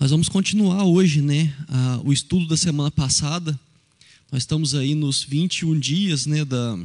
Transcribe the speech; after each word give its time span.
Nós 0.00 0.12
vamos 0.12 0.30
continuar 0.30 0.82
hoje 0.84 1.20
né, 1.20 1.54
a, 1.68 2.00
o 2.02 2.10
estudo 2.10 2.46
da 2.46 2.56
semana 2.56 2.90
passada. 2.90 3.60
Nós 4.32 4.44
estamos 4.44 4.74
aí 4.74 4.94
nos 4.94 5.22
21 5.22 5.78
dias 5.78 6.24
né, 6.24 6.42
da, 6.42 6.78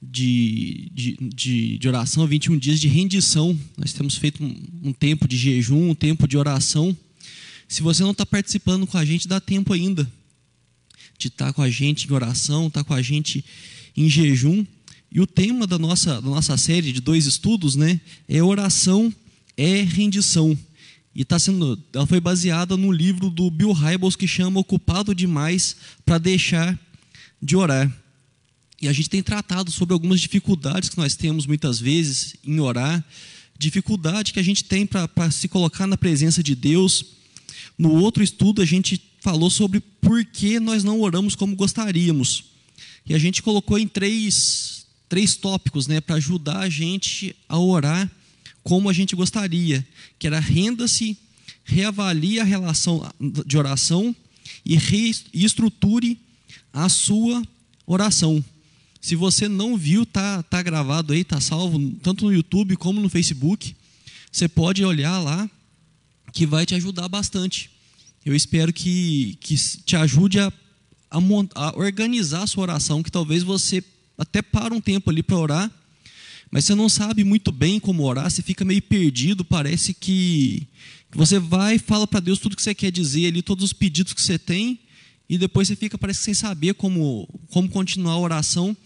de, 0.00 0.88
de, 0.94 1.16
de, 1.34 1.78
de 1.78 1.88
oração, 1.88 2.24
21 2.28 2.56
dias 2.56 2.78
de 2.78 2.86
rendição. 2.86 3.58
Nós 3.76 3.92
temos 3.92 4.14
feito 4.14 4.44
um, 4.44 4.56
um 4.84 4.92
tempo 4.92 5.26
de 5.26 5.36
jejum, 5.36 5.90
um 5.90 5.96
tempo 5.96 6.28
de 6.28 6.38
oração. 6.38 6.96
Se 7.66 7.82
você 7.82 8.04
não 8.04 8.12
está 8.12 8.24
participando 8.24 8.86
com 8.86 8.96
a 8.96 9.04
gente, 9.04 9.26
dá 9.26 9.40
tempo 9.40 9.72
ainda 9.72 10.08
de 11.18 11.26
estar 11.26 11.46
tá 11.46 11.52
com 11.52 11.62
a 11.62 11.68
gente 11.68 12.06
em 12.06 12.12
oração, 12.12 12.68
estar 12.68 12.84
tá 12.84 12.88
com 12.88 12.94
a 12.94 13.02
gente 13.02 13.44
em 13.96 14.08
jejum. 14.08 14.64
E 15.10 15.20
o 15.20 15.26
tema 15.26 15.66
da 15.66 15.76
nossa, 15.76 16.22
da 16.22 16.28
nossa 16.28 16.56
série 16.56 16.92
de 16.92 17.00
dois 17.00 17.26
estudos 17.26 17.74
né, 17.74 18.00
é 18.28 18.40
oração 18.40 19.12
é 19.56 19.82
rendição. 19.82 20.56
E 21.18 21.24
tá 21.24 21.36
sendo, 21.36 21.76
ela 21.92 22.06
foi 22.06 22.20
baseada 22.20 22.76
no 22.76 22.92
livro 22.92 23.28
do 23.28 23.50
Bill 23.50 23.72
Hybels 23.72 24.14
que 24.14 24.28
chama 24.28 24.60
Ocupado 24.60 25.12
Demais 25.12 25.74
para 26.06 26.16
Deixar 26.16 26.78
de 27.42 27.56
Orar. 27.56 27.92
E 28.80 28.86
a 28.86 28.92
gente 28.92 29.10
tem 29.10 29.20
tratado 29.20 29.72
sobre 29.72 29.92
algumas 29.92 30.20
dificuldades 30.20 30.88
que 30.88 30.96
nós 30.96 31.16
temos 31.16 31.44
muitas 31.44 31.80
vezes 31.80 32.36
em 32.44 32.60
orar, 32.60 33.04
dificuldade 33.58 34.32
que 34.32 34.38
a 34.38 34.44
gente 34.44 34.62
tem 34.62 34.86
para 34.86 35.28
se 35.32 35.48
colocar 35.48 35.88
na 35.88 35.96
presença 35.96 36.40
de 36.40 36.54
Deus. 36.54 37.04
No 37.76 37.94
outro 37.94 38.22
estudo, 38.22 38.62
a 38.62 38.64
gente 38.64 39.02
falou 39.20 39.50
sobre 39.50 39.80
por 39.80 40.24
que 40.24 40.60
nós 40.60 40.84
não 40.84 41.00
oramos 41.00 41.34
como 41.34 41.56
gostaríamos. 41.56 42.44
E 43.04 43.12
a 43.12 43.18
gente 43.18 43.42
colocou 43.42 43.76
em 43.76 43.88
três, 43.88 44.86
três 45.08 45.34
tópicos 45.34 45.88
né, 45.88 46.00
para 46.00 46.14
ajudar 46.14 46.60
a 46.60 46.70
gente 46.70 47.34
a 47.48 47.58
orar 47.58 48.08
como 48.68 48.90
a 48.90 48.92
gente 48.92 49.16
gostaria, 49.16 49.82
que 50.18 50.26
era 50.26 50.38
renda-se, 50.38 51.16
reavalie 51.64 52.38
a 52.38 52.44
relação 52.44 53.10
de 53.46 53.56
oração 53.56 54.14
e 54.62 54.76
reestruture 54.76 56.20
a 56.70 56.86
sua 56.90 57.42
oração. 57.86 58.44
Se 59.00 59.16
você 59.16 59.48
não 59.48 59.74
viu, 59.74 60.04
tá, 60.04 60.42
tá 60.42 60.60
gravado 60.60 61.14
aí, 61.14 61.24
tá 61.24 61.40
salvo 61.40 61.80
tanto 62.02 62.26
no 62.26 62.32
YouTube 62.32 62.76
como 62.76 63.00
no 63.00 63.08
Facebook. 63.08 63.74
Você 64.30 64.46
pode 64.46 64.84
olhar 64.84 65.18
lá, 65.18 65.50
que 66.30 66.44
vai 66.44 66.66
te 66.66 66.74
ajudar 66.74 67.08
bastante. 67.08 67.70
Eu 68.22 68.36
espero 68.36 68.70
que, 68.70 69.38
que 69.40 69.56
te 69.56 69.96
ajude 69.96 70.40
a, 70.40 70.52
a, 71.10 71.18
a 71.54 71.74
organizar 71.74 72.42
a 72.42 72.46
sua 72.46 72.64
oração, 72.64 73.02
que 73.02 73.10
talvez 73.10 73.42
você 73.42 73.82
até 74.18 74.42
para 74.42 74.74
um 74.74 74.80
tempo 74.80 75.08
ali 75.08 75.22
para 75.22 75.38
orar 75.38 75.77
mas 76.50 76.64
você 76.64 76.74
não 76.74 76.88
sabe 76.88 77.24
muito 77.24 77.52
bem 77.52 77.78
como 77.78 78.04
orar, 78.04 78.30
você 78.30 78.42
fica 78.42 78.64
meio 78.64 78.82
perdido, 78.82 79.44
parece 79.44 79.92
que 79.92 80.66
você 81.10 81.38
vai 81.38 81.76
e 81.76 81.78
fala 81.78 82.06
para 82.06 82.20
Deus 82.20 82.38
tudo 82.38 82.56
que 82.56 82.62
você 82.62 82.74
quer 82.74 82.90
dizer 82.90 83.26
ali, 83.26 83.42
todos 83.42 83.64
os 83.64 83.72
pedidos 83.72 84.12
que 84.12 84.22
você 84.22 84.38
tem, 84.38 84.80
e 85.28 85.36
depois 85.36 85.68
você 85.68 85.76
fica 85.76 85.98
parece 85.98 86.22
sem 86.22 86.34
saber 86.34 86.74
como, 86.74 87.28
como 87.50 87.68
continuar 87.68 88.12
a 88.12 88.18
oração, 88.18 88.76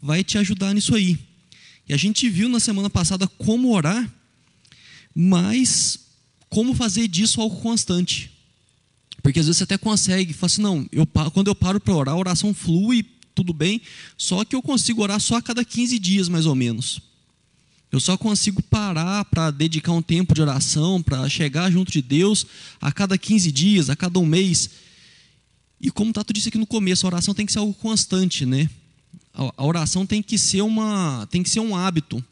vai 0.00 0.24
te 0.24 0.38
ajudar 0.38 0.72
nisso 0.74 0.94
aí. 0.94 1.18
E 1.88 1.92
a 1.92 1.96
gente 1.96 2.28
viu 2.28 2.48
na 2.48 2.58
semana 2.58 2.88
passada 2.88 3.28
como 3.28 3.74
orar, 3.74 4.10
mas 5.14 5.98
como 6.48 6.74
fazer 6.74 7.06
disso 7.08 7.40
algo 7.40 7.60
constante. 7.60 8.30
Porque 9.22 9.40
às 9.40 9.46
vezes 9.46 9.58
você 9.58 9.64
até 9.64 9.78
consegue, 9.78 10.32
fala 10.32 10.46
assim, 10.46 10.62
não, 10.62 10.86
eu, 10.92 11.06
quando 11.32 11.48
eu 11.48 11.54
paro 11.54 11.80
para 11.80 11.94
orar, 11.94 12.14
a 12.14 12.18
oração 12.18 12.54
flui 12.54 13.02
tudo 13.34 13.52
bem, 13.52 13.80
só 14.16 14.44
que 14.44 14.54
eu 14.54 14.62
consigo 14.62 15.02
orar 15.02 15.20
só 15.20 15.36
a 15.36 15.42
cada 15.42 15.64
15 15.64 15.98
dias, 15.98 16.28
mais 16.28 16.46
ou 16.46 16.54
menos. 16.54 17.00
Eu 17.90 18.00
só 18.00 18.16
consigo 18.16 18.62
parar 18.62 19.24
para 19.24 19.50
dedicar 19.50 19.92
um 19.92 20.02
tempo 20.02 20.34
de 20.34 20.42
oração, 20.42 21.02
para 21.02 21.28
chegar 21.28 21.70
junto 21.70 21.92
de 21.92 22.02
Deus 22.02 22.46
a 22.80 22.90
cada 22.90 23.16
15 23.16 23.52
dias, 23.52 23.88
a 23.88 23.96
cada 23.96 24.18
um 24.18 24.26
mês. 24.26 24.70
E 25.80 25.90
como 25.90 26.10
o 26.10 26.12
Tato 26.12 26.32
disse 26.32 26.48
aqui 26.48 26.58
no 26.58 26.66
começo, 26.66 27.06
a 27.06 27.08
oração 27.08 27.34
tem 27.34 27.46
que 27.46 27.52
ser 27.52 27.60
algo 27.60 27.74
constante, 27.74 28.44
né? 28.44 28.68
A 29.32 29.64
oração 29.64 30.06
tem 30.06 30.22
que 30.22 30.38
ser 30.38 30.62
uma, 30.62 31.26
tem 31.30 31.42
que 31.42 31.50
ser 31.50 31.60
um 31.60 31.76
hábito. 31.76 32.24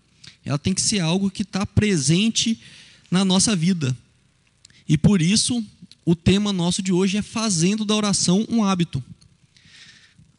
Ela 0.44 0.58
tem 0.58 0.72
que 0.74 0.82
ser 0.82 1.00
algo 1.00 1.30
que 1.30 1.42
está 1.42 1.64
presente 1.64 2.58
na 3.10 3.24
nossa 3.24 3.54
vida. 3.54 3.96
E 4.88 4.98
por 4.98 5.22
isso, 5.22 5.64
o 6.04 6.16
tema 6.16 6.52
nosso 6.52 6.82
de 6.82 6.92
hoje 6.92 7.16
é 7.16 7.22
fazendo 7.22 7.84
da 7.84 7.94
oração 7.94 8.44
um 8.48 8.64
hábito. 8.64 9.02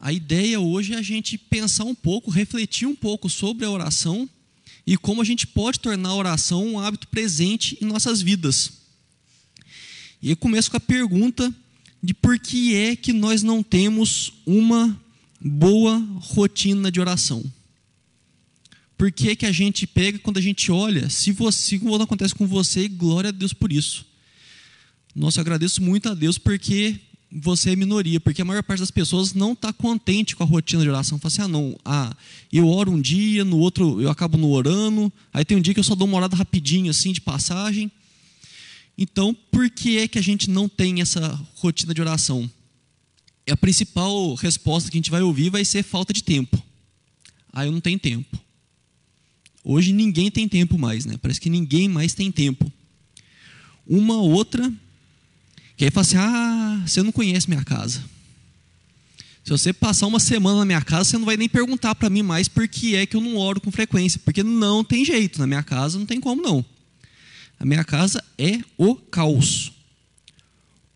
A 0.04 0.12
ideia 0.12 0.60
hoje 0.60 0.92
é 0.92 0.98
a 0.98 1.02
gente 1.02 1.38
pensar 1.38 1.84
um 1.84 1.94
pouco, 1.94 2.30
refletir 2.30 2.86
um 2.86 2.94
pouco 2.94 3.30
sobre 3.30 3.64
a 3.64 3.70
oração 3.70 4.28
e 4.86 4.98
como 4.98 5.22
a 5.22 5.24
gente 5.24 5.46
pode 5.46 5.80
tornar 5.80 6.10
a 6.10 6.14
oração 6.14 6.62
um 6.62 6.78
hábito 6.78 7.08
presente 7.08 7.78
em 7.80 7.86
nossas 7.86 8.20
vidas. 8.20 8.82
E 10.20 10.28
eu 10.28 10.36
começo 10.36 10.70
com 10.70 10.76
a 10.76 10.80
pergunta 10.80 11.50
de 12.02 12.12
por 12.12 12.38
que 12.38 12.76
é 12.76 12.94
que 12.94 13.14
nós 13.14 13.42
não 13.42 13.62
temos 13.62 14.34
uma 14.44 14.94
boa 15.40 15.96
rotina 16.20 16.92
de 16.92 17.00
oração. 17.00 17.42
Por 18.98 19.10
que, 19.10 19.30
é 19.30 19.36
que 19.36 19.46
a 19.46 19.52
gente 19.52 19.86
pega 19.86 20.18
quando 20.18 20.36
a 20.36 20.42
gente 20.42 20.70
olha, 20.70 21.08
se 21.08 21.32
você, 21.32 21.78
como 21.78 21.94
acontece 21.94 22.34
com 22.34 22.46
você, 22.46 22.88
glória 22.88 23.28
a 23.28 23.32
Deus 23.32 23.54
por 23.54 23.72
isso. 23.72 24.04
Nossa, 25.16 25.38
eu 25.38 25.42
agradeço 25.42 25.80
muito 25.80 26.10
a 26.10 26.14
Deus 26.14 26.36
porque 26.36 27.00
você 27.36 27.70
é 27.70 27.76
minoria, 27.76 28.20
porque 28.20 28.40
a 28.40 28.44
maior 28.44 28.62
parte 28.62 28.78
das 28.78 28.92
pessoas 28.92 29.34
não 29.34 29.54
está 29.54 29.72
contente 29.72 30.36
com 30.36 30.44
a 30.44 30.46
rotina 30.46 30.82
de 30.82 30.88
oração. 30.88 31.18
Fala 31.18 31.32
assim, 31.32 31.42
ah, 31.42 31.48
não, 31.48 31.76
ah, 31.84 32.16
eu 32.52 32.68
oro 32.68 32.92
um 32.92 33.00
dia, 33.00 33.44
no 33.44 33.58
outro 33.58 34.00
eu 34.00 34.08
acabo 34.08 34.38
no 34.38 34.50
orando, 34.50 35.12
aí 35.32 35.44
tem 35.44 35.56
um 35.56 35.60
dia 35.60 35.74
que 35.74 35.80
eu 35.80 35.84
só 35.84 35.96
dou 35.96 36.06
uma 36.06 36.16
orada 36.16 36.36
rapidinho, 36.36 36.90
assim, 36.90 37.12
de 37.12 37.20
passagem. 37.20 37.90
Então, 38.96 39.34
por 39.50 39.68
que 39.68 39.98
é 39.98 40.06
que 40.06 40.16
a 40.16 40.22
gente 40.22 40.48
não 40.48 40.68
tem 40.68 41.00
essa 41.00 41.28
rotina 41.56 41.92
de 41.92 42.00
oração? 42.00 42.48
E 43.44 43.50
a 43.50 43.56
principal 43.56 44.34
resposta 44.34 44.88
que 44.88 44.96
a 44.96 45.00
gente 45.00 45.10
vai 45.10 45.22
ouvir 45.22 45.50
vai 45.50 45.64
ser 45.64 45.82
falta 45.82 46.12
de 46.12 46.22
tempo. 46.22 46.62
Ah, 47.52 47.66
eu 47.66 47.72
não 47.72 47.80
tenho 47.80 47.98
tempo. 47.98 48.38
Hoje 49.64 49.92
ninguém 49.92 50.30
tem 50.30 50.48
tempo 50.48 50.78
mais, 50.78 51.04
né? 51.04 51.16
Parece 51.20 51.40
que 51.40 51.50
ninguém 51.50 51.88
mais 51.88 52.14
tem 52.14 52.30
tempo. 52.30 52.70
Uma 53.86 54.16
outra 54.18 54.72
que 55.76 55.84
aí 55.84 55.90
fala 55.90 56.02
assim: 56.02 56.16
ah, 56.16 56.82
você 56.86 57.02
não 57.02 57.12
conhece 57.12 57.48
minha 57.48 57.64
casa. 57.64 58.02
Se 59.44 59.50
você 59.50 59.74
passar 59.74 60.06
uma 60.06 60.18
semana 60.18 60.60
na 60.60 60.64
minha 60.64 60.80
casa, 60.80 61.10
você 61.10 61.18
não 61.18 61.26
vai 61.26 61.36
nem 61.36 61.48
perguntar 61.48 61.94
para 61.94 62.08
mim 62.08 62.22
mais 62.22 62.48
por 62.48 62.66
que 62.66 62.96
é 62.96 63.04
que 63.04 63.14
eu 63.14 63.20
não 63.20 63.36
oro 63.36 63.60
com 63.60 63.70
frequência. 63.70 64.18
Porque 64.24 64.42
não 64.42 64.82
tem 64.82 65.04
jeito, 65.04 65.38
na 65.38 65.46
minha 65.46 65.62
casa 65.62 65.98
não 65.98 66.06
tem 66.06 66.18
como 66.18 66.40
não. 66.40 66.64
A 67.58 67.64
minha 67.66 67.84
casa 67.84 68.24
é 68.38 68.60
o 68.78 68.94
caos. 68.94 69.72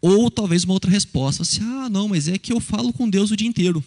Ou 0.00 0.30
talvez 0.30 0.64
uma 0.64 0.72
outra 0.72 0.90
resposta, 0.90 1.42
assim, 1.42 1.60
ah, 1.60 1.90
não, 1.90 2.08
mas 2.08 2.26
é 2.26 2.38
que 2.38 2.52
eu 2.52 2.60
falo 2.60 2.92
com 2.92 3.10
Deus 3.10 3.30
o 3.30 3.36
dia 3.36 3.48
inteiro. 3.48 3.84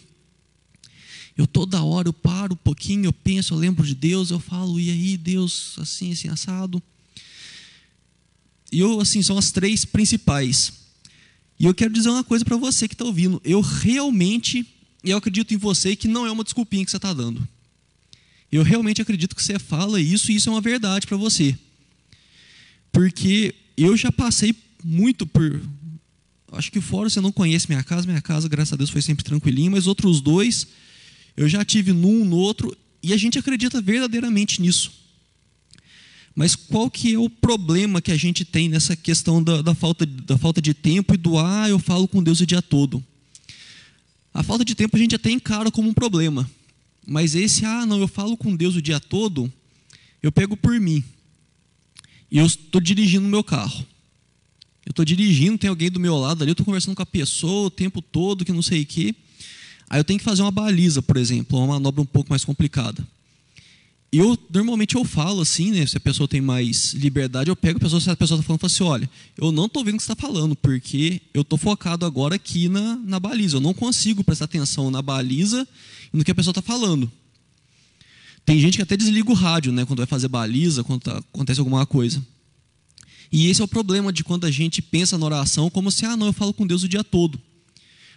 Eu 1.36 1.46
toda 1.46 1.82
hora 1.82 2.08
eu 2.08 2.12
paro 2.12 2.52
um 2.52 2.56
pouquinho, 2.56 3.06
eu 3.06 3.12
penso, 3.12 3.54
eu 3.54 3.58
lembro 3.58 3.84
de 3.84 3.94
Deus, 3.94 4.30
eu 4.30 4.38
falo, 4.38 4.78
e 4.78 4.90
aí, 4.90 5.16
Deus, 5.16 5.74
assim, 5.78 6.12
assim, 6.12 6.28
assado. 6.28 6.80
E 8.70 8.78
eu, 8.78 9.00
assim, 9.00 9.22
são 9.22 9.38
as 9.38 9.50
três 9.50 9.84
principais. 9.84 10.81
E 11.62 11.64
eu 11.64 11.72
quero 11.72 11.92
dizer 11.94 12.10
uma 12.10 12.24
coisa 12.24 12.44
para 12.44 12.56
você 12.56 12.88
que 12.88 12.94
está 12.94 13.04
ouvindo. 13.04 13.40
Eu 13.44 13.60
realmente, 13.60 14.66
eu 15.04 15.16
acredito 15.16 15.54
em 15.54 15.56
você 15.56 15.94
que 15.94 16.08
não 16.08 16.26
é 16.26 16.32
uma 16.32 16.42
desculpinha 16.42 16.84
que 16.84 16.90
você 16.90 16.96
está 16.96 17.14
dando. 17.14 17.46
Eu 18.50 18.64
realmente 18.64 19.00
acredito 19.00 19.36
que 19.36 19.42
você 19.42 19.60
fala 19.60 20.00
isso 20.00 20.32
e 20.32 20.34
isso 20.34 20.48
é 20.48 20.52
uma 20.52 20.60
verdade 20.60 21.06
para 21.06 21.16
você. 21.16 21.56
Porque 22.90 23.54
eu 23.76 23.96
já 23.96 24.10
passei 24.10 24.56
muito 24.82 25.24
por. 25.24 25.62
Acho 26.50 26.72
que 26.72 26.80
fora 26.80 27.08
você 27.08 27.20
não 27.20 27.30
conhece 27.30 27.68
minha 27.68 27.84
casa, 27.84 28.08
minha 28.08 28.20
casa, 28.20 28.48
graças 28.48 28.72
a 28.72 28.76
Deus, 28.76 28.90
foi 28.90 29.00
sempre 29.00 29.24
tranquilinha, 29.24 29.70
mas 29.70 29.86
outros 29.86 30.20
dois, 30.20 30.66
eu 31.36 31.48
já 31.48 31.64
tive 31.64 31.92
num, 31.92 32.24
no 32.24 32.36
outro, 32.36 32.76
e 33.00 33.12
a 33.12 33.16
gente 33.16 33.38
acredita 33.38 33.80
verdadeiramente 33.80 34.60
nisso. 34.60 34.92
Mas 36.34 36.56
qual 36.56 36.90
que 36.90 37.14
é 37.14 37.18
o 37.18 37.28
problema 37.28 38.00
que 38.00 38.10
a 38.10 38.16
gente 38.16 38.44
tem 38.44 38.68
nessa 38.68 38.96
questão 38.96 39.42
da, 39.42 39.60
da, 39.60 39.74
falta, 39.74 40.06
da 40.06 40.38
falta 40.38 40.62
de 40.62 40.72
tempo 40.72 41.14
e 41.14 41.18
do 41.18 41.38
ah, 41.38 41.68
eu 41.68 41.78
falo 41.78 42.08
com 42.08 42.22
Deus 42.22 42.40
o 42.40 42.46
dia 42.46 42.62
todo? 42.62 43.04
A 44.32 44.42
falta 44.42 44.64
de 44.64 44.74
tempo 44.74 44.96
a 44.96 44.98
gente 44.98 45.14
até 45.14 45.30
encara 45.30 45.70
como 45.70 45.90
um 45.90 45.94
problema. 45.94 46.50
Mas 47.06 47.34
esse, 47.34 47.66
ah, 47.66 47.84
não, 47.84 48.00
eu 48.00 48.08
falo 48.08 48.36
com 48.36 48.56
Deus 48.56 48.74
o 48.76 48.82
dia 48.82 48.98
todo, 48.98 49.52
eu 50.22 50.32
pego 50.32 50.56
por 50.56 50.80
mim. 50.80 51.04
E 52.30 52.38
eu 52.38 52.46
estou 52.46 52.80
dirigindo 52.80 53.26
o 53.26 53.30
meu 53.30 53.44
carro. 53.44 53.84
Eu 54.86 54.90
estou 54.90 55.04
dirigindo, 55.04 55.58
tem 55.58 55.68
alguém 55.68 55.90
do 55.90 56.00
meu 56.00 56.16
lado 56.16 56.42
ali, 56.42 56.50
eu 56.50 56.54
estou 56.54 56.64
conversando 56.64 56.96
com 56.96 57.02
a 57.02 57.06
pessoa 57.06 57.66
o 57.66 57.70
tempo 57.70 58.00
todo, 58.00 58.44
que 58.44 58.52
não 58.52 58.62
sei 58.62 58.82
o 58.82 58.86
quê. 58.86 59.14
Aí 59.88 60.00
eu 60.00 60.04
tenho 60.04 60.18
que 60.18 60.24
fazer 60.24 60.40
uma 60.40 60.50
baliza, 60.50 61.02
por 61.02 61.18
exemplo, 61.18 61.58
uma 61.58 61.74
manobra 61.74 62.00
um 62.00 62.06
pouco 62.06 62.30
mais 62.30 62.44
complicada 62.44 63.06
eu 64.12 64.38
normalmente 64.52 64.94
eu 64.94 65.04
falo 65.04 65.40
assim, 65.40 65.70
né? 65.70 65.86
Se 65.86 65.96
a 65.96 66.00
pessoa 66.00 66.28
tem 66.28 66.40
mais 66.40 66.92
liberdade, 66.92 67.48
eu 67.48 67.56
pego 67.56 67.78
a 67.78 67.80
pessoa, 67.80 67.98
se 67.98 68.10
a 68.10 68.16
pessoa 68.16 68.38
está 68.38 68.46
falando, 68.46 68.62
eu 68.62 68.68
falo 68.68 68.72
assim, 68.72 68.84
olha, 68.84 69.10
eu 69.38 69.50
não 69.50 69.64
estou 69.64 69.82
vendo 69.82 69.94
o 69.94 69.96
que 69.96 70.04
você 70.04 70.12
está 70.12 70.26
falando, 70.26 70.54
porque 70.54 71.22
eu 71.32 71.40
estou 71.40 71.58
focado 71.58 72.04
agora 72.04 72.34
aqui 72.34 72.68
na, 72.68 72.96
na 72.96 73.18
baliza. 73.18 73.56
Eu 73.56 73.60
não 73.60 73.72
consigo 73.72 74.22
prestar 74.22 74.44
atenção 74.44 74.90
na 74.90 75.00
baliza 75.00 75.66
e 76.12 76.16
no 76.16 76.22
que 76.22 76.30
a 76.30 76.34
pessoa 76.34 76.52
está 76.52 76.60
falando. 76.60 77.10
Tem 78.44 78.60
gente 78.60 78.76
que 78.76 78.82
até 78.82 78.98
desliga 78.98 79.30
o 79.30 79.34
rádio, 79.34 79.72
né? 79.72 79.86
Quando 79.86 80.00
vai 80.00 80.06
fazer 80.06 80.28
baliza, 80.28 80.84
quando 80.84 81.00
tá, 81.00 81.16
acontece 81.16 81.60
alguma 81.60 81.86
coisa. 81.86 82.22
E 83.30 83.48
esse 83.48 83.62
é 83.62 83.64
o 83.64 83.68
problema 83.68 84.12
de 84.12 84.22
quando 84.22 84.44
a 84.44 84.50
gente 84.50 84.82
pensa 84.82 85.16
na 85.16 85.24
oração 85.24 85.70
como 85.70 85.90
se, 85.90 86.04
ah, 86.04 86.18
não, 86.18 86.26
eu 86.26 86.32
falo 86.34 86.52
com 86.52 86.66
Deus 86.66 86.82
o 86.82 86.88
dia 86.88 87.02
todo. 87.02 87.40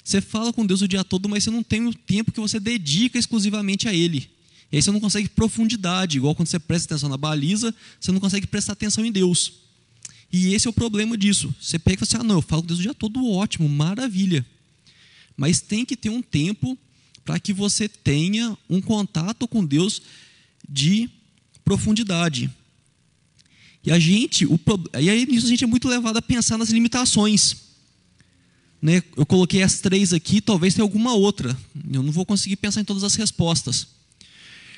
Você 0.04 0.20
fala 0.20 0.52
com 0.52 0.66
Deus 0.66 0.82
o 0.82 0.88
dia 0.90 1.06
todo, 1.06 1.30
mas 1.30 1.46
você 1.46 1.52
não 1.52 1.64
tem 1.64 1.88
o 1.88 1.94
tempo 1.94 2.34
que 2.34 2.40
você 2.40 2.60
dedica 2.60 3.18
exclusivamente 3.18 3.88
a 3.88 3.94
Ele. 3.94 4.35
E 4.76 4.78
aí 4.78 4.82
você 4.82 4.92
não 4.92 5.00
consegue 5.00 5.30
profundidade, 5.30 6.18
igual 6.18 6.36
quando 6.36 6.50
você 6.50 6.60
presta 6.60 6.94
atenção 6.94 7.08
na 7.08 7.16
baliza, 7.16 7.74
você 7.98 8.12
não 8.12 8.20
consegue 8.20 8.46
prestar 8.46 8.74
atenção 8.74 9.06
em 9.06 9.12
Deus. 9.12 9.54
E 10.30 10.54
esse 10.54 10.68
é 10.68 10.70
o 10.70 10.74
problema 10.74 11.18
disso. 11.18 11.56
Você 11.62 11.80
pega 11.80 12.04
e 12.04 12.06
fala 12.06 12.10
assim: 12.10 12.26
ah, 12.26 12.28
não, 12.28 12.36
eu 12.40 12.42
falo 12.42 12.62
com 12.62 12.68
Deus 12.68 12.80
o 12.80 12.82
dia 12.82 12.94
todo, 12.94 13.26
ótimo, 13.26 13.70
maravilha. 13.70 14.46
Mas 15.38 15.62
tem 15.62 15.86
que 15.86 15.96
ter 15.96 16.10
um 16.10 16.22
tempo 16.22 16.78
para 17.24 17.40
que 17.40 17.54
você 17.54 17.88
tenha 17.88 18.58
um 18.70 18.82
contato 18.82 19.48
com 19.48 19.66
Deus 19.66 20.02
de 20.68 21.10
profundidade. 21.64 22.54
E 23.82 23.94
a 23.94 23.98
gente, 23.98 24.46
o, 24.46 24.60
e 25.00 25.10
aí 25.10 25.26
nisso 25.26 25.46
a 25.46 25.50
gente 25.50 25.64
é 25.64 25.68
muito 25.68 25.88
levado 25.88 26.18
a 26.18 26.22
pensar 26.22 26.58
nas 26.58 26.70
limitações. 26.70 27.56
Né? 28.82 29.02
Eu 29.16 29.26
coloquei 29.26 29.64
as 29.64 29.80
três 29.80 30.12
aqui, 30.12 30.42
talvez 30.42 30.74
tenha 30.74 30.84
alguma 30.84 31.14
outra. 31.14 31.58
Eu 31.90 32.04
não 32.04 32.12
vou 32.12 32.26
conseguir 32.26 32.58
pensar 32.58 32.82
em 32.82 32.86
todas 32.86 33.06
as 33.06 33.16
respostas. 33.16 33.96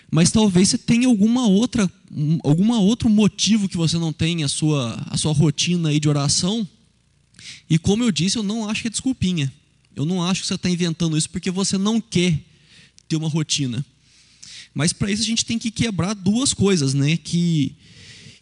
Mas 0.10 0.32
talvez 0.32 0.70
você 0.70 0.78
tenha 0.78 1.08
alguma 1.08 1.48
outra, 1.48 1.92
alguma 2.44 2.80
outro 2.80 3.10
motivo 3.10 3.68
que 3.68 3.76
você 3.76 3.98
não 3.98 4.14
tenha 4.14 4.46
a 4.46 4.50
sua, 4.50 5.04
a 5.10 5.18
sua 5.18 5.34
rotina 5.34 5.90
aí 5.90 6.00
de 6.00 6.08
oração. 6.08 6.68
E 7.70 7.78
como 7.78 8.04
eu 8.04 8.12
disse, 8.12 8.38
eu 8.38 8.44
não 8.44 8.70
acho 8.70 8.82
que 8.82 8.88
é 8.88 8.92
desculpinha. 8.92 9.52
Eu 9.96 10.06
não 10.06 10.24
acho 10.24 10.42
que 10.42 10.48
você 10.48 10.56
está 10.56 10.70
inventando 10.70 11.18
isso 11.18 11.30
porque 11.30 11.52
você 11.52 11.78
não 11.78 12.00
quer 12.00 12.40
ter 13.08 13.16
uma 13.16 13.28
rotina. 13.28 13.86
Mas 14.74 14.94
para 14.94 15.12
isso 15.12 15.24
a 15.24 15.26
gente 15.26 15.44
tem 15.44 15.58
que 15.58 15.72
quebrar 15.72 16.14
duas 16.14 16.54
coisas, 16.54 16.94
né? 16.94 17.18
Que, 17.18 17.76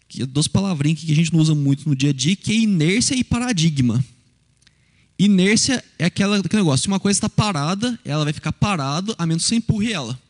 que 0.08 0.24
duas 0.26 0.46
palavrinhas 0.46 1.00
que 1.00 1.10
a 1.10 1.14
gente 1.14 1.32
não 1.32 1.40
usa 1.40 1.54
muito 1.54 1.88
no 1.88 1.96
dia 1.96 2.10
a 2.10 2.12
dia, 2.12 2.36
que 2.36 2.52
é 2.52 2.56
inércia 2.56 3.14
e 3.14 3.24
paradigma. 3.24 4.04
Inércia 5.18 5.82
é 5.98 6.04
aquela, 6.04 6.38
aquele 6.38 6.62
negócio, 6.62 6.82
se 6.82 6.88
uma 6.88 7.00
coisa 7.00 7.16
está 7.16 7.28
parada, 7.28 7.98
ela 8.04 8.22
vai 8.22 8.34
ficar 8.34 8.52
parada 8.52 9.14
a 9.16 9.26
menos 9.26 9.44
que 9.44 9.48
você 9.48 9.56
empurre 9.56 9.92
ela. 9.92 10.20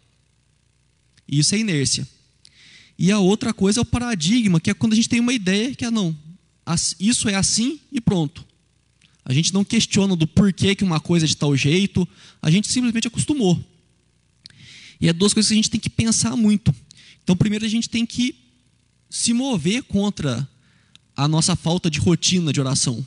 Isso 1.29 1.55
é 1.55 1.59
inércia. 1.59 2.07
E 2.99 3.11
a 3.11 3.19
outra 3.19 3.53
coisa 3.53 3.81
é 3.81 3.83
o 3.83 3.85
paradigma, 3.85 4.61
que 4.61 4.71
é 4.71 4.75
quando 4.75 4.95
a 4.95 4.97
gente 4.97 5.09
tem 5.09 5.21
uma 5.21 5.33
ideia 5.33 5.75
que 5.75 5.85
é 5.85 5.91
não, 5.91 6.17
isso 6.99 7.29
é 7.29 7.35
assim 7.35 7.81
e 7.93 8.01
pronto. 8.01 8.45
A 9.25 9.33
gente 9.33 9.53
não 9.53 9.65
questiona 9.65 10.15
do 10.17 10.27
porquê 10.27 10.75
que 10.75 10.85
uma 10.85 11.01
coisa 11.01 11.27
é 11.27 11.29
de 11.29 11.37
tal 11.37 11.57
jeito, 11.57 12.09
a 12.41 12.51
gente 12.51 12.69
simplesmente 12.69 13.09
acostumou. 13.09 13.63
E 15.01 15.09
é 15.09 15.13
duas 15.13 15.35
coisas 15.35 15.49
que 15.49 15.55
a 15.55 15.57
gente 15.57 15.71
tem 15.71 15.81
que 15.81 15.91
pensar 15.91 16.37
muito. 16.37 16.75
Então, 17.23 17.37
primeiro 17.37 17.65
a 17.65 17.69
gente 17.69 17.89
tem 17.91 18.07
que 18.07 18.35
se 19.11 19.33
mover 19.33 19.83
contra 19.83 20.49
a 21.17 21.27
nossa 21.27 21.57
falta 21.57 21.91
de 21.91 21.99
rotina 21.99 22.53
de 22.53 22.61
oração. 22.61 23.07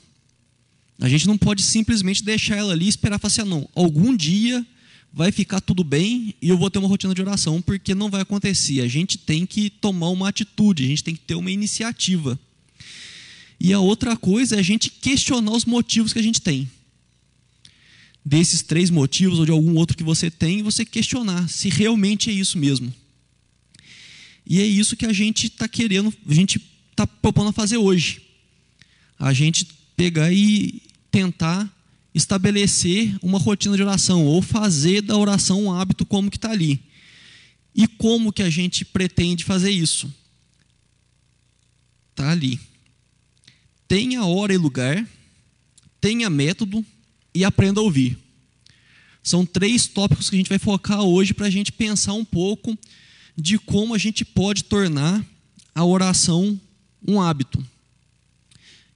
A 0.99 1.07
gente 1.07 1.25
não 1.25 1.37
pode 1.37 1.61
simplesmente 1.61 2.23
deixar 2.23 2.57
ela 2.57 2.73
ali 2.73 2.85
e 2.85 2.89
esperar 2.89 3.17
falar 3.17 3.31
assim, 3.31 3.41
ah, 3.41 3.45
não, 3.45 3.69
algum 3.73 4.15
dia 4.15 4.65
vai 5.11 5.31
ficar 5.31 5.59
tudo 5.59 5.83
bem 5.83 6.35
e 6.41 6.49
eu 6.49 6.57
vou 6.57 6.69
ter 6.69 6.79
uma 6.79 6.87
rotina 6.87 7.13
de 7.13 7.21
oração, 7.21 7.61
porque 7.61 7.95
não 7.95 8.09
vai 8.09 8.21
acontecer. 8.21 8.81
A 8.81 8.87
gente 8.87 9.17
tem 9.17 9.45
que 9.45 9.69
tomar 9.69 10.09
uma 10.09 10.29
atitude, 10.29 10.83
a 10.83 10.87
gente 10.87 11.03
tem 11.03 11.15
que 11.15 11.21
ter 11.21 11.35
uma 11.35 11.51
iniciativa. 11.51 12.39
E 13.59 13.73
a 13.73 13.79
outra 13.79 14.15
coisa 14.15 14.55
é 14.55 14.59
a 14.59 14.63
gente 14.63 14.89
questionar 14.89 15.51
os 15.51 15.65
motivos 15.65 16.13
que 16.13 16.19
a 16.19 16.23
gente 16.23 16.41
tem. 16.41 16.69
Desses 18.23 18.61
três 18.61 18.89
motivos 18.89 19.39
ou 19.39 19.45
de 19.45 19.51
algum 19.51 19.75
outro 19.75 19.97
que 19.97 20.03
você 20.03 20.29
tem, 20.29 20.61
você 20.61 20.85
questionar 20.85 21.49
se 21.49 21.69
realmente 21.69 22.29
é 22.29 22.33
isso 22.33 22.57
mesmo. 22.57 22.93
E 24.45 24.59
é 24.59 24.65
isso 24.65 24.95
que 24.95 25.05
a 25.05 25.13
gente 25.13 25.47
está 25.47 25.67
querendo, 25.67 26.13
a 26.27 26.33
gente 26.33 26.61
está 26.91 27.05
propondo 27.05 27.49
a 27.49 27.53
fazer 27.53 27.77
hoje. 27.77 28.21
A 29.17 29.33
gente 29.33 29.67
pegar 29.95 30.31
e 30.31 30.81
tentar 31.11 31.69
estabelecer 32.13 33.15
uma 33.21 33.37
rotina 33.37 33.75
de 33.75 33.83
oração 33.83 34.25
ou 34.25 34.41
fazer 34.41 35.01
da 35.01 35.17
oração 35.17 35.63
um 35.63 35.73
hábito 35.73 36.05
como 36.05 36.29
que 36.29 36.37
está 36.37 36.51
ali. 36.51 36.83
E 37.75 37.87
como 37.87 38.33
que 38.33 38.41
a 38.41 38.49
gente 38.49 38.83
pretende 38.83 39.43
fazer 39.43 39.71
isso? 39.71 40.11
Está 42.11 42.31
ali. 42.31 42.59
Tenha 43.87 44.25
hora 44.25 44.53
e 44.53 44.57
lugar, 44.57 45.07
tenha 46.01 46.29
método 46.29 46.85
e 47.33 47.43
aprenda 47.43 47.79
a 47.79 47.83
ouvir. 47.83 48.17
São 49.23 49.45
três 49.45 49.87
tópicos 49.87 50.29
que 50.29 50.35
a 50.35 50.39
gente 50.39 50.49
vai 50.49 50.59
focar 50.59 51.01
hoje 51.01 51.33
para 51.33 51.47
a 51.47 51.49
gente 51.49 51.71
pensar 51.71 52.13
um 52.13 52.25
pouco 52.25 52.77
de 53.37 53.57
como 53.57 53.93
a 53.93 53.97
gente 53.97 54.25
pode 54.25 54.63
tornar 54.63 55.23
a 55.73 55.85
oração 55.85 56.59
um 57.05 57.21
hábito. 57.21 57.65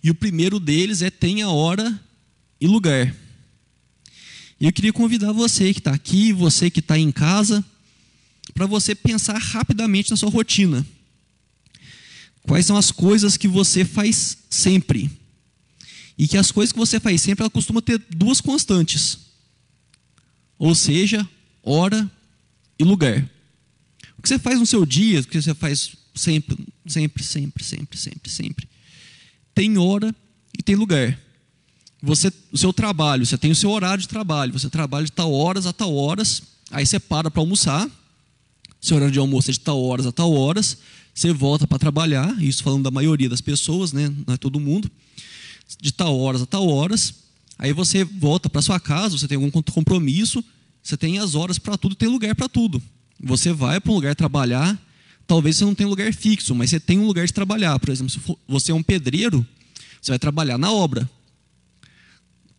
E 0.03 0.09
o 0.09 0.15
primeiro 0.15 0.59
deles 0.59 1.01
é 1.01 1.09
tenha 1.09 1.49
hora 1.49 1.99
e 2.63 2.67
lugar. 2.67 3.13
E 4.57 4.65
eu 4.65 4.71
queria 4.71 4.93
convidar 4.93 5.33
você 5.33 5.73
que 5.73 5.81
está 5.81 5.91
aqui, 5.93 6.31
você 6.31 6.69
que 6.69 6.79
está 6.79 6.97
em 6.97 7.11
casa, 7.11 7.63
para 8.53 8.65
você 8.65 8.95
pensar 8.95 9.37
rapidamente 9.37 10.09
na 10.09 10.15
sua 10.15 10.29
rotina. 10.29 10.87
Quais 12.43 12.65
são 12.65 12.77
as 12.77 12.89
coisas 12.89 13.35
que 13.35 13.49
você 13.49 13.83
faz 13.83 14.37
sempre? 14.49 15.11
E 16.17 16.25
que 16.25 16.37
as 16.37 16.53
coisas 16.53 16.71
que 16.71 16.79
você 16.79 17.01
faz 17.01 17.21
sempre, 17.21 17.43
ela 17.43 17.49
costuma 17.49 17.81
ter 17.81 18.01
duas 18.09 18.39
constantes. 18.39 19.17
Ou 20.57 20.73
seja, 20.73 21.27
hora 21.61 22.09
e 22.79 22.85
lugar. 22.85 23.29
O 24.17 24.21
que 24.21 24.29
você 24.29 24.39
faz 24.39 24.57
no 24.57 24.65
seu 24.65 24.85
dia, 24.85 25.19
o 25.19 25.27
que 25.27 25.41
você 25.41 25.53
faz 25.53 25.97
sempre, 26.15 26.65
sempre, 26.87 27.23
sempre, 27.23 27.61
sempre, 27.61 27.97
sempre, 27.97 28.29
sempre, 28.29 28.69
tem 29.53 29.77
hora 29.77 30.15
e 30.57 30.63
tem 30.63 30.75
lugar 30.75 31.19
você, 32.05 32.29
o 32.51 32.57
seu 32.57 32.73
trabalho, 32.73 33.25
você 33.25 33.37
tem 33.37 33.49
o 33.49 33.55
seu 33.55 33.71
horário 33.71 34.01
de 34.01 34.09
trabalho, 34.09 34.51
você 34.51 34.69
trabalha 34.69 35.05
de 35.05 35.11
tal 35.13 35.31
horas 35.31 35.65
a 35.65 35.71
tal 35.71 35.95
horas, 35.95 36.43
aí 36.69 36.85
você 36.85 36.99
para 36.99 37.31
para 37.31 37.41
almoçar, 37.41 37.89
seu 38.81 38.97
horário 38.97 39.13
de 39.13 39.19
almoço 39.19 39.49
é 39.49 39.53
de 39.53 39.61
tal 39.61 39.81
horas 39.81 40.05
a 40.05 40.11
tal 40.11 40.33
horas, 40.33 40.77
você 41.15 41.31
volta 41.31 41.65
para 41.65 41.79
trabalhar, 41.79 42.35
isso 42.43 42.61
falando 42.61 42.83
da 42.83 42.91
maioria 42.91 43.29
das 43.29 43.39
pessoas, 43.39 43.93
né, 43.93 44.13
não 44.27 44.33
é 44.33 44.37
todo 44.37 44.59
mundo, 44.59 44.91
de 45.81 45.93
tal 45.93 46.19
horas 46.19 46.41
a 46.41 46.45
tal 46.45 46.67
horas, 46.67 47.13
aí 47.57 47.71
você 47.71 48.03
volta 48.03 48.49
para 48.49 48.61
sua 48.61 48.81
casa, 48.81 49.17
você 49.17 49.25
tem 49.25 49.37
algum 49.37 49.49
compromisso, 49.49 50.43
você 50.83 50.97
tem 50.97 51.19
as 51.19 51.35
horas 51.35 51.57
para 51.57 51.77
tudo, 51.77 51.95
tem 51.95 52.09
lugar 52.09 52.35
para 52.35 52.49
tudo. 52.49 52.83
Você 53.23 53.53
vai 53.53 53.79
para 53.79 53.89
um 53.89 53.95
lugar 53.95 54.13
trabalhar, 54.13 54.77
talvez 55.25 55.55
você 55.55 55.63
não 55.63 55.73
tenha 55.73 55.87
lugar 55.87 56.13
fixo, 56.13 56.53
mas 56.53 56.69
você 56.69 56.81
tem 56.81 56.99
um 56.99 57.07
lugar 57.07 57.25
de 57.25 57.31
trabalhar. 57.31 57.79
Por 57.79 57.87
exemplo, 57.87 58.11
se 58.11 58.19
você 58.45 58.73
é 58.73 58.75
um 58.75 58.83
pedreiro, 58.83 59.47
você 60.01 60.11
vai 60.11 60.19
trabalhar 60.19 60.57
na 60.57 60.69
obra 60.69 61.09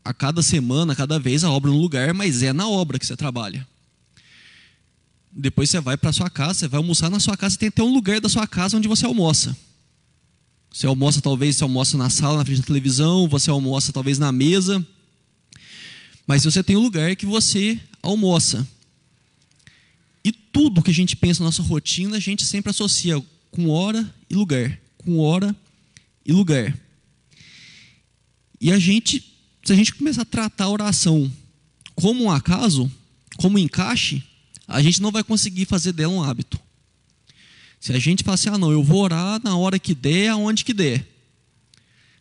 a 0.05 0.13
cada 0.13 0.43
semana, 0.43 0.93
a 0.93 0.97
cada 0.97 1.19
vez 1.19 1.43
a 1.43 1.51
obra 1.51 1.71
no 1.71 1.79
lugar, 1.79 2.13
mas 2.13 2.43
é 2.43 2.53
na 2.53 2.69
obra 2.69 2.99
que 2.99 3.07
você 3.07 3.17
trabalha. 3.17 3.67
Depois 5.33 5.71
você 5.71 5.81
vai 5.81 5.97
para 5.97 6.13
sua 6.13 6.29
casa, 6.29 6.61
você 6.61 6.69
vai 6.69 6.79
almoçar 6.79 7.11
na 7.11 7.19
sua 7.19 7.37
casa, 7.37 7.57
tem 7.57 7.69
até 7.69 7.83
um 7.83 7.93
lugar 7.93 8.21
da 8.21 8.29
sua 8.29 8.47
casa 8.47 8.77
onde 8.77 8.87
você 8.87 9.07
almoça. 9.07 9.57
Você 10.71 10.87
almoça, 10.87 11.21
talvez, 11.21 11.57
você 11.57 11.65
almoça 11.65 11.97
na 11.97 12.11
sala, 12.11 12.39
na 12.39 12.45
frente 12.45 12.61
da 12.61 12.67
televisão, 12.67 13.29
você 13.29 13.49
almoça, 13.49 13.93
talvez, 13.93 14.19
na 14.19 14.31
mesa. 14.31 14.85
Mas 16.27 16.45
você 16.45 16.63
tem 16.63 16.77
um 16.77 16.81
lugar 16.81 17.15
que 17.17 17.25
você 17.25 17.81
almoça. 18.03 18.67
E 20.25 20.33
tudo 20.33 20.83
que 20.83 20.91
a 20.91 20.95
gente 20.95 21.17
pensa 21.17 21.41
na 21.41 21.47
nossa 21.47 21.63
rotina, 21.63 22.17
a 22.17 22.21
gente 22.21 22.45
sempre 22.45 22.71
associa 22.71 23.23
com 23.51 23.69
hora 23.71 24.13
e 24.29 24.35
lugar. 24.35 24.79
Com 24.99 25.19
hora 25.19 25.55
e 26.27 26.33
lugar. 26.33 26.77
E 28.61 28.73
a 28.73 28.79
gente 28.79 29.34
se 29.65 29.73
a 29.73 29.77
gente 29.77 29.95
começar 29.95 30.23
a 30.23 30.27
tratar 30.27 30.65
a 30.65 30.71
oração 30.71 31.31
como 31.95 32.25
um 32.25 32.31
acaso, 32.31 32.91
como 33.37 33.57
um 33.57 33.59
encaixe, 33.59 34.23
a 34.69 34.83
gente 34.83 35.01
não 35.01 35.11
vai 35.11 35.25
conseguir 35.25 35.65
fazer 35.65 35.93
dela 35.93 36.13
um 36.13 36.23
hábito. 36.23 36.61
Se 37.81 37.93
a 37.93 37.99
gente 37.99 38.23
falar 38.23 38.35
assim, 38.35 38.49
ah, 38.49 38.59
não, 38.59 38.73
eu 38.73 38.83
vou 38.83 39.03
orar 39.03 39.41
na 39.43 39.57
hora 39.57 39.79
que 39.79 39.95
der, 39.95 40.29
aonde 40.29 40.65
que 40.65 40.73
der. 40.73 41.07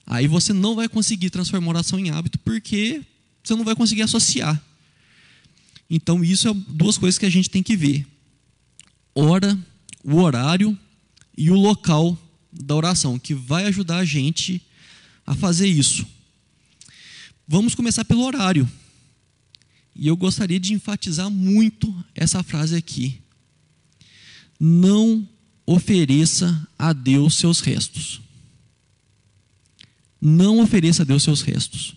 Aí 0.05 0.27
você 0.27 0.51
não 0.51 0.75
vai 0.75 0.89
conseguir 0.89 1.29
transformar 1.29 1.67
a 1.67 1.69
oração 1.69 1.99
em 1.99 2.09
hábito, 2.09 2.37
porque 2.39 3.01
você 3.43 3.55
não 3.55 3.63
vai 3.63 3.75
conseguir 3.75 4.01
associar. 4.01 4.61
Então, 5.89 6.23
isso 6.23 6.47
é 6.47 6.53
duas 6.53 6.97
coisas 6.97 7.17
que 7.17 7.25
a 7.25 7.29
gente 7.29 7.49
tem 7.49 7.63
que 7.63 7.77
ver: 7.77 8.05
hora, 9.15 9.57
o 10.03 10.17
horário 10.17 10.77
e 11.37 11.49
o 11.49 11.55
local 11.55 12.17
da 12.51 12.75
oração, 12.75 13.17
que 13.17 13.33
vai 13.33 13.65
ajudar 13.65 13.97
a 13.97 14.05
gente 14.05 14.61
a 15.25 15.33
fazer 15.33 15.67
isso. 15.67 16.05
Vamos 17.47 17.75
começar 17.75 18.05
pelo 18.05 18.23
horário. 18.23 18.69
E 19.95 20.07
eu 20.07 20.17
gostaria 20.17 20.59
de 20.59 20.73
enfatizar 20.73 21.29
muito 21.29 21.93
essa 22.15 22.41
frase 22.41 22.75
aqui. 22.75 23.21
Não 24.59 25.27
ofereça 25.65 26.67
a 26.77 26.93
Deus 26.93 27.35
seus 27.35 27.59
restos. 27.59 28.21
Não 30.19 30.59
ofereça 30.59 31.03
a 31.03 31.05
Deus 31.05 31.23
seus 31.23 31.41
restos. 31.41 31.95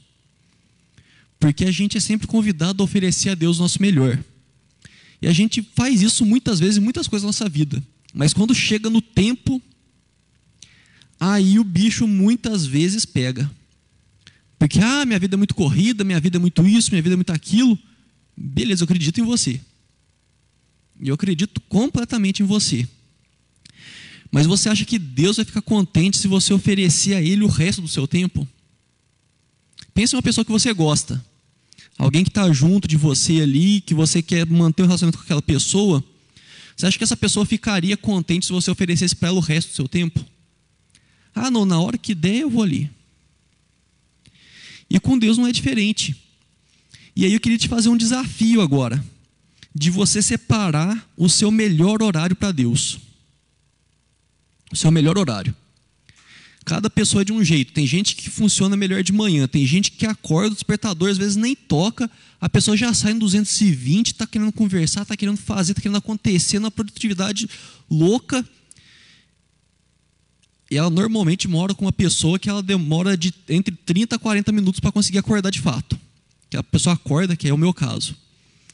Porque 1.39 1.65
a 1.65 1.71
gente 1.71 1.97
é 1.97 2.01
sempre 2.01 2.27
convidado 2.27 2.83
a 2.83 2.85
oferecer 2.85 3.31
a 3.31 3.35
Deus 3.35 3.59
o 3.59 3.63
nosso 3.63 3.81
melhor. 3.81 4.23
E 5.23 5.27
a 5.27 5.33
gente 5.33 5.63
faz 5.75 6.03
isso 6.03 6.27
muitas 6.27 6.59
vezes 6.59 6.79
muitas 6.79 7.07
coisas 7.07 7.23
da 7.23 7.29
nossa 7.29 7.49
vida. 7.49 7.83
Mas 8.13 8.33
quando 8.33 8.55
chega 8.55 8.91
no 8.91 9.01
tempo, 9.01 9.63
aí 11.21 11.59
o 11.59 11.65
bicho 11.65 12.07
muitas 12.07 12.67
vezes 12.67 13.05
pega. 13.05 13.51
Porque, 14.59 14.81
ah, 14.81 15.05
minha 15.05 15.19
vida 15.19 15.37
é 15.37 15.39
muito 15.39 15.55
corrida, 15.55 16.03
minha 16.03 16.21
vida 16.21 16.39
é 16.39 16.41
muito 16.41 16.67
isso, 16.67 16.91
minha 16.91 17.03
vida 17.03 17.15
é 17.15 17.17
muito 17.17 17.33
aquilo. 17.33 17.79
Beleza, 18.37 18.83
eu 18.83 18.85
acredito 18.85 19.21
em 19.21 19.25
você. 19.25 19.61
E 21.01 21.09
eu 21.09 21.15
acredito 21.15 21.61
completamente 21.63 22.43
em 22.43 22.47
você. 22.47 22.89
Mas 24.31 24.47
você 24.47 24.69
acha 24.69 24.85
que 24.85 24.99
Deus 24.99 25.37
vai 25.37 25.45
ficar 25.45 25.63
contente 25.63 26.19
se 26.19 26.29
você 26.29 26.53
oferecer 26.53 27.15
a 27.15 27.23
Ele 27.23 27.45
o 27.45 27.49
resto 27.49 27.83
do 27.83 27.89
seu 27.89 28.07
tempo? 28.07 28.47
Pense 29.95 30.15
em 30.15 30.17
uma 30.17 30.23
pessoa 30.23 30.45
que 30.45 30.53
você 30.53 30.73
gosta. 30.73 31.25
Alguém 31.99 32.23
que 32.23 32.31
está 32.31 32.51
junto 32.53 32.87
de 32.87 32.97
você 32.97 33.41
ali, 33.41 33.81
que 33.81 33.95
você 33.95 34.21
quer 34.21 34.45
manter 34.47 34.83
o 34.83 34.87
relacionamento 34.87 35.19
com 35.19 35.25
aquela 35.25 35.41
pessoa. 35.41 36.05
Você 36.77 36.87
acha 36.87 36.99
que 36.99 37.05
essa 37.05 37.17
pessoa 37.17 37.47
ficaria 37.47 37.97
contente 37.97 38.45
se 38.45 38.53
você 38.53 38.71
oferecesse 38.71 39.17
para 39.17 39.29
ela 39.29 39.39
o 39.39 39.41
resto 39.41 39.71
do 39.71 39.75
seu 39.75 39.89
tempo? 39.89 40.23
Ah, 41.35 41.51
não, 41.51 41.65
na 41.65 41.81
hora 41.81 41.97
que 41.97 42.15
der 42.15 42.37
eu 42.37 42.51
vou 42.51 42.63
ali. 42.63 42.91
E 44.89 45.01
com 45.01 45.19
Deus 45.19 45.39
não 45.39 45.47
é 45.47 45.53
diferente. 45.53 46.17
E 47.15 47.25
aí 47.25 47.33
eu 47.33 47.41
queria 47.41 47.59
te 47.59 47.69
fazer 47.69 47.89
um 47.89 47.97
desafio 47.97 48.61
agora, 48.61 49.03
de 49.75 49.91
você 49.91 50.21
separar 50.23 51.09
o 51.17 51.29
seu 51.29 51.51
melhor 51.51 52.03
horário 52.03 52.37
para 52.37 52.53
Deus. 52.53 52.99
O 54.71 54.77
seu 54.77 54.91
melhor 54.91 55.17
horário. 55.17 55.55
Cada 56.65 56.91
pessoa 56.91 57.23
é 57.23 57.25
de 57.25 57.33
um 57.33 57.45
jeito. 57.45 57.73
Tem 57.73 57.87
gente 57.87 58.17
que 58.17 58.29
funciona 58.29 58.77
melhor 58.77 59.03
de 59.03 59.13
manhã, 59.13 59.47
tem 59.47 59.65
gente 59.65 59.93
que 59.93 60.05
acorda, 60.05 60.51
o 60.51 60.55
despertador 60.55 61.11
às 61.11 61.17
vezes 61.17 61.37
nem 61.37 61.55
toca, 61.55 62.11
a 62.41 62.49
pessoa 62.49 62.77
já 62.77 62.93
sai 62.93 63.13
em 63.13 63.19
220, 63.19 64.09
está 64.09 64.27
querendo 64.27 64.53
conversar, 64.53 65.03
está 65.03 65.17
querendo 65.17 65.37
fazer, 65.37 65.73
está 65.73 65.81
querendo 65.81 65.99
acontecer 65.99 66.59
na 66.59 66.71
produtividade 66.71 67.49
louca. 67.89 68.45
E 70.71 70.77
ela 70.77 70.91
normalmente 70.91 71.47
mora 71.47 71.75
com 71.75 71.85
uma 71.85 71.93
pessoa 71.93 72.39
que 72.39 72.49
ela 72.51 72.63
demora 72.63 73.17
de 73.17 73.33
entre 73.49 73.75
30 73.75 74.17
a 74.17 74.19
40 74.19 74.51
minutos 74.53 74.81
para 74.81 74.91
conseguir 74.91 75.19
acordar 75.19 75.51
de 75.51 75.61
fato. 75.61 75.99
Que 76.51 76.57
a 76.57 76.63
pessoa 76.63 76.95
acorda, 76.95 77.37
que 77.37 77.49
é 77.49 77.55
o 77.55 77.59
meu 77.59 77.73
caso. 77.73 78.17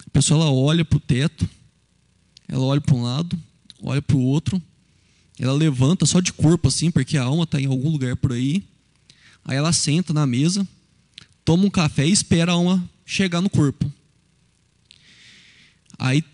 A 0.06 0.10
pessoa 0.10 0.42
ela 0.42 0.52
olha 0.52 0.84
para 0.84 0.96
o 0.96 1.00
teto, 1.00 1.48
ela 2.48 2.64
olha 2.64 2.80
para 2.80 2.94
um 2.94 3.02
lado, 3.02 3.38
olha 3.82 4.00
para 4.00 4.16
o 4.16 4.22
outro, 4.22 4.60
ela 5.38 5.52
levanta 5.52 6.06
só 6.06 6.20
de 6.20 6.32
corpo 6.32 6.68
assim, 6.68 6.90
porque 6.90 7.16
a 7.16 7.24
alma 7.24 7.44
está 7.44 7.60
em 7.60 7.66
algum 7.66 7.90
lugar 7.90 8.16
por 8.16 8.32
aí. 8.32 8.62
Aí 9.44 9.56
ela 9.56 9.72
senta 9.72 10.12
na 10.12 10.26
mesa, 10.26 10.66
toma 11.44 11.64
um 11.64 11.70
café 11.70 12.06
e 12.06 12.12
espera 12.12 12.52
a 12.52 12.54
alma 12.54 12.88
chegar 13.04 13.40
no 13.40 13.50
corpo. 13.50 13.90
Aí, 15.98 16.24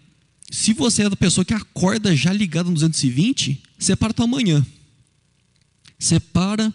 se 0.51 0.73
você 0.73 1.03
é 1.03 1.11
da 1.11 1.17
pessoa 1.17 1.45
que 1.45 1.55
acorda 1.55 2.15
já 2.15 2.33
ligada 2.33 2.69
no 2.69 2.75
220, 2.75 3.61
separa 3.79 4.15
tua 4.15 4.27
manhã. 4.27 4.65
Separa 5.99 6.73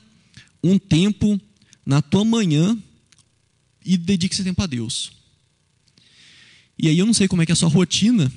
um 0.63 0.77
tempo 0.77 1.39
na 1.85 2.01
tua 2.01 2.25
manhã 2.25 2.77
e 3.85 3.97
dedique 3.97 4.33
esse 4.33 4.43
tempo 4.43 4.61
a 4.61 4.65
Deus. 4.65 5.11
E 6.77 6.87
aí 6.87 6.97
eu 6.97 7.05
não 7.05 7.13
sei 7.13 7.27
como 7.27 7.41
é 7.41 7.45
que 7.45 7.51
é 7.51 7.53
a 7.53 7.55
sua 7.55 7.69
rotina. 7.69 8.31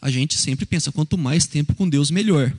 A 0.00 0.10
gente 0.10 0.36
sempre 0.36 0.66
pensa, 0.66 0.92
quanto 0.92 1.16
mais 1.16 1.46
tempo 1.46 1.74
com 1.74 1.88
Deus, 1.88 2.10
melhor. 2.10 2.56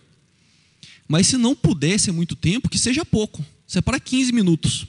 Mas 1.08 1.28
se 1.28 1.38
não 1.38 1.56
puder 1.56 2.00
ser 2.00 2.12
muito 2.12 2.36
tempo, 2.36 2.70
que 2.70 2.80
seja 2.80 3.06
pouco. 3.06 3.46
Separa 3.68 4.00
15 4.00 4.32
minutos. 4.32 4.88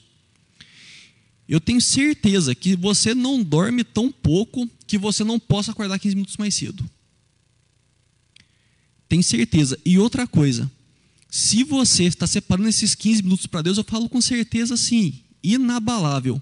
Eu 1.49 1.61
tenho 1.61 1.81
certeza 1.81 2.55
que 2.55 2.75
você 2.75 3.15
não 3.15 3.43
dorme 3.43 3.85
tão 3.85 4.11
pouco 4.11 4.69
que 4.87 4.99
você 4.99 5.23
não 5.23 5.39
possa 5.39 5.71
acordar 5.71 5.99
15 5.99 6.15
minutos 6.15 6.37
mais 6.37 6.55
cedo. 6.55 6.89
Tenho 9.09 9.23
certeza. 9.23 9.79
E 9.85 9.99
outra 9.99 10.27
coisa, 10.27 10.71
se 11.31 11.65
você 11.65 12.05
está 12.05 12.27
separando 12.27 12.69
esses 12.69 12.95
15 12.95 13.23
minutos 13.23 13.47
para 13.47 13.63
Deus, 13.63 13.79
eu 13.79 13.85
falo 13.85 14.09
com 14.09 14.21
certeza 14.21 14.77
sim, 14.77 15.21
inabalável. 15.43 16.41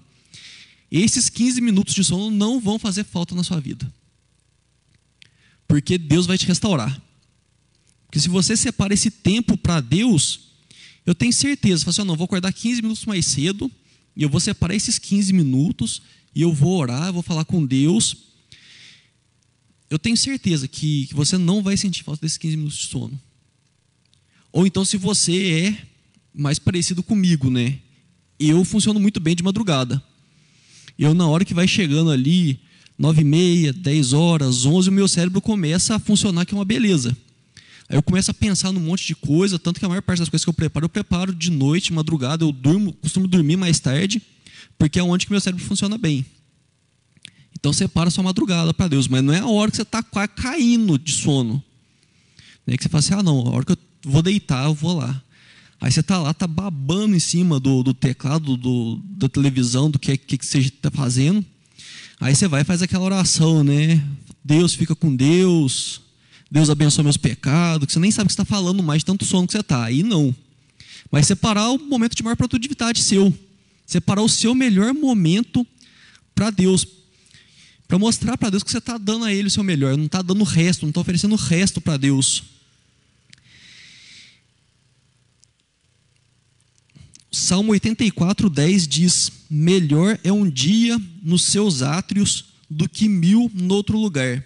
Esses 0.91 1.29
15 1.29 1.59
minutos 1.61 1.93
de 1.93 2.03
sono 2.03 2.29
não 2.29 2.59
vão 2.59 2.79
fazer 2.79 3.03
falta 3.03 3.35
na 3.35 3.43
sua 3.43 3.59
vida. 3.59 3.91
Porque 5.67 5.97
Deus 5.97 6.25
vai 6.25 6.37
te 6.37 6.45
restaurar. 6.45 7.01
Porque 8.05 8.19
se 8.19 8.29
você 8.29 8.55
separa 8.55 8.93
esse 8.93 9.11
tempo 9.11 9.57
para 9.57 9.81
Deus, 9.81 10.39
eu 11.05 11.13
tenho 11.13 11.33
certeza, 11.33 11.79
você 11.79 11.85
fala 11.85 11.91
assim, 11.91 12.07
não, 12.07 12.15
vou 12.15 12.25
acordar 12.25 12.53
15 12.53 12.81
minutos 12.81 13.05
mais 13.05 13.25
cedo, 13.25 13.69
e 14.15 14.23
eu 14.23 14.29
vou 14.29 14.39
separar 14.39 14.75
esses 14.75 14.97
15 14.97 15.33
minutos, 15.33 16.01
e 16.33 16.41
eu 16.41 16.53
vou 16.53 16.77
orar, 16.77 17.07
eu 17.07 17.13
vou 17.13 17.23
falar 17.23 17.43
com 17.45 17.65
Deus. 17.65 18.15
Eu 19.89 19.99
tenho 19.99 20.15
certeza 20.15 20.67
que, 20.67 21.07
que 21.07 21.13
você 21.13 21.37
não 21.37 21.61
vai 21.61 21.75
sentir 21.75 22.03
falta 22.03 22.21
desses 22.21 22.37
15 22.37 22.57
minutos 22.57 22.77
de 22.77 22.87
sono. 22.87 23.19
Ou 24.55 24.65
então, 24.65 24.85
se 24.85 24.95
você 24.95 25.51
é 25.51 25.77
mais 26.33 26.57
parecido 26.57 27.03
comigo, 27.03 27.49
né? 27.49 27.77
Eu 28.39 28.63
funciono 28.63 29.01
muito 29.01 29.19
bem 29.19 29.35
de 29.35 29.43
madrugada. 29.43 30.01
Eu, 30.97 31.13
na 31.13 31.27
hora 31.27 31.43
que 31.43 31.53
vai 31.53 31.67
chegando 31.67 32.09
ali, 32.09 32.57
nove 32.97 33.19
e 33.19 33.25
meia, 33.25 33.73
dez 33.73 34.13
horas, 34.13 34.65
onze, 34.65 34.87
o 34.87 34.93
meu 34.93 35.09
cérebro 35.09 35.41
começa 35.41 35.95
a 35.95 35.99
funcionar 35.99 36.45
que 36.45 36.53
é 36.53 36.57
uma 36.57 36.63
beleza. 36.63 37.09
Aí 37.89 37.97
eu 37.97 38.01
começo 38.01 38.31
a 38.31 38.33
pensar 38.33 38.71
num 38.71 38.79
monte 38.79 39.05
de 39.05 39.13
coisa, 39.13 39.59
tanto 39.59 39.77
que 39.77 39.85
a 39.85 39.89
maior 39.89 40.01
parte 40.01 40.19
das 40.19 40.29
coisas 40.29 40.45
que 40.45 40.49
eu 40.49 40.53
preparo, 40.53 40.85
eu 40.85 40.89
preparo 40.89 41.35
de 41.35 41.51
noite, 41.51 41.91
madrugada, 41.91 42.45
eu 42.45 42.53
durmo, 42.53 42.93
costumo 42.93 43.27
dormir 43.27 43.57
mais 43.57 43.81
tarde, 43.81 44.21
porque 44.77 44.97
é 44.97 45.03
onde 45.03 45.25
que 45.25 45.33
meu 45.33 45.41
cérebro 45.41 45.65
funciona 45.65 45.97
bem. 45.97 46.25
Então 47.59 47.73
separa 47.73 48.09
sua 48.09 48.23
madrugada 48.23 48.73
para 48.73 48.87
Deus, 48.87 49.09
mas 49.09 49.21
não 49.21 49.33
é 49.33 49.39
a 49.39 49.47
hora 49.47 49.69
que 49.69 49.75
você 49.75 49.83
está 49.83 50.01
caindo 50.01 50.97
de 50.97 51.11
sono. 51.11 51.61
É 52.65 52.77
que 52.77 52.83
você 52.83 52.89
fala 52.89 52.99
assim, 52.99 53.13
ah 53.15 53.21
não, 53.21 53.47
a 53.47 53.49
hora 53.51 53.65
que 53.65 53.73
eu 53.73 53.77
vou 54.05 54.21
deitar, 54.21 54.65
eu 54.65 54.73
vou 54.73 54.97
lá. 54.97 55.21
Aí 55.81 55.91
você 55.91 55.99
está 55.99 56.17
lá, 56.17 56.31
está 56.31 56.47
babando 56.47 57.15
em 57.15 57.19
cima 57.19 57.59
do, 57.59 57.83
do 57.83 57.93
teclado, 57.93 58.55
do, 58.55 58.99
da 59.03 59.27
televisão, 59.27 59.91
do 59.91 59.99
que, 59.99 60.15
que, 60.17 60.37
que 60.37 60.45
você 60.45 60.59
está 60.59 60.89
fazendo. 60.89 61.43
Aí 62.19 62.33
você 62.33 62.47
vai 62.47 62.61
e 62.61 62.63
faz 62.63 62.81
aquela 62.81 63.03
oração, 63.03 63.63
né? 63.63 64.01
Deus 64.43 64.73
fica 64.73 64.95
com 64.95 65.13
Deus, 65.13 66.01
Deus 66.49 66.69
abençoa 66.69 67.03
meus 67.03 67.17
pecados, 67.17 67.87
que 67.87 67.93
você 67.93 67.99
nem 67.99 68.11
sabe 68.11 68.25
o 68.25 68.27
que 68.27 68.33
está 68.33 68.45
falando 68.45 68.81
mais, 68.81 69.03
tanto 69.03 69.25
sono 69.25 69.45
que 69.47 69.53
você 69.53 69.59
está. 69.59 69.83
Aí 69.83 70.01
não. 70.01 70.33
Mas 71.11 71.27
separar 71.27 71.69
o 71.71 71.77
momento 71.77 72.15
de 72.15 72.23
maior 72.23 72.35
produtividade 72.35 73.03
seu. 73.03 73.33
Separar 73.85 74.21
o 74.21 74.29
seu 74.29 74.55
melhor 74.55 74.93
momento 74.93 75.65
para 76.33 76.49
Deus. 76.49 76.87
Para 77.87 77.99
mostrar 77.99 78.37
para 78.37 78.49
Deus 78.49 78.63
que 78.63 78.71
você 78.71 78.79
está 78.79 78.97
dando 78.97 79.25
a 79.25 79.33
Ele 79.33 79.47
o 79.47 79.51
seu 79.51 79.63
melhor. 79.63 79.97
Não 79.97 80.05
está 80.05 80.21
dando 80.21 80.41
o 80.41 80.45
resto, 80.45 80.83
não 80.83 80.89
está 80.89 81.01
oferecendo 81.01 81.33
o 81.33 81.37
resto 81.37 81.81
para 81.81 81.97
Deus. 81.97 82.54
Salmo 87.37 87.73
84, 87.73 88.49
10 88.49 88.87
diz: 88.87 89.29
Melhor 89.49 90.17
é 90.23 90.31
um 90.31 90.49
dia 90.49 90.97
nos 91.21 91.43
seus 91.43 91.81
átrios 91.81 92.45
do 92.69 92.87
que 92.87 93.09
mil 93.09 93.51
no 93.53 93.75
outro 93.75 93.99
lugar. 93.99 94.41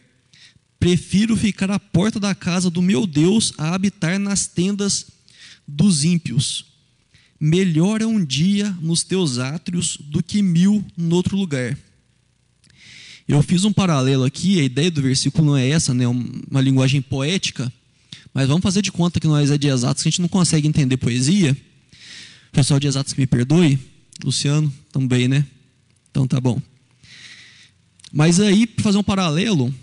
Prefiro 0.80 1.38
ficar 1.38 1.70
à 1.70 1.80
porta 1.80 2.20
da 2.20 2.34
casa 2.34 2.68
do 2.68 2.82
meu 2.82 3.06
Deus 3.06 3.54
a 3.60 3.76
habitar 3.76 4.18
nas 4.18 4.48
tendas 4.48 5.06
dos 5.68 6.04
ímpios. 6.04 6.66
Melhor 7.40 8.02
é 8.02 8.08
um 8.08 8.26
dia 8.26 8.76
nos 8.82 9.04
teus 9.04 9.38
átrios 9.38 9.96
do 10.06 10.24
que 10.24 10.42
mil 10.42 10.84
no 10.98 11.16
outro 11.16 11.38
lugar. 11.38 11.78
Eu 13.28 13.44
fiz 13.44 13.66
um 13.66 13.72
paralelo 13.72 14.24
aqui, 14.24 14.60
a 14.60 14.64
ideia 14.64 14.90
do 14.90 15.04
versículo 15.04 15.46
não 15.46 15.56
é 15.56 15.70
essa, 15.70 15.94
né, 15.94 16.08
uma 16.08 16.60
linguagem 16.60 17.04
poética, 17.04 17.72
mas 18.34 18.48
vamos 18.48 18.64
fazer 18.64 18.82
de 18.82 18.92
conta 18.92 19.20
que 19.20 19.28
nós 19.28 19.52
é 19.52 19.60
de 19.60 19.68
exatos, 19.68 20.02
que 20.02 20.10
a 20.10 20.12
gente 20.12 20.22
não 20.22 20.28
consegue 20.28 20.68
entender 20.68 20.98
poesia. 20.98 21.56
Pessoal 22.52 22.80
de 22.80 22.88
exatos 22.88 23.14
que 23.14 23.20
me 23.20 23.28
perdoe, 23.28 23.80
Luciano 24.24 24.74
também, 24.92 25.28
né? 25.28 25.46
Então 26.12 26.28
tá 26.28 26.40
bom. 26.40 26.62
Mas 28.12 28.40
aí, 28.40 28.66
para 28.66 28.84
fazer 28.84 28.98
um 28.98 29.04
paralelo, 29.04 29.74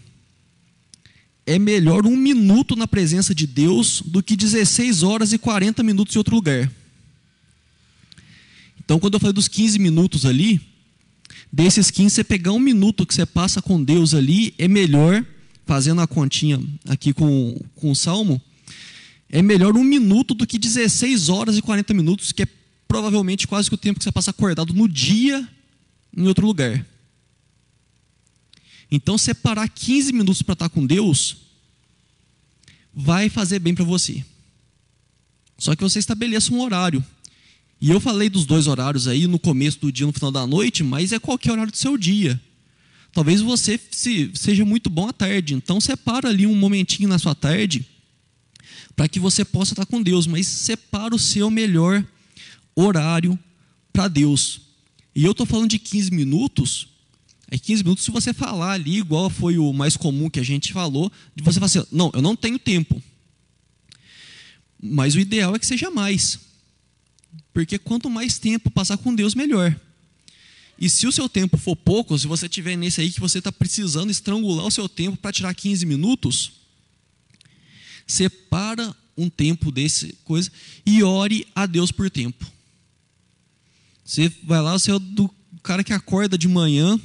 é 1.46 1.58
melhor 1.58 2.06
um 2.06 2.16
minuto 2.16 2.74
na 2.74 2.88
presença 2.88 3.34
de 3.34 3.46
Deus 3.46 4.02
do 4.04 4.22
que 4.22 4.34
16 4.34 5.04
horas 5.04 5.32
e 5.32 5.38
40 5.38 5.82
minutos 5.82 6.14
em 6.14 6.18
outro 6.18 6.34
lugar. 6.34 6.70
Então, 8.84 8.98
quando 8.98 9.14
eu 9.14 9.20
falei 9.20 9.32
dos 9.32 9.48
15 9.48 9.78
minutos 9.78 10.26
ali, 10.26 10.60
desses 11.52 11.90
15, 11.90 12.16
você 12.16 12.24
pegar 12.24 12.52
um 12.52 12.58
minuto 12.58 13.06
que 13.06 13.14
você 13.14 13.24
passa 13.24 13.62
com 13.62 13.82
Deus 13.82 14.12
ali, 14.12 14.54
é 14.58 14.66
melhor, 14.66 15.24
fazendo 15.64 16.00
a 16.00 16.06
continha 16.06 16.60
aqui 16.88 17.12
com, 17.12 17.60
com 17.76 17.92
o 17.92 17.96
salmo, 17.96 18.40
é 19.28 19.42
melhor 19.42 19.76
um 19.76 19.84
minuto 19.84 20.34
do 20.34 20.46
que 20.46 20.58
16 20.58 21.28
horas 21.28 21.56
e 21.56 21.62
40 21.62 21.94
minutos, 21.94 22.32
que 22.32 22.42
é 22.42 22.48
provavelmente 22.86 23.46
quase 23.46 23.68
que 23.68 23.74
o 23.74 23.78
tempo 23.78 23.98
que 23.98 24.04
você 24.04 24.12
passa 24.12 24.30
acordado 24.30 24.72
no 24.72 24.88
dia 24.88 25.46
em 26.16 26.26
outro 26.26 26.46
lugar. 26.46 26.84
Então, 28.90 29.18
separar 29.18 29.68
15 29.68 30.12
minutos 30.12 30.42
para 30.42 30.52
estar 30.52 30.68
com 30.68 30.86
Deus 30.86 31.38
vai 32.94 33.28
fazer 33.28 33.58
bem 33.58 33.74
para 33.74 33.84
você. 33.84 34.24
Só 35.58 35.74
que 35.74 35.82
você 35.82 35.98
estabeleça 35.98 36.52
um 36.52 36.60
horário. 36.60 37.04
E 37.80 37.90
eu 37.90 38.00
falei 38.00 38.28
dos 38.28 38.46
dois 38.46 38.66
horários 38.66 39.06
aí 39.06 39.26
no 39.26 39.38
começo 39.38 39.80
do 39.80 39.92
dia, 39.92 40.06
no 40.06 40.12
final 40.12 40.30
da 40.30 40.46
noite, 40.46 40.82
mas 40.82 41.12
é 41.12 41.18
qualquer 41.18 41.52
horário 41.52 41.72
do 41.72 41.76
seu 41.76 41.98
dia. 41.98 42.40
Talvez 43.12 43.40
você 43.40 43.78
se, 43.90 44.30
seja 44.34 44.64
muito 44.64 44.88
bom 44.88 45.08
à 45.08 45.12
tarde, 45.12 45.54
então 45.54 45.80
separa 45.80 46.28
ali 46.28 46.46
um 46.46 46.54
momentinho 46.54 47.08
na 47.08 47.18
sua 47.18 47.34
tarde 47.34 47.86
para 48.94 49.08
que 49.08 49.20
você 49.20 49.44
possa 49.44 49.74
estar 49.74 49.84
com 49.84 50.02
Deus, 50.02 50.26
mas 50.26 50.46
separa 50.46 51.14
o 51.14 51.18
seu 51.18 51.50
melhor 51.50 52.04
horário 52.76 53.38
para 53.92 54.06
Deus. 54.06 54.60
E 55.14 55.24
eu 55.24 55.32
estou 55.32 55.46
falando 55.46 55.70
de 55.70 55.78
15 55.78 56.10
minutos. 56.10 56.88
É 57.50 57.56
15 57.58 57.82
minutos 57.82 58.04
se 58.04 58.10
você 58.10 58.34
falar 58.34 58.72
ali, 58.72 58.98
igual 58.98 59.30
foi 59.30 59.56
o 59.56 59.72
mais 59.72 59.96
comum 59.96 60.28
que 60.28 60.38
a 60.38 60.44
gente 60.44 60.72
falou, 60.72 61.10
de 61.34 61.42
você 61.42 61.58
falar 61.58 61.66
assim, 61.66 61.84
não, 61.90 62.10
eu 62.12 62.20
não 62.20 62.36
tenho 62.36 62.58
tempo. 62.58 63.02
Mas 64.80 65.14
o 65.14 65.20
ideal 65.20 65.54
é 65.54 65.58
que 65.58 65.66
seja 65.66 65.90
mais. 65.90 66.38
Porque 67.52 67.78
quanto 67.78 68.10
mais 68.10 68.38
tempo 68.38 68.70
passar 68.70 68.98
com 68.98 69.14
Deus, 69.14 69.34
melhor. 69.34 69.74
E 70.78 70.90
se 70.90 71.06
o 71.06 71.12
seu 71.12 71.28
tempo 71.28 71.56
for 71.56 71.74
pouco, 71.74 72.18
se 72.18 72.26
você 72.26 72.48
tiver 72.48 72.76
nesse 72.76 73.00
aí 73.00 73.10
que 73.10 73.20
você 73.20 73.38
está 73.38 73.50
precisando 73.50 74.10
estrangular 74.10 74.66
o 74.66 74.70
seu 74.70 74.88
tempo 74.88 75.16
para 75.16 75.32
tirar 75.32 75.54
15 75.54 75.86
minutos, 75.86 76.52
separa 78.06 78.94
um 79.16 79.30
tempo 79.30 79.72
desse 79.72 80.12
coisa 80.24 80.52
e 80.84 81.02
ore 81.02 81.46
a 81.54 81.64
Deus 81.64 81.90
por 81.90 82.10
tempo. 82.10 82.55
Você 84.06 84.32
vai 84.44 84.62
lá, 84.62 84.78
você 84.78 84.92
é 84.92 84.98
do 85.00 85.28
cara 85.64 85.82
que 85.82 85.92
acorda 85.92 86.38
de 86.38 86.46
manhã 86.46 86.98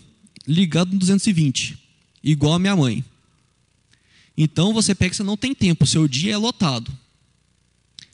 ligado 0.48 0.94
no 0.94 1.00
220, 1.00 1.76
igual 2.24 2.54
a 2.54 2.60
minha 2.60 2.76
mãe. 2.76 3.04
Então 4.38 4.72
você 4.72 4.94
pega 4.94 5.10
que 5.10 5.16
você 5.16 5.24
não 5.24 5.36
tem 5.36 5.56
tempo, 5.56 5.88
seu 5.88 6.08
dia 6.08 6.34
é 6.34 6.38
lotado. 6.38 6.96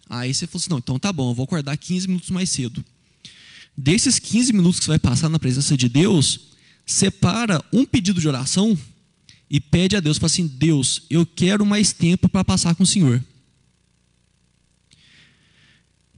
Aí 0.09 0.33
você 0.33 0.47
falou 0.47 0.61
assim: 0.61 0.69
não, 0.69 0.77
então 0.77 0.97
tá 0.97 1.11
bom, 1.11 1.31
eu 1.31 1.35
vou 1.35 1.43
acordar 1.43 1.75
15 1.75 2.07
minutos 2.07 2.29
mais 2.29 2.49
cedo. 2.49 2.83
Desses 3.77 4.19
15 4.19 4.53
minutos 4.53 4.79
que 4.79 4.85
você 4.85 4.91
vai 4.91 4.99
passar 4.99 5.27
na 5.27 5.37
presença 5.37 5.75
de 5.75 5.89
Deus, 5.89 6.39
separa 6.85 7.61
um 7.73 7.85
pedido 7.85 8.21
de 8.21 8.27
oração 8.27 8.77
e 9.49 9.59
pede 9.59 9.97
a 9.97 9.99
Deus, 9.99 10.17
fala 10.17 10.27
assim: 10.27 10.47
Deus, 10.47 11.03
eu 11.09 11.25
quero 11.25 11.65
mais 11.65 11.91
tempo 11.91 12.29
para 12.29 12.45
passar 12.45 12.73
com 12.73 12.83
o 12.83 12.87
Senhor. 12.87 13.21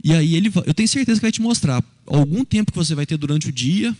E 0.03 0.13
aí 0.13 0.35
ele, 0.35 0.51
eu 0.65 0.73
tenho 0.73 0.87
certeza 0.87 1.19
que 1.19 1.25
vai 1.25 1.31
te 1.31 1.41
mostrar 1.41 1.83
algum 2.05 2.45
tempo 2.45 2.71
que 2.71 2.77
você 2.77 2.95
vai 2.95 3.05
ter 3.05 3.17
durante 3.17 3.49
o 3.49 3.51
dia, 3.51 3.95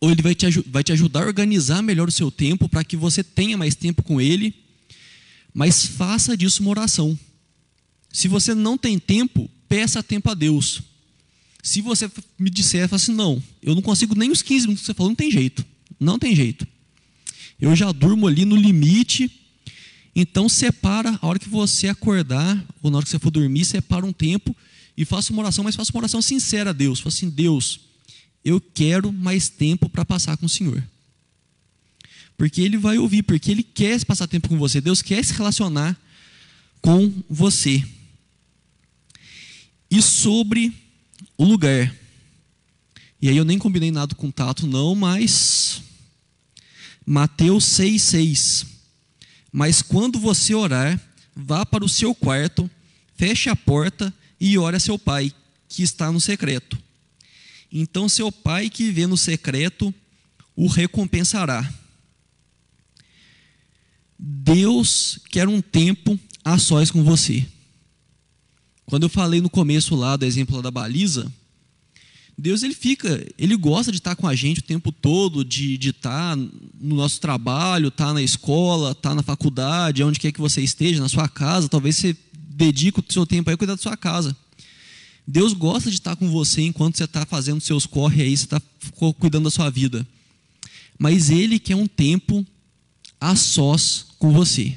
ou 0.00 0.10
ele 0.10 0.22
vai 0.22 0.34
te, 0.34 0.46
vai 0.66 0.82
te 0.82 0.92
ajudar 0.92 1.22
a 1.22 1.26
organizar 1.26 1.82
melhor 1.82 2.08
o 2.08 2.12
seu 2.12 2.30
tempo 2.30 2.68
para 2.68 2.84
que 2.84 2.96
você 2.96 3.22
tenha 3.22 3.56
mais 3.56 3.74
tempo 3.74 4.02
com 4.02 4.20
ele, 4.20 4.54
mas 5.52 5.86
faça 5.86 6.36
disso 6.36 6.62
uma 6.62 6.70
oração. 6.70 7.18
Se 8.12 8.28
você 8.28 8.54
não 8.54 8.76
tem 8.78 8.98
tempo, 8.98 9.50
peça 9.68 10.02
tempo 10.02 10.30
a 10.30 10.34
Deus. 10.34 10.82
Se 11.62 11.80
você 11.80 12.10
me 12.38 12.50
disser, 12.50 12.88
fala 12.88 12.96
assim, 13.00 13.14
não, 13.14 13.42
eu 13.62 13.74
não 13.74 13.82
consigo 13.82 14.14
nem 14.14 14.30
os 14.30 14.42
15 14.42 14.66
minutos 14.66 14.82
que 14.82 14.86
você 14.86 14.94
falou, 14.94 15.10
não 15.10 15.16
tem 15.16 15.30
jeito. 15.30 15.64
Não 15.98 16.18
tem 16.18 16.34
jeito. 16.34 16.66
Eu 17.60 17.74
já 17.76 17.92
durmo 17.92 18.26
ali 18.26 18.44
no 18.44 18.56
limite. 18.56 19.30
Então 20.14 20.48
separa, 20.48 21.18
a 21.22 21.26
hora 21.26 21.38
que 21.38 21.48
você 21.48 21.88
acordar, 21.88 22.62
ou 22.82 22.90
na 22.90 22.98
hora 22.98 23.04
que 23.04 23.10
você 23.10 23.18
for 23.18 23.30
dormir, 23.30 23.64
separa 23.64 24.04
um 24.04 24.12
tempo 24.12 24.54
e 24.96 25.04
faça 25.04 25.32
uma 25.32 25.42
oração, 25.42 25.64
mas 25.64 25.76
faça 25.76 25.90
uma 25.92 26.00
oração 26.00 26.20
sincera 26.20 26.70
a 26.70 26.72
Deus. 26.72 27.00
Fala 27.00 27.14
assim, 27.14 27.30
Deus, 27.30 27.80
eu 28.44 28.60
quero 28.60 29.12
mais 29.12 29.48
tempo 29.48 29.88
para 29.88 30.04
passar 30.04 30.36
com 30.36 30.46
o 30.46 30.48
Senhor. 30.48 30.82
Porque 32.36 32.60
Ele 32.60 32.76
vai 32.76 32.98
ouvir, 32.98 33.22
porque 33.22 33.50
Ele 33.50 33.62
quer 33.62 34.04
passar 34.04 34.26
tempo 34.26 34.48
com 34.48 34.58
você. 34.58 34.80
Deus 34.80 35.00
quer 35.00 35.24
se 35.24 35.32
relacionar 35.32 35.98
com 36.80 37.12
você. 37.28 37.84
E 39.90 40.02
sobre 40.02 40.72
o 41.36 41.44
lugar. 41.44 41.94
E 43.20 43.28
aí 43.28 43.36
eu 43.36 43.44
nem 43.44 43.58
combinei 43.58 43.90
nada 43.90 44.14
com 44.14 44.28
o 44.28 44.32
Tato, 44.32 44.66
não, 44.66 44.94
mas. 44.94 45.82
Mateus 47.06 47.64
6,6. 47.64 48.66
Mas 49.52 49.82
quando 49.82 50.18
você 50.18 50.54
orar, 50.54 51.00
vá 51.36 51.64
para 51.64 51.84
o 51.84 51.88
seu 51.88 52.14
quarto, 52.14 52.70
feche 53.16 53.48
a 53.48 53.56
porta 53.56 54.12
e 54.44 54.58
ore 54.58 54.76
a 54.76 54.80
seu 54.80 54.98
pai, 54.98 55.32
que 55.68 55.84
está 55.84 56.10
no 56.10 56.20
secreto. 56.20 56.76
Então 57.70 58.08
seu 58.08 58.32
pai 58.32 58.68
que 58.68 58.90
vê 58.90 59.06
no 59.06 59.16
secreto 59.16 59.94
o 60.56 60.66
recompensará. 60.66 61.72
Deus 64.18 65.20
quer 65.30 65.46
um 65.46 65.62
tempo 65.62 66.18
a 66.44 66.58
sós 66.58 66.90
com 66.90 67.04
você. 67.04 67.46
Quando 68.84 69.04
eu 69.04 69.08
falei 69.08 69.40
no 69.40 69.48
começo 69.48 69.94
lá 69.94 70.16
do 70.16 70.24
exemplo 70.24 70.60
da 70.60 70.72
baliza, 70.72 71.32
Deus 72.36 72.64
ele 72.64 72.74
fica, 72.74 73.24
ele 73.38 73.54
gosta 73.54 73.92
de 73.92 73.98
estar 73.98 74.16
com 74.16 74.26
a 74.26 74.34
gente 74.34 74.58
o 74.58 74.64
tempo 74.64 74.90
todo, 74.90 75.44
de, 75.44 75.78
de 75.78 75.90
estar 75.90 76.36
no 76.36 76.96
nosso 76.96 77.20
trabalho, 77.20 77.88
estar 77.88 78.12
na 78.12 78.20
escola, 78.20 78.90
estar 78.90 79.14
na 79.14 79.22
faculdade, 79.22 80.02
onde 80.02 80.18
quer 80.18 80.32
que 80.32 80.40
você 80.40 80.60
esteja, 80.60 81.00
na 81.00 81.08
sua 81.08 81.28
casa, 81.28 81.68
talvez 81.68 81.94
você 81.94 82.16
dedica 82.52 83.00
o 83.00 83.12
seu 83.12 83.26
tempo 83.26 83.50
aí 83.50 83.54
a 83.54 83.56
cuidar 83.56 83.74
da 83.74 83.82
sua 83.82 83.96
casa. 83.96 84.36
Deus 85.26 85.52
gosta 85.52 85.90
de 85.90 85.96
estar 85.96 86.16
com 86.16 86.28
você 86.28 86.62
enquanto 86.62 86.96
você 86.96 87.04
está 87.04 87.24
fazendo 87.24 87.60
seus 87.60 87.86
corre 87.86 88.22
aí, 88.22 88.36
você 88.36 88.44
está 88.44 88.60
cuidando 89.18 89.44
da 89.44 89.50
sua 89.50 89.70
vida. 89.70 90.06
Mas 90.98 91.30
Ele 91.30 91.58
quer 91.58 91.76
um 91.76 91.86
tempo 91.86 92.44
a 93.20 93.36
sós 93.36 94.06
com 94.18 94.32
você. 94.32 94.76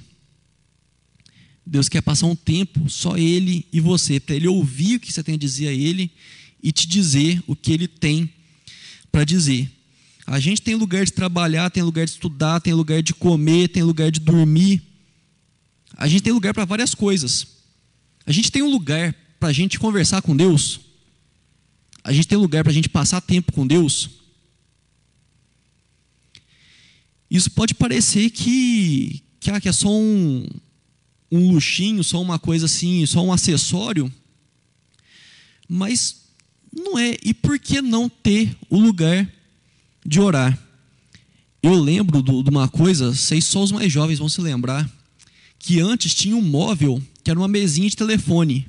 Deus 1.66 1.90
quer 1.90 2.02
passar 2.02 2.28
um 2.28 2.36
tempo, 2.36 2.88
só 2.90 3.18
Ele 3.18 3.66
e 3.74 3.80
você, 3.80 4.20
para 4.20 4.36
Ele 4.36 4.48
ouvir 4.48 4.98
o 4.98 5.00
que 5.00 5.12
você 5.12 5.24
tem 5.24 5.36
a 5.36 5.38
dizer 5.38 5.68
a 5.68 5.74
Ele 5.74 6.12
e 6.62 6.72
te 6.72 6.88
dizer 6.88 7.44
o 7.48 7.56
que 7.56 7.72
Ele 7.74 7.88
tem 7.88 8.30
para 9.12 9.24
dizer. 9.24 9.72
A 10.28 10.40
gente 10.40 10.62
tem 10.62 10.76
lugar 10.76 11.06
de 11.06 11.12
trabalhar, 11.12 11.70
tem 11.72 11.84
lugar 11.84 12.06
de 12.06 12.12
estudar, 12.12 12.60
tem 12.60 12.74
lugar 12.74 13.02
de 13.02 13.14
comer, 13.14 13.70
tem 13.70 13.84
lugar 13.84 14.12
de 14.12 14.20
dormir. 14.20 14.82
A 15.96 16.08
gente 16.08 16.22
tem 16.22 16.34
lugar 16.34 16.54
para 16.54 16.66
várias 16.66 16.94
coisas. 16.94 17.55
A 18.26 18.32
gente 18.32 18.52
tem 18.52 18.62
um 18.62 18.70
lugar 18.70 19.14
para 19.40 19.50
a 19.50 19.54
gente 19.54 19.78
conversar 19.78 20.22
com 20.22 20.36
Deus. 20.36 20.80
A 22.04 22.12
gente 22.12 22.28
tem 22.28 22.38
lugar 22.38 22.64
para 22.64 22.72
a 22.72 22.74
gente 22.74 22.90
passar 22.90 23.22
tempo 23.22 23.52
com 23.52 23.66
Deus. 23.66 24.10
Isso 27.30 27.52
pode 27.52 27.74
parecer 27.74 28.30
que, 28.30 29.24
que, 29.40 29.52
ah, 29.52 29.60
que 29.60 29.70
é 29.70 29.72
só 29.72 29.90
um, 29.90 30.48
um 31.32 31.52
luxinho, 31.52 32.04
só 32.04 32.22
uma 32.22 32.40
coisa 32.40 32.66
assim, 32.66 33.06
só 33.06 33.24
um 33.24 33.34
acessório. 33.34 34.12
Mas 35.68 36.26
não 36.72 36.98
é. 36.98 37.18
E 37.24 37.34
por 37.34 37.60
que 37.60 37.82
não 37.82 38.08
ter 38.10 38.56
o 38.70 38.80
lugar 38.80 39.30
de 40.06 40.20
orar? 40.20 40.58
Eu 41.62 41.74
lembro 41.74 42.22
de 42.22 42.50
uma 42.50 42.68
coisa, 42.68 43.14
sei 43.16 43.42
só 43.42 43.64
os 43.64 43.72
mais 43.72 43.92
jovens 43.92 44.20
vão 44.20 44.30
se 44.30 44.40
lembrar, 44.40 44.88
que 45.58 45.80
antes 45.80 46.14
tinha 46.14 46.36
um 46.36 46.42
móvel 46.42 47.02
que 47.26 47.32
era 47.32 47.40
uma 47.40 47.48
mesinha 47.48 47.90
de 47.90 47.98
telefone, 47.98 48.68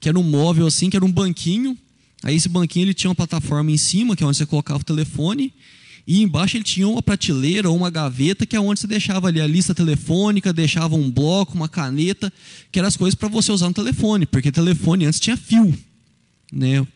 que 0.00 0.08
era 0.08 0.18
um 0.18 0.22
móvel 0.22 0.66
assim, 0.66 0.88
que 0.88 0.96
era 0.96 1.04
um 1.04 1.12
banquinho. 1.12 1.76
Aí 2.22 2.34
esse 2.34 2.48
banquinho 2.48 2.84
ele 2.84 2.94
tinha 2.94 3.10
uma 3.10 3.14
plataforma 3.14 3.70
em 3.70 3.76
cima, 3.76 4.16
que 4.16 4.24
é 4.24 4.26
onde 4.26 4.38
você 4.38 4.46
colocava 4.46 4.80
o 4.80 4.84
telefone, 4.84 5.52
e 6.06 6.22
embaixo 6.22 6.56
ele 6.56 6.64
tinha 6.64 6.88
uma 6.88 7.02
prateleira 7.02 7.68
ou 7.68 7.76
uma 7.76 7.90
gaveta, 7.90 8.46
que 8.46 8.56
é 8.56 8.60
onde 8.60 8.80
você 8.80 8.86
deixava 8.86 9.28
ali 9.28 9.42
a 9.42 9.46
lista 9.46 9.74
telefônica, 9.74 10.54
deixava 10.54 10.96
um 10.96 11.10
bloco, 11.10 11.54
uma 11.54 11.68
caneta, 11.68 12.32
que 12.72 12.78
eram 12.78 12.88
as 12.88 12.96
coisas 12.96 13.14
para 13.14 13.28
você 13.28 13.52
usar 13.52 13.68
no 13.68 13.74
telefone, 13.74 14.24
porque 14.24 14.50
telefone 14.50 15.04
antes 15.04 15.20
tinha 15.20 15.36
fio. 15.36 15.78
Né? 16.50 16.80
O 16.80 16.86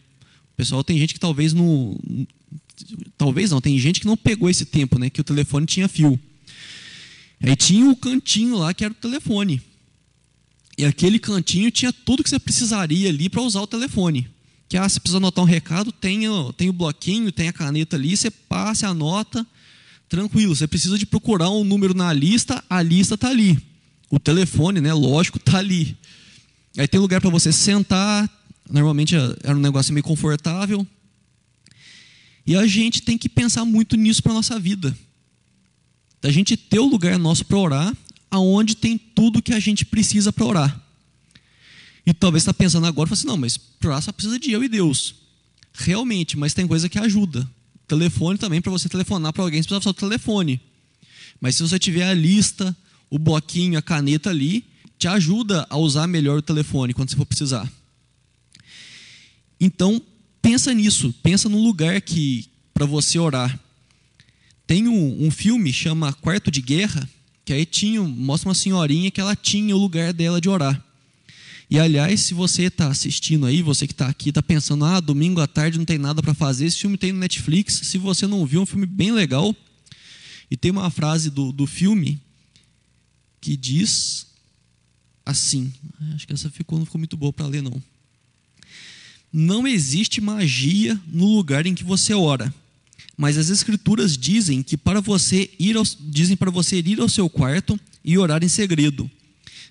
pessoal 0.57 0.83
tem 0.83 0.98
gente 0.98 1.12
que 1.12 1.20
talvez 1.20 1.53
não. 1.53 1.94
Talvez 3.18 3.50
não, 3.50 3.61
tem 3.61 3.79
gente 3.79 4.00
que 4.00 4.07
não 4.07 4.16
pegou 4.16 4.48
esse 4.48 4.64
tempo, 4.64 4.98
né? 4.98 5.11
Que 5.11 5.20
o 5.20 5.24
telefone 5.24 5.66
tinha 5.66 5.88
fio. 5.88 6.18
Aí 7.42 7.55
tinha 7.55 7.88
o 7.88 7.94
cantinho 7.94 8.57
lá 8.57 8.72
que 8.72 8.83
era 8.83 8.92
o 8.92 8.96
telefone. 8.96 9.61
E 10.76 10.84
aquele 10.84 11.18
cantinho 11.18 11.70
tinha 11.70 11.92
tudo 11.92 12.22
que 12.22 12.30
você 12.30 12.38
precisaria 12.38 13.08
ali 13.08 13.28
para 13.28 13.42
usar 13.42 13.60
o 13.60 13.66
telefone. 13.66 14.28
Que 14.68 14.76
ah, 14.76 14.88
você 14.88 14.98
precisa 14.98 15.18
anotar 15.18 15.44
um 15.44 15.46
recado, 15.46 15.92
tem, 15.92 16.22
tem 16.56 16.68
o 16.68 16.72
bloquinho, 16.72 17.30
tem 17.30 17.48
a 17.48 17.52
caneta 17.52 17.96
ali, 17.96 18.16
você 18.16 18.30
passa, 18.30 18.88
anota, 18.88 19.46
tranquilo. 20.08 20.54
Você 20.54 20.66
precisa 20.66 20.98
de 20.98 21.06
procurar 21.06 21.50
um 21.50 21.62
número 21.62 21.94
na 21.94 22.12
lista, 22.12 22.62
a 22.68 22.82
lista 22.82 23.14
está 23.14 23.28
ali. 23.28 23.58
O 24.10 24.18
telefone, 24.18 24.80
né, 24.80 24.92
lógico, 24.92 25.38
está 25.38 25.58
ali. 25.58 25.96
Aí 26.76 26.88
tem 26.88 26.98
lugar 26.98 27.20
para 27.20 27.30
você 27.30 27.52
sentar, 27.52 28.28
normalmente 28.68 29.14
é, 29.14 29.37
era 29.44 29.56
um 29.56 29.60
negócio 29.60 29.92
meio 29.92 30.02
confortável. 30.02 30.87
E 32.46 32.56
a 32.56 32.66
gente 32.66 33.00
tem 33.00 33.16
que 33.16 33.28
pensar 33.28 33.64
muito 33.64 33.96
nisso 33.96 34.22
para 34.22 34.32
a 34.32 34.34
nossa 34.34 34.58
vida. 34.58 34.96
Da 36.20 36.30
gente 36.30 36.56
ter 36.56 36.78
o 36.78 36.87
lugar 36.87 37.18
nosso 37.18 37.44
para 37.44 37.58
orar 37.58 37.96
aonde 38.35 38.75
tem 38.75 38.99
tudo 38.99 39.40
que 39.40 39.53
a 39.53 39.61
gente 39.61 39.85
precisa 39.85 40.33
para 40.33 40.44
orar. 40.44 40.83
E 42.05 42.12
talvez 42.12 42.42
está 42.42 42.53
pensando 42.53 42.87
agora, 42.87 43.12
assim, 43.12 43.27
não, 43.27 43.37
mas 43.37 43.57
para 43.57 43.90
orar 43.90 44.03
só 44.03 44.12
precisa 44.12 44.38
de 44.38 44.51
eu 44.51 44.62
e 44.62 44.68
Deus. 44.68 45.14
Realmente, 45.73 46.37
mas 46.37 46.53
tem 46.53 46.66
coisa 46.66 46.88
que 46.88 46.99
ajuda. 46.99 47.49
Telefone 47.87 48.37
também, 48.37 48.61
para 48.61 48.73
você 48.73 48.88
telefonar 48.88 49.33
para 49.33 49.42
alguém, 49.42 49.62
você 49.62 49.68
precisa 49.68 49.92
do 49.92 49.94
telefone. 49.94 50.61
Mas 51.40 51.57
se 51.57 51.62
você 51.62 51.79
tiver 51.79 52.09
a 52.09 52.14
lista, 52.14 52.77
o 53.09 53.18
bloquinho, 53.18 53.79
a 53.79 53.83
caneta 53.83 54.31
ali, 54.31 54.64
te 54.99 55.07
ajuda 55.07 55.66
a 55.70 55.77
usar 55.77 56.07
melhor 56.07 56.38
o 56.38 56.42
telefone 56.42 56.92
quando 56.92 57.11
você 57.11 57.16
for 57.16 57.27
precisar. 57.27 57.70
Então, 59.61 60.03
pensa 60.42 60.75
nisso, 60.75 61.14
pensa 61.23 61.49
num 61.49 61.62
lugar 61.62 62.01
que 62.01 62.49
para 62.73 62.85
você 62.85 63.18
orar. 63.18 63.59
Tem 64.66 64.88
um, 64.88 65.27
um 65.27 65.31
filme 65.31 65.73
chama 65.73 66.12
Quarto 66.12 66.51
de 66.51 66.61
Guerra, 66.61 67.09
que 67.44 67.52
aí 67.52 67.66
tinha, 67.66 68.00
mostra 68.02 68.48
uma 68.48 68.54
senhorinha 68.54 69.11
que 69.11 69.20
ela 69.20 69.37
tinha 69.37 69.76
o 69.76 69.78
lugar 69.78 70.12
dela 70.12 70.40
de 70.40 70.48
orar. 70.48 70.83
E 71.70 71.78
aliás, 71.78 72.20
se 72.20 72.35
você 72.35 72.64
está 72.64 72.88
assistindo 72.88 73.46
aí, 73.46 73.62
você 73.62 73.87
que 73.87 73.92
está 73.92 74.09
aqui, 74.09 74.28
está 74.28 74.42
pensando, 74.42 74.85
ah, 74.85 75.00
domingo 75.00 75.40
à 75.40 75.46
tarde 75.46 75.78
não 75.78 75.85
tem 75.85 75.98
nada 75.98 76.22
para 76.22 76.35
fazer, 76.35 76.66
esse 76.66 76.78
filme 76.78 76.96
tem 76.96 77.12
no 77.12 77.18
Netflix. 77.18 77.80
Se 77.85 77.98
você 77.98 78.26
não 78.26 78.46
viu, 78.46 78.61
é 78.61 78.62
um 78.62 78.66
filme 78.66 78.87
bem 78.87 79.12
legal. 79.12 79.54
E 80.50 80.57
tem 80.57 80.70
uma 80.70 80.90
frase 80.90 81.30
do, 81.30 81.52
do 81.52 81.66
filme 81.66 82.20
que 83.40 83.57
diz 83.57 84.26
assim. 85.24 85.72
Acho 86.14 86.26
que 86.26 86.33
essa 86.33 86.50
ficou, 86.50 86.78
não 86.78 86.87
ficou 86.87 86.98
muito 86.98 87.16
boa 87.16 87.33
para 87.33 87.46
ler, 87.46 87.62
não. 87.62 87.83
Não 89.33 89.66
existe 89.66 90.20
magia 90.20 91.00
no 91.09 91.35
lugar 91.35 91.66
em 91.66 91.74
que 91.74 91.83
você 91.83 92.14
ora. 92.14 92.54
Mas 93.16 93.38
as 93.38 93.48
escrituras 93.48 94.16
dizem 94.16 94.62
que 94.62 94.77
para 94.77 95.00
você 95.00 95.50
ir 95.59 95.77
ao, 95.77 95.85
dizem 96.00 96.37
para 96.37 96.50
você 96.50 96.79
ir 96.81 97.00
ao 97.00 97.09
seu 97.09 97.29
quarto 97.29 97.79
e 98.05 98.18
orar 98.18 98.42
em 98.42 98.48
segredo. 98.48 99.11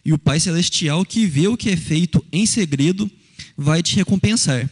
E 0.06 0.14
o 0.14 0.18
Pai 0.18 0.40
celestial 0.40 1.06
que 1.06 1.26
vê 1.26 1.48
o 1.48 1.58
que 1.58 1.70
é 1.70 1.78
feito 1.78 2.24
em 2.32 2.46
segredo 2.46 3.10
vai 3.58 3.84
te 3.84 3.96
recompensar. 3.96 4.70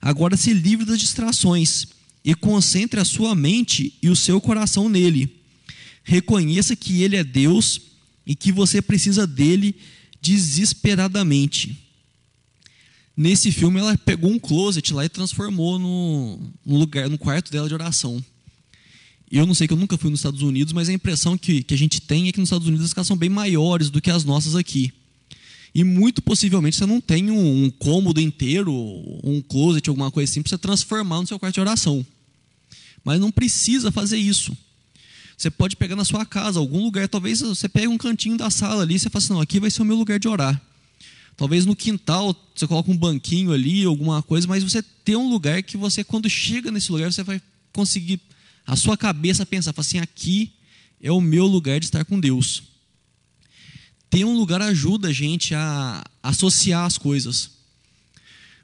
Agora 0.00 0.36
se 0.36 0.52
livre 0.52 0.84
das 0.84 0.98
distrações 0.98 1.86
e 2.24 2.34
concentre 2.34 3.00
a 3.00 3.04
sua 3.04 3.34
mente 3.34 3.94
e 4.02 4.08
o 4.08 4.16
seu 4.16 4.40
coração 4.40 4.88
nele. 4.88 5.40
Reconheça 6.02 6.76
que 6.76 7.02
ele 7.02 7.16
é 7.16 7.24
Deus 7.24 7.80
e 8.26 8.34
que 8.34 8.52
você 8.52 8.82
precisa 8.82 9.26
dele 9.26 9.74
desesperadamente. 10.20 11.83
Nesse 13.16 13.52
filme, 13.52 13.78
ela 13.78 13.96
pegou 13.96 14.30
um 14.30 14.38
closet 14.38 14.92
lá 14.92 15.04
e 15.04 15.08
transformou 15.08 15.78
no, 15.78 16.40
no 16.66 16.76
lugar, 16.76 17.08
no 17.08 17.16
quarto 17.16 17.50
dela 17.50 17.68
de 17.68 17.74
oração. 17.74 18.22
Eu 19.30 19.46
não 19.46 19.54
sei 19.54 19.66
que 19.66 19.72
eu 19.72 19.78
nunca 19.78 19.96
fui 19.96 20.10
nos 20.10 20.20
Estados 20.20 20.42
Unidos, 20.42 20.72
mas 20.72 20.88
a 20.88 20.92
impressão 20.92 21.38
que, 21.38 21.62
que 21.62 21.74
a 21.74 21.78
gente 21.78 22.00
tem 22.00 22.28
é 22.28 22.32
que 22.32 22.40
nos 22.40 22.48
Estados 22.48 22.66
Unidos 22.66 22.86
as 22.86 22.92
casas 22.92 23.08
são 23.08 23.16
bem 23.16 23.28
maiores 23.28 23.88
do 23.90 24.00
que 24.00 24.10
as 24.10 24.24
nossas 24.24 24.54
aqui. 24.54 24.92
E 25.74 25.82
muito 25.82 26.22
possivelmente 26.22 26.76
você 26.76 26.86
não 26.86 27.00
tem 27.00 27.30
um, 27.30 27.64
um 27.64 27.70
cômodo 27.70 28.20
inteiro, 28.20 28.72
um 29.24 29.42
closet, 29.42 29.88
alguma 29.88 30.10
coisa 30.10 30.30
assim, 30.30 30.42
para 30.42 30.50
você 30.50 30.58
transformar 30.58 31.20
no 31.20 31.26
seu 31.26 31.38
quarto 31.38 31.54
de 31.54 31.60
oração. 31.60 32.06
Mas 33.04 33.20
não 33.20 33.30
precisa 33.30 33.90
fazer 33.90 34.18
isso. 34.18 34.56
Você 35.36 35.50
pode 35.50 35.76
pegar 35.76 35.96
na 35.96 36.04
sua 36.04 36.24
casa, 36.24 36.60
algum 36.60 36.82
lugar, 36.82 37.08
talvez 37.08 37.40
você 37.40 37.68
pegue 37.68 37.88
um 37.88 37.98
cantinho 37.98 38.36
da 38.36 38.50
sala 38.50 38.82
ali 38.82 38.94
e 38.94 38.98
você 38.98 39.10
fala 39.10 39.24
assim, 39.24 39.32
não, 39.32 39.40
aqui 39.40 39.58
vai 39.58 39.70
ser 39.70 39.82
o 39.82 39.84
meu 39.84 39.96
lugar 39.96 40.18
de 40.18 40.28
orar. 40.28 40.60
Talvez 41.36 41.66
no 41.66 41.74
quintal 41.74 42.34
você 42.54 42.66
coloca 42.66 42.90
um 42.90 42.96
banquinho 42.96 43.52
ali, 43.52 43.84
alguma 43.84 44.22
coisa, 44.22 44.46
mas 44.46 44.62
você 44.62 44.82
tem 44.82 45.16
um 45.16 45.28
lugar 45.28 45.62
que 45.62 45.76
você, 45.76 46.04
quando 46.04 46.30
chega 46.30 46.70
nesse 46.70 46.92
lugar, 46.92 47.12
você 47.12 47.22
vai 47.22 47.42
conseguir, 47.72 48.20
a 48.66 48.76
sua 48.76 48.96
cabeça 48.96 49.44
pensar, 49.44 49.74
assim, 49.76 49.98
aqui 49.98 50.52
é 51.00 51.10
o 51.10 51.20
meu 51.20 51.46
lugar 51.46 51.80
de 51.80 51.86
estar 51.86 52.04
com 52.04 52.20
Deus. 52.20 52.62
Ter 54.08 54.24
um 54.24 54.36
lugar 54.36 54.62
ajuda 54.62 55.08
a 55.08 55.12
gente 55.12 55.54
a 55.54 56.04
associar 56.22 56.84
as 56.86 56.96
coisas. 56.96 57.50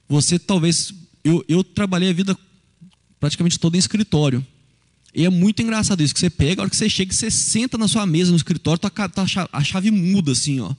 Você 0.09 0.39
talvez, 0.39 0.95
eu, 1.25 1.45
eu 1.49 1.65
trabalhei 1.65 2.11
a 2.11 2.13
vida 2.13 2.39
praticamente 3.19 3.59
toda 3.59 3.77
em 3.77 3.81
escritório. 3.81 4.47
E 5.13 5.25
é 5.25 5.29
muito 5.29 5.61
engraçado 5.61 6.03
isso, 6.03 6.15
que 6.15 6.21
você 6.21 6.31
pega, 6.31 6.61
a 6.61 6.63
hora 6.63 6.71
que 6.71 6.77
você 6.77 6.89
chega, 6.89 7.13
você 7.13 7.31
senta 7.31 7.77
na 7.77 7.89
sua 7.89 8.07
mesa 8.07 8.31
no 8.31 8.37
escritório, 8.37 8.81
a 9.53 9.65
chave 9.65 9.91
muda 9.91 10.33
assim, 10.33 10.61
ó. 10.61 10.73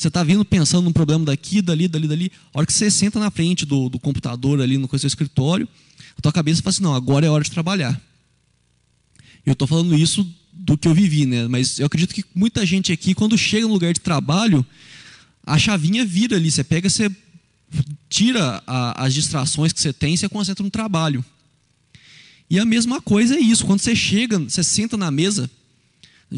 Você 0.00 0.08
está 0.08 0.24
vindo 0.24 0.42
pensando 0.46 0.84
num 0.84 0.94
problema 0.94 1.26
daqui, 1.26 1.60
dali, 1.60 1.86
dali, 1.86 2.08
dali. 2.08 2.32
A 2.54 2.58
hora 2.58 2.66
que 2.66 2.72
você 2.72 2.90
senta 2.90 3.20
na 3.20 3.30
frente 3.30 3.66
do, 3.66 3.90
do 3.90 3.98
computador 3.98 4.58
ali 4.58 4.78
no 4.78 4.88
seu 4.98 5.06
escritório, 5.06 5.68
a 6.16 6.22
tua 6.22 6.32
cabeça 6.32 6.62
fala 6.62 6.70
assim, 6.70 6.82
não, 6.82 6.94
agora 6.94 7.26
é 7.26 7.28
hora 7.28 7.44
de 7.44 7.50
trabalhar. 7.50 8.00
Eu 9.44 9.52
estou 9.52 9.68
falando 9.68 9.94
isso 9.94 10.26
do 10.54 10.78
que 10.78 10.88
eu 10.88 10.94
vivi, 10.94 11.26
né? 11.26 11.46
Mas 11.48 11.78
eu 11.78 11.84
acredito 11.84 12.14
que 12.14 12.24
muita 12.34 12.64
gente 12.64 12.90
aqui, 12.90 13.12
quando 13.14 13.36
chega 13.36 13.66
no 13.66 13.74
lugar 13.74 13.92
de 13.92 14.00
trabalho, 14.00 14.64
a 15.44 15.58
chavinha 15.58 16.02
vira 16.02 16.36
ali. 16.36 16.50
Você 16.50 16.64
pega, 16.64 16.88
você 16.88 17.14
tira 18.08 18.62
a, 18.66 19.04
as 19.04 19.12
distrações 19.12 19.70
que 19.70 19.82
você 19.82 19.92
tem 19.92 20.14
e 20.14 20.16
você 20.16 20.30
concentra 20.30 20.64
no 20.64 20.70
trabalho. 20.70 21.22
E 22.48 22.58
a 22.58 22.64
mesma 22.64 23.02
coisa 23.02 23.36
é 23.36 23.38
isso. 23.38 23.66
Quando 23.66 23.80
você 23.80 23.94
chega, 23.94 24.38
você 24.38 24.64
senta 24.64 24.96
na 24.96 25.10
mesa, 25.10 25.50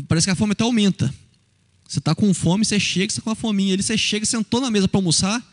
parece 0.09 0.27
que 0.27 0.33
a 0.33 0.35
fome 0.35 0.51
até 0.51 0.65
aumenta. 0.65 1.15
Você 1.93 1.99
está 1.99 2.15
com 2.15 2.33
fome, 2.33 2.65
você 2.65 2.81
chega, 2.81 3.13
você 3.13 3.19
está 3.19 3.21
com 3.21 3.31
a 3.33 3.35
fominha 3.35 3.75
ali, 3.75 3.83
você 3.83 3.99
chega, 3.99 4.25
sentou 4.25 4.63
na 4.63 4.71
mesa 4.71 4.89
para 4.89 4.97
almoçar, 4.97 5.47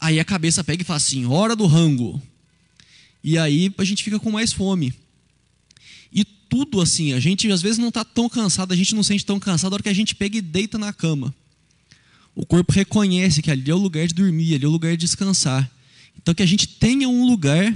aí 0.00 0.18
a 0.18 0.24
cabeça 0.24 0.64
pega 0.64 0.82
e 0.82 0.84
fala 0.84 0.96
assim: 0.96 1.24
hora 1.24 1.54
do 1.54 1.66
rango. 1.66 2.20
E 3.22 3.38
aí 3.38 3.72
a 3.78 3.84
gente 3.84 4.02
fica 4.02 4.18
com 4.18 4.32
mais 4.32 4.52
fome. 4.52 4.92
E 6.12 6.24
tudo 6.24 6.80
assim, 6.80 7.12
a 7.12 7.20
gente 7.20 7.48
às 7.52 7.62
vezes 7.62 7.78
não 7.78 7.90
está 7.90 8.04
tão 8.04 8.28
cansado, 8.28 8.72
a 8.72 8.76
gente 8.76 8.92
não 8.92 9.04
sente 9.04 9.24
tão 9.24 9.38
cansado 9.38 9.70
na 9.70 9.74
hora 9.74 9.84
que 9.84 9.88
a 9.88 9.94
gente 9.94 10.16
pega 10.16 10.36
e 10.36 10.42
deita 10.42 10.78
na 10.78 10.92
cama. 10.92 11.32
O 12.34 12.44
corpo 12.44 12.72
reconhece 12.72 13.40
que 13.40 13.48
ali 13.48 13.70
é 13.70 13.74
o 13.74 13.78
lugar 13.78 14.04
de 14.08 14.14
dormir, 14.14 14.56
ali 14.56 14.64
é 14.64 14.68
o 14.68 14.72
lugar 14.72 14.96
de 14.96 15.06
descansar. 15.06 15.70
Então 16.20 16.34
que 16.34 16.42
a 16.42 16.46
gente 16.46 16.66
tenha 16.66 17.08
um 17.08 17.24
lugar 17.24 17.72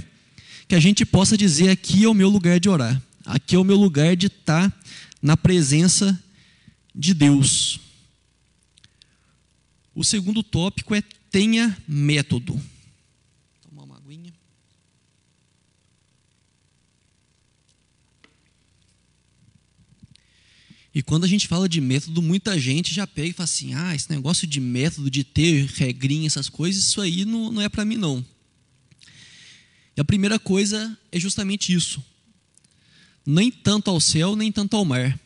que 0.67 0.75
a 0.75 0.79
gente 0.81 1.05
possa 1.05 1.37
dizer: 1.37 1.69
aqui 1.69 2.03
é 2.03 2.09
o 2.09 2.13
meu 2.13 2.27
lugar 2.27 2.59
de 2.59 2.67
orar, 2.67 3.01
aqui 3.25 3.55
é 3.55 3.57
o 3.57 3.63
meu 3.63 3.77
lugar 3.77 4.17
de 4.17 4.27
estar 4.27 4.69
tá 4.69 4.77
na 5.21 5.37
presença 5.37 6.21
de 6.93 7.13
Deus. 7.13 7.79
O 9.93 10.03
segundo 10.03 10.43
tópico 10.43 10.95
é 10.95 11.01
tenha 11.29 11.77
método. 11.87 12.61
Tomar 13.61 13.83
uma 13.83 13.97
aguinha. 13.97 14.33
E 20.93 21.01
quando 21.01 21.23
a 21.23 21.27
gente 21.27 21.47
fala 21.47 21.69
de 21.69 21.79
método, 21.79 22.21
muita 22.21 22.59
gente 22.59 22.93
já 22.93 23.07
pega 23.07 23.29
e 23.29 23.33
fala 23.33 23.45
assim: 23.45 23.73
ah, 23.73 23.95
esse 23.95 24.09
negócio 24.09 24.45
de 24.45 24.59
método, 24.59 25.09
de 25.09 25.23
ter 25.23 25.65
regrinha, 25.67 26.27
essas 26.27 26.49
coisas, 26.49 26.83
isso 26.83 27.01
aí 27.01 27.23
não, 27.23 27.51
não 27.51 27.61
é 27.61 27.69
para 27.69 27.85
mim, 27.85 27.97
não. 27.97 28.25
E 29.95 30.01
a 30.01 30.05
primeira 30.05 30.39
coisa 30.39 30.97
é 31.11 31.19
justamente 31.19 31.73
isso. 31.73 32.03
Nem 33.25 33.51
tanto 33.51 33.89
ao 33.89 33.99
céu, 33.99 34.35
nem 34.35 34.51
tanto 34.51 34.75
ao 34.75 34.83
mar 34.83 35.17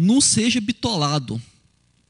não 0.00 0.20
seja 0.20 0.60
bitolado. 0.60 1.40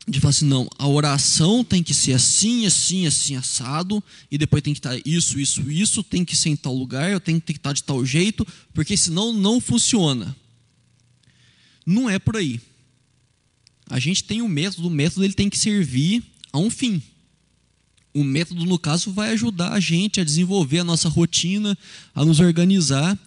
De 0.06 0.20
falar 0.20 0.30
assim, 0.30 0.46
não, 0.46 0.68
a 0.78 0.88
oração 0.88 1.62
tem 1.62 1.82
que 1.82 1.92
ser 1.92 2.12
assim, 2.12 2.64
assim, 2.64 3.06
assim, 3.06 3.36
assado, 3.36 4.02
e 4.30 4.38
depois 4.38 4.62
tem 4.62 4.72
que 4.72 4.78
estar 4.78 4.96
isso, 5.04 5.38
isso, 5.38 5.70
isso, 5.70 6.02
tem 6.02 6.24
que 6.24 6.34
ser 6.34 6.50
em 6.50 6.56
tal 6.56 6.74
lugar, 6.74 7.10
eu 7.10 7.20
tenho 7.20 7.40
que 7.40 7.52
estar 7.52 7.72
de 7.72 7.82
tal 7.82 8.04
jeito, 8.04 8.46
porque 8.72 8.96
senão 8.96 9.32
não 9.32 9.60
funciona. 9.60 10.34
Não 11.84 12.08
é 12.08 12.18
por 12.18 12.36
aí. 12.36 12.60
A 13.88 13.98
gente 13.98 14.24
tem 14.24 14.40
um 14.40 14.48
método, 14.48 14.88
o 14.88 14.90
método 14.90 15.24
ele 15.24 15.34
tem 15.34 15.50
que 15.50 15.58
servir 15.58 16.22
a 16.52 16.58
um 16.58 16.70
fim. 16.70 17.02
O 18.14 18.24
método, 18.24 18.64
no 18.64 18.78
caso, 18.78 19.12
vai 19.12 19.30
ajudar 19.32 19.72
a 19.72 19.80
gente 19.80 20.20
a 20.20 20.24
desenvolver 20.24 20.80
a 20.80 20.84
nossa 20.84 21.08
rotina, 21.08 21.76
a 22.14 22.24
nos 22.24 22.40
organizar 22.40 23.18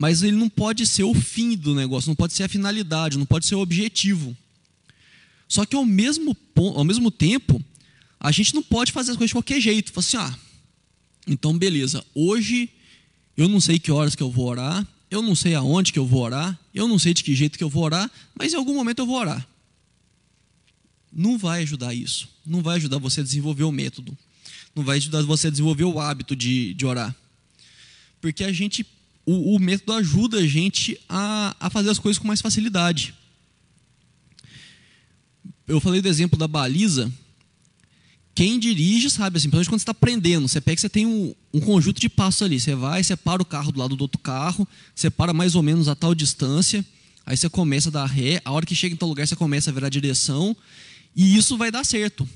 mas 0.00 0.22
ele 0.22 0.34
não 0.34 0.48
pode 0.48 0.86
ser 0.86 1.02
o 1.02 1.12
fim 1.12 1.54
do 1.54 1.74
negócio, 1.74 2.08
não 2.08 2.16
pode 2.16 2.32
ser 2.32 2.44
a 2.44 2.48
finalidade, 2.48 3.18
não 3.18 3.26
pode 3.26 3.44
ser 3.44 3.54
o 3.54 3.60
objetivo. 3.60 4.34
Só 5.46 5.66
que 5.66 5.76
ao 5.76 5.84
mesmo, 5.84 6.34
ao 6.56 6.84
mesmo 6.84 7.10
tempo, 7.10 7.62
a 8.18 8.32
gente 8.32 8.54
não 8.54 8.62
pode 8.62 8.92
fazer 8.92 9.10
as 9.10 9.18
coisas 9.18 9.28
de 9.28 9.34
qualquer 9.34 9.60
jeito. 9.60 9.92
Fala 9.92 10.06
assim, 10.06 10.16
ah, 10.16 10.38
então 11.26 11.56
beleza, 11.58 12.02
hoje 12.14 12.70
eu 13.36 13.46
não 13.46 13.60
sei 13.60 13.78
que 13.78 13.92
horas 13.92 14.14
que 14.14 14.22
eu 14.22 14.30
vou 14.30 14.46
orar, 14.46 14.88
eu 15.10 15.20
não 15.20 15.34
sei 15.34 15.54
aonde 15.54 15.92
que 15.92 15.98
eu 15.98 16.06
vou 16.06 16.22
orar, 16.22 16.58
eu 16.74 16.88
não 16.88 16.98
sei 16.98 17.12
de 17.12 17.22
que 17.22 17.34
jeito 17.34 17.58
que 17.58 17.64
eu 17.64 17.68
vou 17.68 17.84
orar, 17.84 18.10
mas 18.34 18.54
em 18.54 18.56
algum 18.56 18.74
momento 18.74 19.00
eu 19.00 19.06
vou 19.06 19.16
orar. 19.16 19.46
Não 21.12 21.36
vai 21.36 21.60
ajudar 21.60 21.92
isso. 21.92 22.26
Não 22.46 22.62
vai 22.62 22.76
ajudar 22.76 22.96
você 22.96 23.20
a 23.20 23.24
desenvolver 23.24 23.64
o 23.64 23.72
método. 23.72 24.16
Não 24.74 24.82
vai 24.82 24.96
ajudar 24.96 25.20
você 25.24 25.48
a 25.48 25.50
desenvolver 25.50 25.84
o 25.84 26.00
hábito 26.00 26.34
de, 26.34 26.72
de 26.72 26.86
orar. 26.86 27.14
Porque 28.18 28.44
a 28.44 28.52
gente 28.52 28.86
o, 29.30 29.56
o 29.56 29.58
método 29.60 29.92
ajuda 29.92 30.38
a 30.38 30.46
gente 30.46 30.98
a, 31.08 31.54
a 31.60 31.70
fazer 31.70 31.90
as 31.90 31.98
coisas 31.98 32.18
com 32.18 32.26
mais 32.26 32.40
facilidade. 32.40 33.14
Eu 35.68 35.80
falei 35.80 36.00
do 36.00 36.08
exemplo 36.08 36.36
da 36.36 36.48
baliza. 36.48 37.12
Quem 38.34 38.58
dirige 38.58 39.08
sabe, 39.08 39.36
assim, 39.36 39.48
principalmente 39.48 39.68
quando 39.68 39.78
você 39.78 39.82
está 39.82 39.92
aprendendo, 39.92 40.48
você 40.48 40.60
pega 40.60 40.74
que 40.74 40.80
você 40.80 40.88
tem 40.88 41.06
um, 41.06 41.34
um, 41.54 41.60
conjunto 41.60 42.00
de 42.00 42.08
passos 42.08 42.42
ali. 42.42 42.58
Você 42.58 42.74
vai, 42.74 43.04
separa 43.04 43.40
o 43.40 43.44
carro 43.44 43.70
do 43.70 43.78
lado 43.78 43.94
do 43.94 44.02
outro 44.02 44.18
carro, 44.18 44.66
separa 44.94 45.32
mais 45.32 45.54
ou 45.54 45.62
menos 45.62 45.86
a 45.86 45.94
tal 45.94 46.14
distância, 46.14 46.84
aí 47.24 47.36
você 47.36 47.48
começa 47.48 47.88
a 47.88 47.92
dar 47.92 48.06
ré, 48.06 48.40
a 48.44 48.50
hora 48.50 48.66
que 48.66 48.74
chega 48.74 48.94
em 48.94 48.98
tal 48.98 49.08
lugar 49.08 49.26
você 49.28 49.36
começa 49.36 49.70
a 49.70 49.72
virar 49.72 49.86
a 49.86 49.90
direção, 49.90 50.56
e 51.14 51.36
isso 51.36 51.56
vai 51.56 51.70
dar 51.70 51.84
certo. 51.84 52.28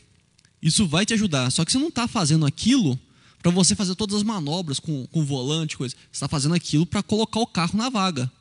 Isso 0.63 0.87
vai 0.87 1.05
te 1.05 1.15
ajudar. 1.15 1.51
Só 1.51 1.65
que 1.65 1.73
você 1.73 1.79
não 1.79 1.89
está 1.89 2.07
fazendo 2.07 2.47
aquilo 2.47 2.99
para 3.45 3.53
você 3.53 3.75
fazer 3.75 3.95
todas 3.95 4.17
as 4.17 4.23
manobras 4.23 4.81
com, 4.81 5.07
com 5.09 5.23
volante, 5.23 5.77
coisa. 5.77 5.95
Você 5.95 6.13
está 6.13 6.27
fazendo 6.27 6.55
aquilo 6.55 6.87
para 6.87 7.03
colocar 7.03 7.41
o 7.41 7.47
carro 7.47 7.77
na 7.77 7.91
vaga. 7.91 8.33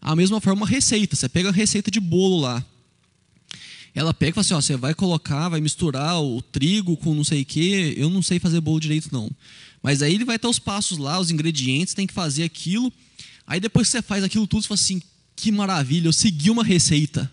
A 0.00 0.16
mesma 0.16 0.40
forma, 0.40 0.64
a 0.64 0.68
receita. 0.68 1.14
Você 1.14 1.28
pega 1.28 1.50
a 1.50 1.52
receita 1.52 1.90
de 1.90 2.00
bolo 2.00 2.40
lá. 2.40 2.64
Ela 3.94 4.14
pega 4.14 4.30
e 4.30 4.32
fala 4.32 4.40
assim: 4.40 4.54
ó, 4.54 4.60
você 4.62 4.74
vai 4.74 4.94
colocar, 4.94 5.50
vai 5.50 5.60
misturar 5.60 6.18
o 6.18 6.40
trigo 6.40 6.96
com 6.96 7.14
não 7.14 7.22
sei 7.22 7.42
o 7.42 7.44
quê. 7.44 7.92
Eu 7.98 8.08
não 8.08 8.22
sei 8.22 8.38
fazer 8.38 8.58
bolo 8.62 8.80
direito, 8.80 9.10
não. 9.12 9.30
Mas 9.82 10.00
aí 10.00 10.14
ele 10.14 10.24
vai 10.24 10.38
ter 10.38 10.48
os 10.48 10.58
passos 10.58 10.96
lá, 10.96 11.20
os 11.20 11.30
ingredientes, 11.30 11.92
tem 11.92 12.06
que 12.06 12.14
fazer 12.14 12.44
aquilo. 12.44 12.90
Aí 13.46 13.60
depois 13.60 13.88
que 13.88 13.92
você 13.92 14.00
faz 14.00 14.24
aquilo 14.24 14.46
tudo, 14.46 14.62
você 14.62 14.68
fala 14.68 14.80
assim: 14.80 15.02
que 15.36 15.52
maravilha, 15.52 16.08
eu 16.08 16.12
segui 16.14 16.48
uma 16.48 16.64
receita. 16.64 17.30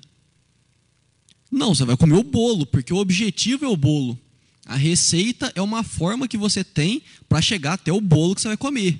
Não, 1.50 1.74
você 1.74 1.86
vai 1.86 1.96
comer 1.96 2.16
o 2.16 2.24
bolo, 2.24 2.66
porque 2.66 2.94
o 2.94 2.98
objetivo 2.98 3.64
é 3.64 3.70
o 3.70 3.78
bolo. 3.78 4.20
A 4.66 4.76
receita 4.76 5.52
é 5.56 5.62
uma 5.62 5.84
forma 5.84 6.28
que 6.28 6.38
você 6.38 6.64
tem 6.64 7.04
para 7.30 7.42
chegar 7.42 7.74
até 7.74 7.94
o 7.94 8.02
bolo 8.02 8.34
que 8.34 8.42
você 8.42 8.48
vai 8.48 8.58
comer. 8.58 9.00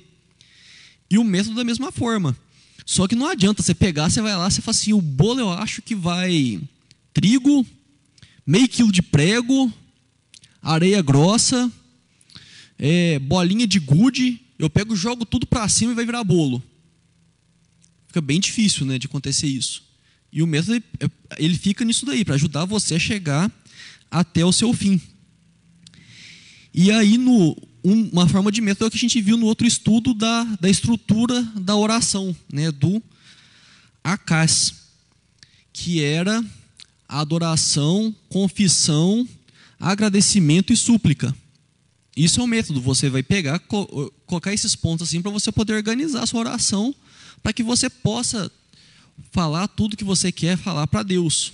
E 1.10 1.18
o 1.18 1.24
método 1.24 1.56
da 1.56 1.64
mesma 1.64 1.92
forma. 1.92 2.38
Só 2.86 3.08
que 3.08 3.16
não 3.16 3.28
adianta 3.28 3.64
você 3.64 3.74
pegar, 3.74 4.10
você 4.10 4.22
vai 4.22 4.36
lá, 4.38 4.48
você 4.48 4.62
fala 4.62 4.76
assim: 4.76 4.94
o 4.94 5.02
bolo 5.02 5.40
eu 5.40 5.50
acho 5.50 5.82
que 5.82 5.96
vai 5.96 6.62
trigo, 7.12 7.66
meio 8.46 8.68
quilo 8.68 8.92
de 8.92 9.02
prego, 9.02 9.74
areia 10.62 11.02
grossa, 11.02 11.72
é, 12.78 13.18
bolinha 13.18 13.66
de 13.66 13.80
gude. 13.80 14.40
Eu 14.60 14.70
pego, 14.70 14.96
jogo 14.96 15.26
tudo 15.26 15.48
para 15.48 15.68
cima 15.68 15.92
e 15.92 15.96
vai 15.96 16.06
virar 16.06 16.24
bolo. 16.24 16.64
Fica 18.08 18.22
bem 18.22 18.40
difícil, 18.40 18.86
né, 18.86 18.98
de 18.98 19.08
acontecer 19.08 19.48
isso. 19.48 19.84
E 20.32 20.44
o 20.44 20.48
método 20.48 20.76
é, 20.76 21.10
ele 21.38 21.58
fica 21.58 21.84
nisso 21.84 22.06
daí 22.06 22.24
para 22.24 22.36
ajudar 22.36 22.66
você 22.66 22.96
a 22.96 23.00
chegar 23.00 23.52
até 24.12 24.46
o 24.46 24.52
seu 24.54 24.72
fim. 24.74 25.02
E 26.78 26.92
aí 26.92 27.18
no 27.18 27.56
uma 27.82 28.28
forma 28.28 28.52
de 28.52 28.60
método 28.60 28.88
é 28.88 28.90
que 28.90 28.98
a 28.98 29.00
gente 29.00 29.22
viu 29.22 29.38
no 29.38 29.46
outro 29.46 29.66
estudo 29.66 30.14
da, 30.14 30.44
da 30.60 30.70
estrutura 30.70 31.42
da 31.56 31.76
oração, 31.76 32.36
né, 32.52 32.70
do 32.72 33.02
ACAS, 34.04 34.74
que 35.72 36.04
era 36.04 36.44
adoração, 37.08 38.14
confissão, 38.28 39.26
agradecimento 39.80 40.74
e 40.74 40.76
súplica. 40.76 41.34
Isso 42.18 42.42
é 42.42 42.44
o 42.44 42.48
método. 42.48 42.82
Você 42.82 43.10
vai 43.10 43.24
pegar, 43.24 43.60
colocar 43.60 44.52
esses 44.52 44.76
pontos 44.76 45.08
assim 45.08 45.22
para 45.22 45.32
você 45.32 45.54
poder 45.54 45.76
organizar 45.76 46.24
a 46.24 46.28
sua 46.28 46.42
oração, 46.42 46.94
para 47.42 47.54
que 47.54 47.64
você 47.64 47.90
possa 47.90 48.52
falar 49.32 49.70
tudo 49.70 49.96
que 49.96 50.04
você 50.04 50.30
quer 50.30 50.58
falar 50.58 50.88
para 50.88 51.04
Deus. 51.04 51.54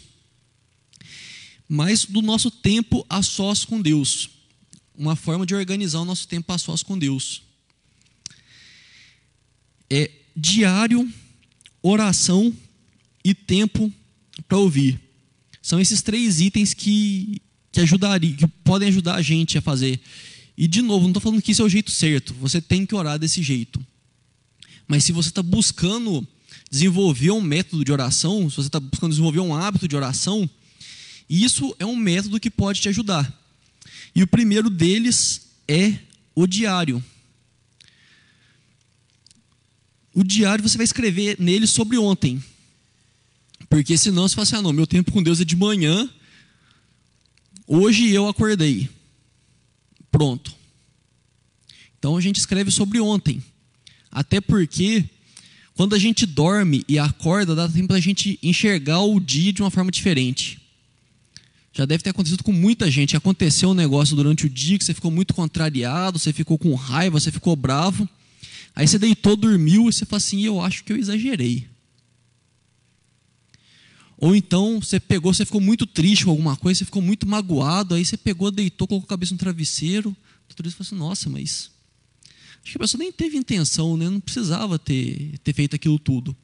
Mas 1.69 2.05
do 2.05 2.23
nosso 2.23 2.49
tempo 2.49 3.05
a 3.07 3.21
sós 3.21 3.63
com 3.63 3.79
Deus 3.79 4.40
uma 4.95 5.15
forma 5.15 5.45
de 5.45 5.56
organizar 5.56 5.99
o 5.99 6.06
nosso 6.06 6.27
tempo 6.27 6.51
a 6.51 6.58
sós 6.58 6.84
com 6.84 6.97
Deus. 6.97 7.43
É 9.89 10.10
diário, 10.36 11.12
oração 11.82 12.54
e 13.23 13.34
tempo 13.34 13.91
para 14.47 14.58
ouvir. 14.58 14.99
São 15.62 15.80
esses 15.80 16.01
três 16.01 16.41
itens 16.41 16.73
que, 16.73 17.41
que, 17.71 17.82
ajudariam, 17.82 18.36
que 18.36 18.47
podem 18.47 18.88
ajudar 18.88 19.15
a 19.15 19.21
gente 19.21 19.58
a 19.58 19.62
fazer. 19.62 19.99
E, 20.58 20.67
de 20.67 20.82
novo, 20.82 21.04
não 21.04 21.12
estou 21.12 21.21
falando 21.21 21.41
que 21.41 21.51
isso 21.51 21.62
é 21.62 21.65
o 21.65 21.69
jeito 21.69 21.91
certo. 21.91 22.34
Você 22.36 22.62
tem 22.62 22.86
que 22.86 22.95
orar 22.95 23.19
desse 23.19 23.41
jeito. 23.41 23.84
Mas 24.88 25.04
se 25.04 25.12
você 25.12 25.30
está 25.30 25.41
buscando 25.41 26.27
desenvolver 26.69 27.32
um 27.32 27.41
método 27.41 27.84
de 27.84 27.91
oração, 27.91 28.49
se 28.49 28.58
você 28.58 28.67
está 28.67 28.80
buscando 28.80 29.12
desenvolver 29.12 29.39
um 29.39 29.56
hábito 29.56 29.88
de 29.88 29.95
oração, 29.95 30.49
isso 31.30 31.75
é 31.80 31.86
um 31.86 31.95
método 31.95 32.39
que 32.39 32.49
pode 32.49 32.82
te 32.82 32.89
ajudar. 32.89 33.40
E 34.13 34.24
o 34.24 34.28
primeiro 34.28 34.69
deles 34.69 35.52
é 35.67 35.97
o 36.36 36.45
diário. 36.45 37.04
O 40.13 40.24
diário 40.24 40.67
você 40.67 40.78
vai 40.78 40.84
escrever 40.84 41.38
nele 41.39 41.65
sobre 41.65 41.97
ontem. 41.97 42.43
Porque 43.69 43.97
senão 43.97 44.28
você 44.28 44.36
fala 44.36 44.43
assim: 44.43 44.56
ah, 44.58 44.62
não, 44.62 44.74
meu 44.74 44.86
tempo 44.86 45.12
com 45.12 45.24
Deus 45.24 45.39
é 45.39 45.45
de 45.45 45.56
manhã. 45.56 46.10
Hoje 47.65 48.10
eu 48.10 48.28
acordei. 48.28 48.89
Pronto. 50.12 50.54
Então 51.97 52.17
a 52.17 52.21
gente 52.21 52.38
escreve 52.38 52.69
sobre 52.69 53.00
ontem. 53.00 53.41
Até 54.12 54.41
porque, 54.41 55.06
quando 55.74 55.95
a 55.95 56.00
gente 56.00 56.26
dorme 56.26 56.84
e 56.88 57.00
acorda, 57.00 57.56
dá 57.56 57.69
tempo 57.69 57.88
para 57.88 57.97
a 57.97 58.02
gente 58.02 58.38
enxergar 58.43 59.00
o 59.02 59.19
dia 59.21 59.54
de 59.54 59.62
uma 59.62 59.71
forma 59.71 59.89
diferente. 59.89 60.61
Já 61.73 61.86
deve 61.86 62.03
ter 62.03 62.10
acontecido 62.10 62.43
com 62.43 62.51
muita 62.51 62.91
gente. 62.91 63.15
Aconteceu 63.15 63.69
um 63.69 63.73
negócio 63.73 64.15
durante 64.15 64.45
o 64.45 64.49
dia 64.49 64.77
que 64.77 64.84
você 64.84 64.93
ficou 64.93 65.10
muito 65.10 65.34
contrariado, 65.34 66.19
você 66.19 66.34
ficou 66.34 66.57
com 66.57 66.73
raiva, 66.75 67.19
você 67.19 67.31
ficou 67.31 67.55
bravo. 67.55 68.07
Aí 68.75 68.88
você 68.88 68.99
deitou, 68.99 69.36
dormiu 69.36 69.88
e 69.88 69.93
você 69.93 70.05
fala 70.05 70.17
assim: 70.17 70.41
Eu 70.41 70.60
acho 70.60 70.84
que 70.84 70.91
eu 70.91 70.97
exagerei. 70.97 71.67
Ou 74.17 74.36
então 74.36 74.79
você 74.79 74.99
pegou, 74.99 75.34
você 75.34 75.45
ficou 75.45 75.62
muito 75.62 75.86
triste 75.88 76.25
com 76.25 76.31
alguma 76.31 76.55
coisa, 76.55 76.79
você 76.79 76.86
ficou 76.86 77.01
muito 77.01 77.27
magoado, 77.27 77.95
aí 77.95 78.05
você 78.05 78.15
pegou, 78.15 78.51
deitou, 78.51 78.88
colocou 78.88 79.07
a 79.07 79.10
cabeça 79.10 79.34
no 79.34 79.39
travesseiro. 79.39 80.15
Tudo 80.53 80.67
isso 80.67 80.77
falou 80.77 80.88
assim: 80.88 80.95
Nossa, 80.95 81.29
mas. 81.29 81.71
Acho 82.63 82.73
que 82.73 82.77
a 82.77 82.81
pessoa 82.81 82.99
nem 82.99 83.12
teve 83.12 83.38
intenção, 83.38 83.97
né? 83.97 84.07
não 84.07 84.19
precisava 84.19 84.77
ter, 84.77 85.39
ter 85.43 85.53
feito 85.53 85.75
aquilo 85.75 85.97
tudo. 85.97 86.36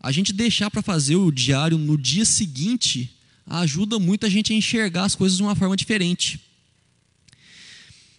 A 0.00 0.10
gente 0.10 0.32
deixar 0.32 0.70
para 0.70 0.80
fazer 0.80 1.16
o 1.16 1.30
diário 1.30 1.76
no 1.76 1.98
dia 1.98 2.24
seguinte 2.24 3.17
ajuda 3.48 3.98
muito 3.98 4.26
a 4.26 4.28
gente 4.28 4.52
a 4.52 4.56
enxergar 4.56 5.04
as 5.04 5.14
coisas 5.14 5.36
de 5.36 5.42
uma 5.42 5.54
forma 5.54 5.76
diferente. 5.76 6.40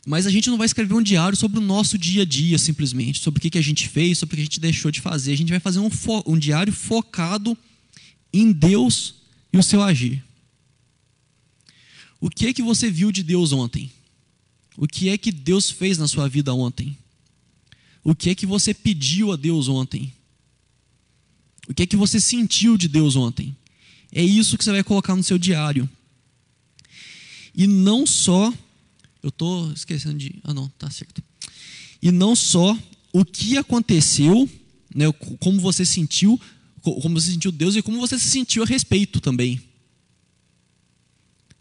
Mas 0.06 0.26
a 0.26 0.32
gente 0.32 0.50
não 0.50 0.58
vai 0.58 0.66
escrever 0.66 0.94
um 0.94 1.04
diário 1.04 1.38
sobre 1.38 1.60
o 1.60 1.62
nosso 1.62 1.98
dia 1.98 2.24
a 2.24 2.26
dia, 2.26 2.58
simplesmente, 2.58 3.20
sobre 3.20 3.38
o 3.38 3.52
que 3.52 3.58
a 3.58 3.62
gente 3.62 3.88
fez, 3.88 4.18
sobre 4.18 4.34
o 4.34 4.38
que 4.38 4.42
a 4.42 4.46
gente 4.46 4.60
deixou 4.60 4.90
de 4.90 5.02
fazer. 5.02 5.34
A 5.34 5.38
gente 5.38 5.50
vai 5.52 5.60
fazer 5.60 5.80
um, 5.80 5.90
um 6.26 6.38
diário 6.38 6.74
focado 6.74 7.58
em 8.34 8.52
Deus 8.52 9.16
e 9.52 9.58
o 9.58 9.64
seu 9.64 9.84
agir. 9.84 10.24
O 12.20 12.30
que 12.30 12.48
é 12.48 12.54
que 12.54 12.62
você 12.62 12.90
viu 12.90 13.12
de 13.12 13.24
Deus 13.24 13.52
ontem? 13.52 13.92
O 14.76 14.88
que 14.88 15.10
é 15.10 15.18
que 15.18 15.32
Deus 15.32 15.70
fez 15.70 15.98
na 15.98 16.08
sua 16.08 16.28
vida 16.28 16.54
ontem? 16.54 16.98
O 18.04 18.16
que 18.16 18.30
é 18.30 18.36
que 18.36 18.46
você 18.46 18.74
pediu 18.74 19.32
a 19.32 19.36
Deus 19.36 19.68
ontem? 19.68 20.14
O 21.68 21.74
que 21.74 21.84
é 21.84 21.86
que 21.86 21.96
você 21.96 22.20
sentiu 22.20 22.78
de 22.78 22.88
Deus 22.88 23.16
ontem? 23.16 23.56
É 24.12 24.24
isso 24.24 24.58
que 24.58 24.64
você 24.64 24.72
vai 24.72 24.84
colocar 24.84 25.16
no 25.16 25.24
seu 25.24 25.38
diário. 25.38 25.90
E 27.54 27.68
não 27.68 28.06
só. 28.06 28.54
Eu 29.22 29.30
estou 29.30 29.72
esquecendo 29.74 30.18
de. 30.18 30.40
Ah, 30.44 30.54
não, 30.54 30.70
tá 30.70 30.90
certo. 30.90 31.22
E 32.02 32.12
não 32.12 32.36
só 32.36 32.78
o 33.12 33.26
que 33.26 33.58
aconteceu, 33.58 34.50
né, 34.96 35.12
como 35.40 35.60
você 35.60 35.86
sentiu, 35.86 36.40
como 36.82 37.20
você 37.20 37.32
sentiu 37.32 37.52
Deus 37.52 37.76
e 37.76 37.82
como 37.82 38.00
você 38.00 38.18
se 38.18 38.30
sentiu 38.30 38.64
a 38.64 38.66
respeito 38.66 39.20
também. 39.20 39.62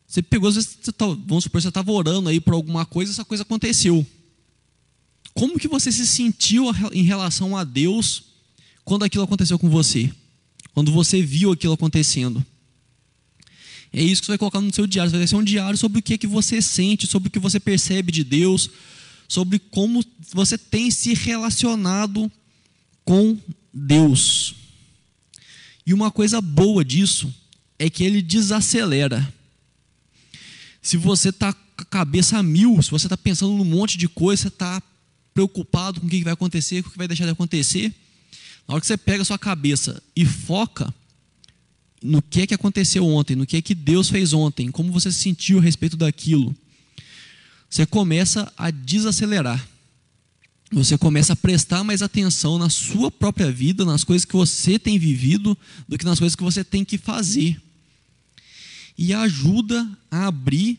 Você 0.07 0.23
pegou, 0.23 0.49
às 0.49 0.55
vezes, 0.55 0.79
tá, 0.97 1.07
vamos 1.07 1.45
supor, 1.45 1.61
você 1.61 1.69
estava 1.69 1.93
orando 1.93 2.29
aí 2.29 2.41
por 2.41 2.55
alguma 2.55 2.87
coisa, 2.87 3.13
essa 3.13 3.25
coisa 3.25 3.43
aconteceu. 3.43 4.07
Como 5.35 5.59
que 5.59 5.69
você 5.69 5.93
se 5.93 6.07
sentiu 6.07 6.65
em 6.93 7.03
relação 7.03 7.57
a 7.57 7.63
Deus 7.63 8.25
quando 8.85 9.05
aquilo 9.05 9.25
aconteceu 9.25 9.59
com 9.59 9.69
você? 9.69 10.11
Quando 10.79 10.93
você 10.93 11.21
viu 11.21 11.51
aquilo 11.51 11.73
acontecendo. 11.73 12.47
É 13.93 14.01
isso 14.01 14.23
que 14.23 14.27
você 14.27 14.33
vai 14.33 14.39
colocar 14.39 14.61
no 14.61 14.73
seu 14.73 14.87
diário. 14.87 15.11
Vai 15.11 15.27
ser 15.27 15.35
um 15.35 15.43
diário 15.43 15.77
sobre 15.77 15.99
o 15.99 16.03
que, 16.03 16.15
é 16.15 16.19
que 16.19 16.27
você 16.29 16.63
sente, 16.63 17.05
sobre 17.05 17.27
o 17.27 17.33
que 17.33 17.41
você 17.41 17.59
percebe 17.59 18.13
de 18.13 18.23
Deus, 18.23 18.71
sobre 19.27 19.59
como 19.59 20.05
você 20.33 20.57
tem 20.57 20.89
se 20.89 21.15
relacionado 21.15 22.31
com 23.05 23.37
Deus. 23.75 24.55
E 25.85 25.93
uma 25.93 26.13
coisa 26.13 26.41
boa 26.41 26.85
disso 26.85 27.29
é 27.77 27.91
que 27.91 28.05
ele 28.05 28.23
desacelera. 28.23 29.35
Se 30.81 30.97
você 30.97 31.31
está 31.31 31.53
com 31.53 31.83
a 31.83 31.85
cabeça 31.87 32.39
a 32.39 32.43
mil, 32.45 32.81
se 32.81 32.91
você 32.93 33.07
está 33.07 33.17
pensando 33.17 33.53
num 33.53 33.65
monte 33.65 33.99
de 33.99 34.07
coisa, 34.07 34.43
você 34.43 34.49
está 34.49 34.81
preocupado 35.35 36.01
com 36.01 36.07
o 36.07 36.09
que 36.09 36.23
vai 36.23 36.35
acontecer, 36.35 36.85
com 36.85 36.89
o 36.89 36.93
que 36.93 36.99
vai 36.99 37.09
deixar 37.09 37.25
de 37.25 37.33
acontecer, 37.33 37.93
na 38.69 38.75
hora 38.75 38.81
que 38.83 38.87
você 38.87 38.99
pega 38.99 39.23
a 39.23 39.25
sua 39.25 39.39
cabeça 39.39 40.03
e 40.15 40.27
foca 40.27 40.95
no 42.03 42.21
que 42.21 42.43
é 42.43 42.47
que 42.47 42.55
aconteceu 42.55 43.05
ontem, 43.07 43.35
no 43.35 43.47
que 43.47 43.57
é 43.57 43.63
que 43.63 43.75
Deus 43.75 44.11
fez 44.11 44.35
ontem, 44.35 44.71
como 44.71 44.93
você 44.93 45.11
se 45.11 45.19
sentiu 45.19 45.59
a 45.59 45.63
respeito 45.63 45.97
daquilo, 45.97 46.55
você 47.69 47.87
começa 47.87 48.53
a 48.57 48.71
desacelerar. 48.71 49.67
Você 50.71 50.99
começa 50.99 51.33
a 51.33 51.37
prestar 51.37 51.83
mais 51.83 52.03
atenção 52.03 52.59
na 52.59 52.69
sua 52.69 53.11
própria 53.11 53.51
vida, 53.51 53.87
nas 53.87 54.05
coisas 54.05 54.27
que 54.27 54.35
você 54.35 54.79
tem 54.79 54.99
vivido, 54.99 55.57
do 55.89 55.97
que 55.97 56.05
nas 56.05 56.19
coisas 56.19 56.37
que 56.37 56.43
você 56.43 56.63
tem 56.63 56.85
que 56.85 56.99
fazer. 56.99 57.61
E 58.97 59.15
ajuda 59.15 59.89
a 60.11 60.27
abrir 60.27 60.79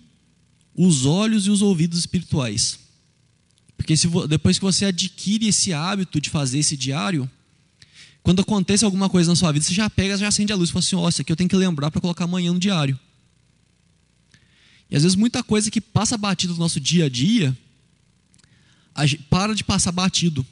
os 0.76 1.06
olhos 1.06 1.48
e 1.48 1.50
os 1.50 1.64
ouvidos 1.64 1.98
espirituais. 1.98 2.80
Porque 3.76 3.98
se, 3.98 4.08
depois 4.28 4.60
que 4.60 4.66
você 4.66 4.86
adquire 4.86 5.48
esse 5.48 5.74
hábito 5.74 6.22
de 6.22 6.30
fazer 6.30 6.60
esse 6.60 6.78
diário, 6.78 7.30
quando 8.24 8.42
acontece 8.42 8.86
alguma 8.86 9.10
coisa 9.10 9.30
na 9.30 9.36
sua 9.36 9.52
vida, 9.52 9.66
você 9.66 9.74
já 9.74 9.90
pega, 9.90 10.18
já 10.18 10.28
acende 10.28 10.52
a 10.52 10.56
luz 10.56 10.70
e 10.70 10.74
fala 10.74 10.84
assim: 10.84 10.96
ó, 10.96 11.06
oh, 11.06 11.10
isso 11.10 11.22
aqui 11.22 11.32
eu 11.32 11.36
tenho 11.36 11.50
que 11.50 11.56
lembrar 11.56 11.90
para 11.90 12.02
colocar 12.02 12.26
amanhã 12.26 12.54
no 12.54 12.60
diário. 12.60 13.00
E 14.90 14.96
às 14.96 15.04
vezes 15.04 15.16
muita 15.16 15.44
coisa 15.44 15.70
que 15.70 15.80
passa 15.80 16.18
batido 16.18 16.54
no 16.54 16.60
nosso 16.60 16.80
dia 16.80 17.06
a 17.06 17.10
dia, 17.10 17.56
a 18.94 19.06
gente 19.06 19.24
para 19.24 19.54
de 19.54 19.64
passar 19.64 19.92
batido. 19.92 20.46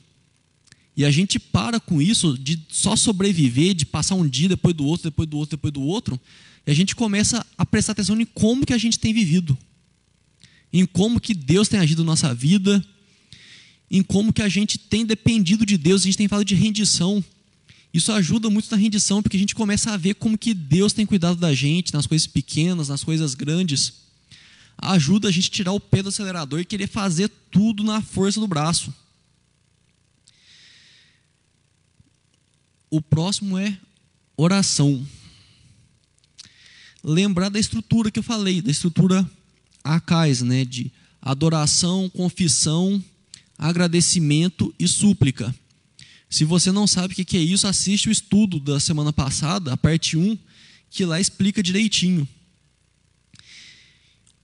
E 0.96 1.06
a 1.06 1.12
gente 1.12 1.38
para 1.38 1.80
com 1.80 2.02
isso 2.02 2.38
de 2.38 2.60
só 2.70 2.96
sobreviver, 2.96 3.76
de 3.76 3.86
passar 3.86 4.16
um 4.16 4.28
dia 4.28 4.50
depois 4.50 4.76
do 4.76 4.84
outro, 4.86 5.10
depois 5.10 5.30
do 5.30 5.38
outro, 5.38 5.58
depois 5.58 5.74
do 5.74 5.82
outro, 5.82 6.20
e 6.66 6.72
a 6.72 6.74
gente 6.74 6.96
começa 6.96 7.46
a 7.58 7.66
prestar 7.66 7.92
atenção 7.92 8.20
em 8.20 8.26
como 8.26 8.66
que 8.66 8.74
a 8.74 8.78
gente 8.78 8.98
tem 8.98 9.14
vivido. 9.14 9.58
Em 10.74 10.86
como 10.86 11.20
que 11.22 11.34
Deus 11.34 11.68
tem 11.68 11.80
agido 11.80 12.04
na 12.04 12.12
nossa 12.12 12.34
vida, 12.34 12.84
em 13.90 14.02
como 14.02 14.34
que 14.34 14.42
a 14.42 14.50
gente 14.50 14.78
tem 14.78 15.06
dependido 15.06 15.66
de 15.66 15.78
Deus, 15.78 16.02
a 16.02 16.06
gente 16.06 16.18
tem 16.18 16.28
falado 16.28 16.46
de 16.46 16.56
rendição, 16.56 17.24
Isso 17.98 18.12
ajuda 18.12 18.48
muito 18.48 18.70
na 18.70 18.78
rendição, 18.78 19.24
porque 19.24 19.36
a 19.36 19.40
gente 19.40 19.56
começa 19.56 19.92
a 19.92 19.98
ver 19.98 20.14
como 20.14 20.38
que 20.38 20.54
Deus 20.54 20.94
tem 20.94 21.04
cuidado 21.04 21.36
da 21.36 21.52
gente, 21.52 21.92
nas 21.92 22.06
coisas 22.06 22.28
pequenas, 22.28 22.90
nas 22.90 23.04
coisas 23.04 23.34
grandes. 23.34 23.92
Ajuda 24.78 25.30
a 25.30 25.32
gente 25.32 25.50
a 25.50 25.52
tirar 25.52 25.72
o 25.72 25.80
pé 25.80 26.04
do 26.04 26.10
acelerador 26.10 26.60
e 26.60 26.66
querer 26.66 26.86
fazer 26.86 27.28
tudo 27.50 27.84
na 27.84 28.00
força 28.00 28.40
do 28.40 28.46
braço. 28.46 28.94
O 32.88 33.02
próximo 33.02 33.58
é 33.58 33.76
oração. 34.38 35.04
Lembrar 37.04 37.50
da 37.50 37.60
estrutura 37.60 38.12
que 38.12 38.20
eu 38.20 38.24
falei, 38.24 38.62
da 38.62 38.70
estrutura 38.70 39.28
acais, 39.84 40.44
né, 40.44 40.64
de 40.64 40.92
adoração, 41.20 42.12
confissão, 42.12 43.04
agradecimento 43.58 44.72
e 44.78 44.88
súplica. 44.88 45.52
Se 46.30 46.44
você 46.44 46.72
não 46.72 46.86
sabe 46.86 47.14
o 47.14 47.26
que 47.26 47.38
é 47.38 47.42
isso, 47.42 47.68
assiste 47.68 48.10
o 48.10 48.12
estudo 48.12 48.60
da 48.60 48.80
semana 48.80 49.14
passada, 49.14 49.74
a 49.74 49.78
parte 49.78 50.18
1, 50.18 50.38
que 50.90 51.06
lá 51.06 51.20
explica 51.20 51.64
direitinho. 51.64 52.28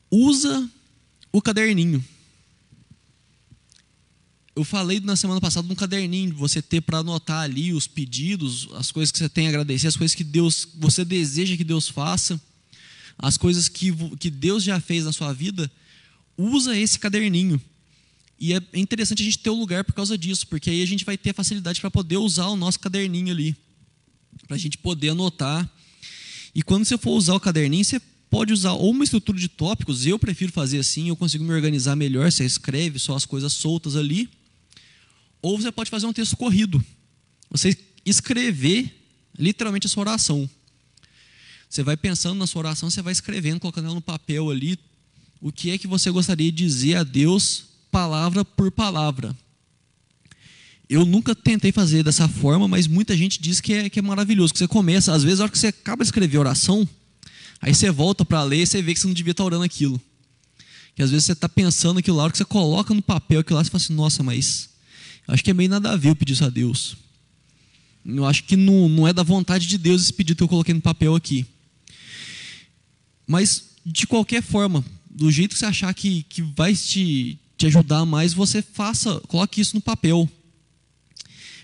Usa 0.09 0.69
o 1.31 1.41
caderninho. 1.41 2.03
Eu 4.55 4.63
falei 4.63 4.99
na 4.99 5.15
semana 5.15 5.41
passada 5.41 5.71
um 5.71 5.75
caderninho, 5.75 6.35
você 6.35 6.61
ter 6.61 6.81
para 6.81 6.99
anotar 6.99 7.41
ali 7.41 7.73
os 7.73 7.87
pedidos, 7.87 8.69
as 8.73 8.91
coisas 8.91 9.11
que 9.11 9.17
você 9.17 9.27
tem 9.27 9.47
a 9.47 9.49
agradecer, 9.49 9.87
as 9.87 9.97
coisas 9.97 10.13
que 10.13 10.23
Deus, 10.23 10.67
você 10.75 11.03
deseja 11.03 11.57
que 11.57 11.63
Deus 11.63 11.87
faça, 11.87 12.39
as 13.17 13.35
coisas 13.35 13.67
que, 13.67 13.91
que 14.17 14.29
Deus 14.29 14.63
já 14.63 14.79
fez 14.79 15.05
na 15.05 15.11
sua 15.11 15.33
vida. 15.33 15.69
Usa 16.37 16.77
esse 16.77 16.99
caderninho. 16.99 17.59
E 18.39 18.53
é 18.53 18.61
interessante 18.73 19.21
a 19.21 19.25
gente 19.25 19.39
ter 19.39 19.49
o 19.49 19.53
um 19.53 19.59
lugar 19.59 19.83
por 19.83 19.93
causa 19.93 20.17
disso, 20.17 20.47
porque 20.47 20.69
aí 20.69 20.81
a 20.81 20.87
gente 20.87 21.05
vai 21.05 21.17
ter 21.17 21.33
facilidade 21.33 21.79
para 21.79 21.91
poder 21.91 22.17
usar 22.17 22.47
o 22.47 22.55
nosso 22.55 22.79
caderninho 22.79 23.31
ali, 23.31 23.55
para 24.47 24.55
a 24.55 24.59
gente 24.59 24.77
poder 24.77 25.09
anotar. 25.09 25.69
E 26.53 26.61
quando 26.61 26.85
você 26.85 26.97
for 26.97 27.11
usar 27.11 27.35
o 27.35 27.39
caderninho, 27.39 27.85
você 27.85 28.01
pode 28.29 28.51
usar 28.51 28.73
ou 28.73 28.91
uma 28.91 29.03
estrutura 29.03 29.39
de 29.39 29.47
tópicos, 29.47 30.05
eu 30.05 30.17
prefiro 30.17 30.51
fazer 30.51 30.79
assim, 30.79 31.07
eu 31.07 31.15
consigo 31.15 31.43
me 31.43 31.53
organizar 31.53 31.95
melhor, 31.95 32.31
você 32.31 32.43
escreve 32.43 32.99
só 32.99 33.15
as 33.15 33.25
coisas 33.25 33.53
soltas 33.53 33.95
ali. 33.95 34.29
Ou 35.41 35.59
você 35.59 35.71
pode 35.71 35.89
fazer 35.89 36.07
um 36.07 36.13
texto 36.13 36.35
corrido. 36.35 36.83
Você 37.51 37.77
escrever 38.05 38.91
literalmente 39.37 39.87
a 39.87 39.89
sua 39.89 40.01
oração. 40.01 40.49
Você 41.69 41.83
vai 41.83 41.97
pensando 41.97 42.37
na 42.37 42.47
sua 42.47 42.59
oração, 42.59 42.89
você 42.89 43.01
vai 43.01 43.11
escrevendo, 43.11 43.59
colocando 43.59 43.85
ela 43.85 43.95
no 43.95 44.01
papel 44.01 44.49
ali, 44.49 44.79
o 45.41 45.51
que 45.51 45.71
é 45.71 45.77
que 45.77 45.87
você 45.87 46.09
gostaria 46.09 46.51
de 46.51 46.57
dizer 46.57 46.95
a 46.95 47.03
Deus 47.03 47.65
palavra 47.93 48.43
por 48.43 48.71
palavra. 48.71 49.37
Eu 50.89 51.05
nunca 51.05 51.35
tentei 51.35 51.71
fazer 51.71 52.03
dessa 52.03 52.27
forma, 52.27 52.67
mas 52.67 52.87
muita 52.87 53.15
gente 53.15 53.39
diz 53.39 53.61
que 53.61 53.71
é, 53.71 53.89
que 53.89 53.99
é 53.99 54.01
maravilhoso. 54.01 54.51
Que 54.51 54.57
você 54.57 54.67
começa, 54.67 55.13
às 55.13 55.23
vezes, 55.23 55.37
na 55.37 55.45
hora 55.45 55.51
que 55.51 55.59
você 55.59 55.67
acaba 55.67 56.03
de 56.03 56.07
escrever 56.07 56.37
a 56.37 56.39
oração, 56.39 56.89
aí 57.61 57.73
você 57.73 57.91
volta 57.91 58.25
para 58.25 58.41
ler 58.41 58.63
e 58.63 58.67
você 58.67 58.81
vê 58.81 58.95
que 58.95 58.99
você 58.99 59.05
não 59.05 59.13
devia 59.13 59.29
estar 59.29 59.43
orando 59.43 59.63
aquilo. 59.63 60.01
Que 60.95 61.03
às 61.03 61.11
vezes 61.11 61.25
você 61.25 61.33
está 61.33 61.47
pensando 61.47 61.99
aquilo 61.99 62.17
lá, 62.17 62.23
a 62.23 62.25
hora 62.25 62.31
que 62.31 62.37
você 62.39 62.45
coloca 62.45 62.95
no 62.95 63.01
papel 63.01 63.41
aquilo 63.41 63.57
lá, 63.57 63.63
você 63.63 63.69
fala 63.69 63.83
assim, 63.83 63.93
nossa, 63.93 64.23
mas 64.23 64.69
acho 65.27 65.43
que 65.43 65.51
é 65.51 65.53
meio 65.53 65.69
nada 65.69 65.91
a 65.91 65.95
ver 65.95 66.09
eu 66.09 66.15
pedir 66.15 66.33
isso 66.33 66.45
a 66.45 66.49
Deus. 66.49 66.97
Eu 68.03 68.25
acho 68.25 68.43
que 68.43 68.55
não, 68.55 68.89
não 68.89 69.07
é 69.07 69.13
da 69.13 69.23
vontade 69.23 69.67
de 69.67 69.77
Deus 69.77 70.01
esse 70.01 70.13
pedido 70.13 70.37
que 70.37 70.43
eu 70.43 70.47
coloquei 70.47 70.73
no 70.73 70.81
papel 70.81 71.15
aqui. 71.15 71.45
Mas, 73.25 73.69
de 73.85 74.05
qualquer 74.05 74.41
forma, 74.41 74.83
do 75.09 75.31
jeito 75.31 75.53
que 75.53 75.59
você 75.59 75.65
achar 75.65 75.93
que, 75.93 76.23
que 76.23 76.41
vai 76.41 76.75
te, 76.75 77.39
te 77.57 77.65
ajudar 77.67 78.05
mais, 78.05 78.33
você 78.33 78.61
faça, 78.61 79.19
coloque 79.27 79.61
isso 79.61 79.75
no 79.75 79.81
papel. 79.81 80.29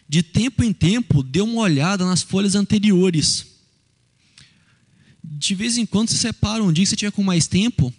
De 0.08 0.24
tempo 0.24 0.64
em 0.64 0.74
tempo, 0.74 1.22
dê 1.22 1.42
uma 1.42 1.62
olhada 1.62 2.06
nas 2.06 2.22
folhas 2.22 2.56
anteriores. 2.56 3.46
De 5.24 5.54
vez 5.54 5.78
em 5.78 5.86
quando 5.86 6.10
você 6.10 6.18
separa 6.18 6.64
um 6.64 6.74
dia 6.74 6.84
que 6.84 6.90
você 6.90 6.96
tiver 6.96 7.12
com 7.12 7.24
mais 7.24 7.48
tempo. 7.48 7.94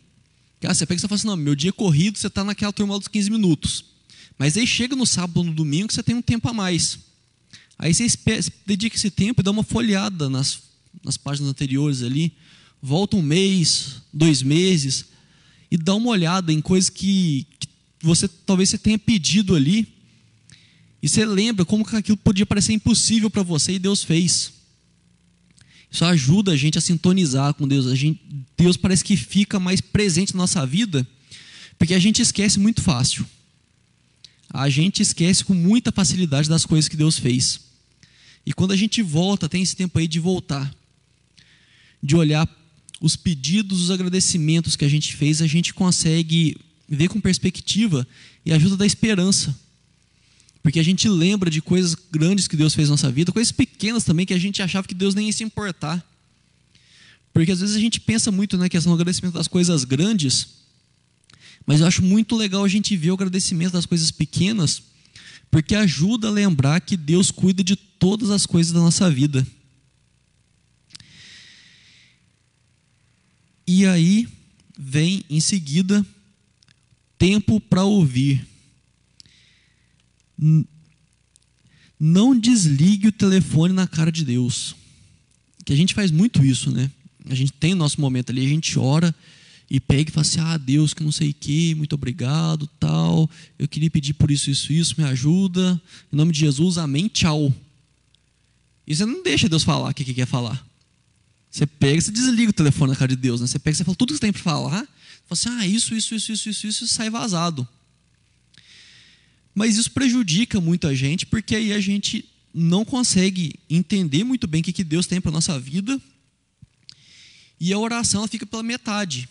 Cara, 0.60 0.74
você 0.74 0.84
pega 0.84 0.98
e 0.98 1.00
você 1.00 1.08
fala 1.08 1.16
assim, 1.18 1.26
não, 1.28 1.36
meu 1.36 1.54
dia 1.54 1.72
corrido, 1.72 2.18
você 2.18 2.26
está 2.26 2.42
naquela 2.42 2.72
turma 2.72 2.98
dos 2.98 3.08
15 3.08 3.30
minutos. 3.30 3.84
Mas 4.36 4.56
aí 4.56 4.66
chega 4.66 4.96
no 4.96 5.06
sábado 5.06 5.38
ou 5.38 5.44
no 5.44 5.52
domingo 5.52 5.88
que 5.88 5.94
você 5.94 6.02
tem 6.02 6.14
um 6.14 6.22
tempo 6.22 6.48
a 6.48 6.52
mais. 6.52 6.98
Aí 7.78 7.94
você 7.94 8.06
dedica 8.66 8.96
esse 8.96 9.10
tempo 9.10 9.40
e 9.40 9.44
dá 9.44 9.50
uma 9.50 9.62
folhada 9.62 10.28
nas, 10.28 10.60
nas 11.04 11.16
páginas 11.16 11.50
anteriores 11.50 12.02
ali. 12.02 12.32
Volta 12.82 13.16
um 13.16 13.22
mês, 13.22 14.02
dois 14.12 14.42
meses, 14.42 15.06
e 15.70 15.76
dá 15.76 15.94
uma 15.94 16.10
olhada 16.10 16.52
em 16.52 16.60
coisas 16.60 16.90
que, 16.90 17.46
que 17.58 17.68
você 18.02 18.28
talvez 18.28 18.68
você 18.70 18.78
tenha 18.78 18.98
pedido 18.98 19.54
ali, 19.54 19.86
e 21.02 21.08
você 21.08 21.24
lembra 21.24 21.64
como 21.64 21.84
que 21.84 21.96
aquilo 21.96 22.16
podia 22.16 22.44
parecer 22.44 22.72
impossível 22.72 23.30
para 23.30 23.42
você 23.42 23.72
e 23.72 23.78
Deus 23.78 24.02
fez. 24.02 24.52
Isso 25.90 26.04
ajuda 26.04 26.52
a 26.52 26.56
gente 26.56 26.78
a 26.78 26.80
sintonizar 26.80 27.54
com 27.54 27.66
Deus. 27.66 27.86
Gente, 27.98 28.20
Deus 28.56 28.76
parece 28.76 29.02
que 29.02 29.16
fica 29.16 29.58
mais 29.58 29.80
presente 29.80 30.34
na 30.34 30.42
nossa 30.42 30.64
vida, 30.64 31.06
porque 31.78 31.94
a 31.94 31.98
gente 31.98 32.22
esquece 32.22 32.60
muito 32.60 32.82
fácil. 32.82 33.26
A 34.52 34.68
gente 34.68 35.00
esquece 35.00 35.44
com 35.44 35.54
muita 35.54 35.90
facilidade 35.90 36.48
das 36.48 36.66
coisas 36.66 36.88
que 36.88 36.96
Deus 36.96 37.18
fez. 37.18 37.60
E 38.44 38.52
quando 38.52 38.72
a 38.72 38.76
gente 38.76 39.02
volta, 39.02 39.48
tem 39.48 39.62
esse 39.62 39.76
tempo 39.76 39.98
aí 39.98 40.06
de 40.06 40.18
voltar, 40.20 40.72
de 42.02 42.16
olhar 42.16 42.48
os 43.00 43.16
pedidos, 43.16 43.82
os 43.82 43.90
agradecimentos 43.90 44.76
que 44.76 44.84
a 44.84 44.88
gente 44.88 45.16
fez, 45.16 45.40
a 45.40 45.46
gente 45.46 45.72
consegue 45.72 46.56
ver 46.90 47.08
com 47.08 47.20
perspectiva 47.20 48.06
e 48.44 48.52
ajuda 48.52 48.76
da 48.76 48.84
esperança. 48.84 49.56
Porque 50.62 50.80
a 50.80 50.82
gente 50.82 51.08
lembra 51.08 51.48
de 51.48 51.62
coisas 51.62 51.94
grandes 52.10 52.48
que 52.48 52.56
Deus 52.56 52.74
fez 52.74 52.88
na 52.88 52.94
nossa 52.94 53.10
vida, 53.10 53.32
coisas 53.32 53.52
pequenas 53.52 54.04
também 54.04 54.26
que 54.26 54.34
a 54.34 54.38
gente 54.38 54.60
achava 54.60 54.86
que 54.86 54.94
Deus 54.94 55.14
nem 55.14 55.26
ia 55.26 55.32
se 55.32 55.44
importar. 55.44 56.04
Porque 57.32 57.52
às 57.52 57.60
vezes 57.60 57.76
a 57.76 57.80
gente 57.80 58.00
pensa 58.00 58.32
muito 58.32 58.56
na 58.56 58.64
né, 58.64 58.68
questão 58.68 58.90
do 58.90 58.96
agradecimento 58.96 59.34
das 59.34 59.46
coisas 59.46 59.84
grandes, 59.84 60.48
mas 61.64 61.80
eu 61.80 61.86
acho 61.86 62.02
muito 62.02 62.36
legal 62.36 62.64
a 62.64 62.68
gente 62.68 62.96
ver 62.96 63.12
o 63.12 63.14
agradecimento 63.14 63.72
das 63.72 63.86
coisas 63.86 64.10
pequenas, 64.10 64.82
porque 65.50 65.76
ajuda 65.76 66.26
a 66.26 66.32
lembrar 66.32 66.80
que 66.80 66.96
Deus 66.96 67.30
cuida 67.30 67.62
de 67.62 67.76
todas 67.76 68.30
as 68.30 68.44
coisas 68.44 68.72
da 68.72 68.80
nossa 68.80 69.08
vida. 69.08 69.46
E 73.66 73.86
aí 73.86 74.28
vem 74.76 75.24
em 75.30 75.38
seguida 75.38 76.04
tempo 77.20 77.60
para 77.60 77.84
ouvir. 77.84 78.46
Não 82.00 82.36
desligue 82.36 83.08
o 83.08 83.12
telefone 83.12 83.74
na 83.74 83.86
cara 83.86 84.10
de 84.10 84.24
Deus. 84.24 84.74
Que 85.66 85.74
a 85.74 85.76
gente 85.76 85.92
faz 85.92 86.10
muito 86.10 86.42
isso, 86.42 86.70
né? 86.70 86.90
A 87.28 87.34
gente 87.34 87.52
tem 87.52 87.74
nosso 87.74 88.00
momento 88.00 88.30
ali, 88.30 88.46
a 88.46 88.48
gente 88.48 88.78
ora 88.78 89.14
e 89.70 89.78
pega 89.78 90.08
e 90.08 90.12
fala 90.12 90.26
assim: 90.26 90.40
"Ah, 90.40 90.56
Deus, 90.56 90.94
que 90.94 91.04
não 91.04 91.12
sei 91.12 91.28
o 91.28 91.34
que, 91.34 91.74
muito 91.74 91.92
obrigado, 91.92 92.66
tal. 92.80 93.30
Eu 93.58 93.68
queria 93.68 93.90
pedir 93.90 94.14
por 94.14 94.30
isso, 94.30 94.50
isso, 94.50 94.72
isso, 94.72 94.94
me 94.96 95.04
ajuda. 95.04 95.80
Em 96.10 96.16
nome 96.16 96.32
de 96.32 96.40
Jesus, 96.40 96.78
amém, 96.78 97.06
tchau." 97.06 97.54
E 98.86 98.96
você 98.96 99.04
não 99.04 99.22
deixa 99.22 99.46
Deus 99.46 99.62
falar 99.62 99.90
o 99.90 99.94
que, 99.94 100.06
que 100.06 100.14
quer 100.14 100.26
falar. 100.26 100.66
Você 101.50 101.66
pega 101.66 102.00
você 102.00 102.10
desliga 102.10 102.48
o 102.48 102.54
telefone 102.54 102.92
na 102.92 102.96
cara 102.96 103.10
de 103.14 103.16
Deus. 103.16 103.42
Né? 103.42 103.46
Você 103.46 103.58
pega 103.58 103.74
e 103.74 103.76
você 103.76 103.84
fala 103.84 103.94
tudo 103.94 104.08
que 104.08 104.14
você 104.14 104.20
tem 104.20 104.32
para 104.32 104.42
falar. 104.42 104.88
Assim, 105.30 105.48
ah, 105.48 105.66
isso, 105.66 105.94
isso, 105.94 106.14
isso, 106.14 106.32
isso, 106.32 106.48
isso, 106.48 106.66
isso, 106.66 106.88
sai 106.88 107.08
vazado. 107.08 107.66
Mas 109.54 109.76
isso 109.76 109.90
prejudica 109.92 110.60
muito 110.60 110.86
a 110.88 110.94
gente, 110.94 111.24
porque 111.24 111.54
aí 111.54 111.72
a 111.72 111.80
gente 111.80 112.28
não 112.52 112.84
consegue 112.84 113.54
entender 113.68 114.24
muito 114.24 114.46
bem 114.46 114.60
o 114.60 114.64
que 114.64 114.82
Deus 114.82 115.06
tem 115.06 115.20
para 115.20 115.30
nossa 115.30 115.58
vida. 115.58 116.00
E 117.60 117.72
a 117.72 117.78
oração 117.78 118.20
ela 118.20 118.28
fica 118.28 118.44
pela 118.44 118.62
metade. 118.62 119.28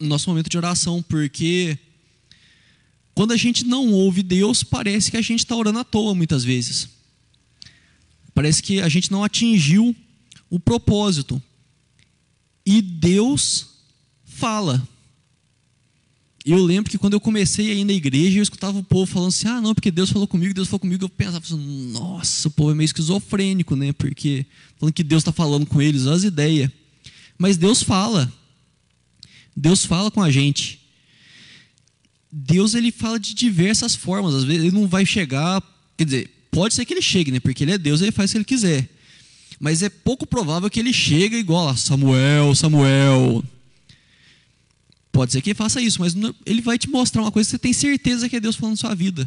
No 0.00 0.08
nosso 0.08 0.28
momento 0.30 0.48
de 0.48 0.56
oração, 0.56 1.02
porque 1.02 1.78
quando 3.14 3.32
a 3.32 3.36
gente 3.36 3.64
não 3.64 3.92
ouve 3.92 4.22
Deus, 4.22 4.62
parece 4.62 5.10
que 5.10 5.16
a 5.16 5.22
gente 5.22 5.40
está 5.40 5.56
orando 5.56 5.78
à 5.78 5.84
toa 5.84 6.14
muitas 6.14 6.44
vezes. 6.44 6.88
Parece 8.34 8.62
que 8.62 8.80
a 8.80 8.88
gente 8.88 9.10
não 9.10 9.24
atingiu 9.24 9.94
o 10.50 10.60
propósito. 10.60 11.42
E 12.64 12.80
Deus 12.80 13.68
fala. 14.24 14.86
Eu 16.46 16.62
lembro 16.62 16.88
que 16.88 16.96
quando 16.96 17.14
eu 17.14 17.20
comecei 17.20 17.72
a 17.72 17.74
ir 17.74 17.82
na 17.82 17.92
igreja, 17.92 18.38
eu 18.38 18.42
escutava 18.42 18.78
o 18.78 18.84
povo 18.84 19.04
falando 19.04 19.30
assim: 19.30 19.48
ah, 19.48 19.60
não, 19.60 19.74
porque 19.74 19.90
Deus 19.90 20.10
falou 20.10 20.28
comigo, 20.28 20.54
Deus 20.54 20.68
falou 20.68 20.78
comigo. 20.78 21.04
Eu 21.04 21.08
pensava 21.08 21.44
assim: 21.44 21.90
nossa, 21.90 22.46
o 22.46 22.50
povo 22.52 22.70
é 22.70 22.74
meio 22.74 22.84
esquizofrênico, 22.84 23.74
né? 23.74 23.92
Porque 23.92 24.46
falando 24.78 24.94
que 24.94 25.02
Deus 25.02 25.22
está 25.22 25.32
falando 25.32 25.66
com 25.66 25.82
eles, 25.82 26.06
as 26.06 26.22
ideias. 26.22 26.70
Mas 27.36 27.56
Deus 27.56 27.82
fala. 27.82 28.32
Deus 29.56 29.84
fala 29.84 30.08
com 30.08 30.22
a 30.22 30.30
gente. 30.30 30.80
Deus 32.30 32.74
ele 32.74 32.92
fala 32.92 33.18
de 33.18 33.34
diversas 33.34 33.96
formas. 33.96 34.32
Às 34.32 34.44
vezes 34.44 34.62
ele 34.62 34.72
não 34.72 34.86
vai 34.86 35.04
chegar, 35.04 35.60
quer 35.96 36.04
dizer, 36.04 36.30
pode 36.52 36.74
ser 36.74 36.84
que 36.84 36.94
ele 36.94 37.02
chegue, 37.02 37.32
né? 37.32 37.40
Porque 37.40 37.64
ele 37.64 37.72
é 37.72 37.78
Deus, 37.78 38.00
ele 38.00 38.12
faz 38.12 38.30
o 38.30 38.32
que 38.34 38.38
ele 38.38 38.44
quiser. 38.44 38.88
Mas 39.58 39.82
é 39.82 39.88
pouco 39.88 40.24
provável 40.24 40.70
que 40.70 40.78
ele 40.78 40.92
chegue 40.92 41.36
igual 41.38 41.68
a 41.68 41.76
Samuel, 41.76 42.54
Samuel. 42.54 43.42
Pode 45.16 45.32
ser 45.32 45.40
que 45.40 45.48
ele 45.48 45.54
faça 45.54 45.80
isso, 45.80 45.98
mas 45.98 46.14
ele 46.44 46.60
vai 46.60 46.76
te 46.76 46.90
mostrar 46.90 47.22
uma 47.22 47.32
coisa 47.32 47.46
que 47.48 47.52
você 47.52 47.58
tem 47.58 47.72
certeza 47.72 48.28
que 48.28 48.36
é 48.36 48.40
Deus 48.40 48.54
falando 48.54 48.74
na 48.74 48.76
sua 48.76 48.94
vida. 48.94 49.26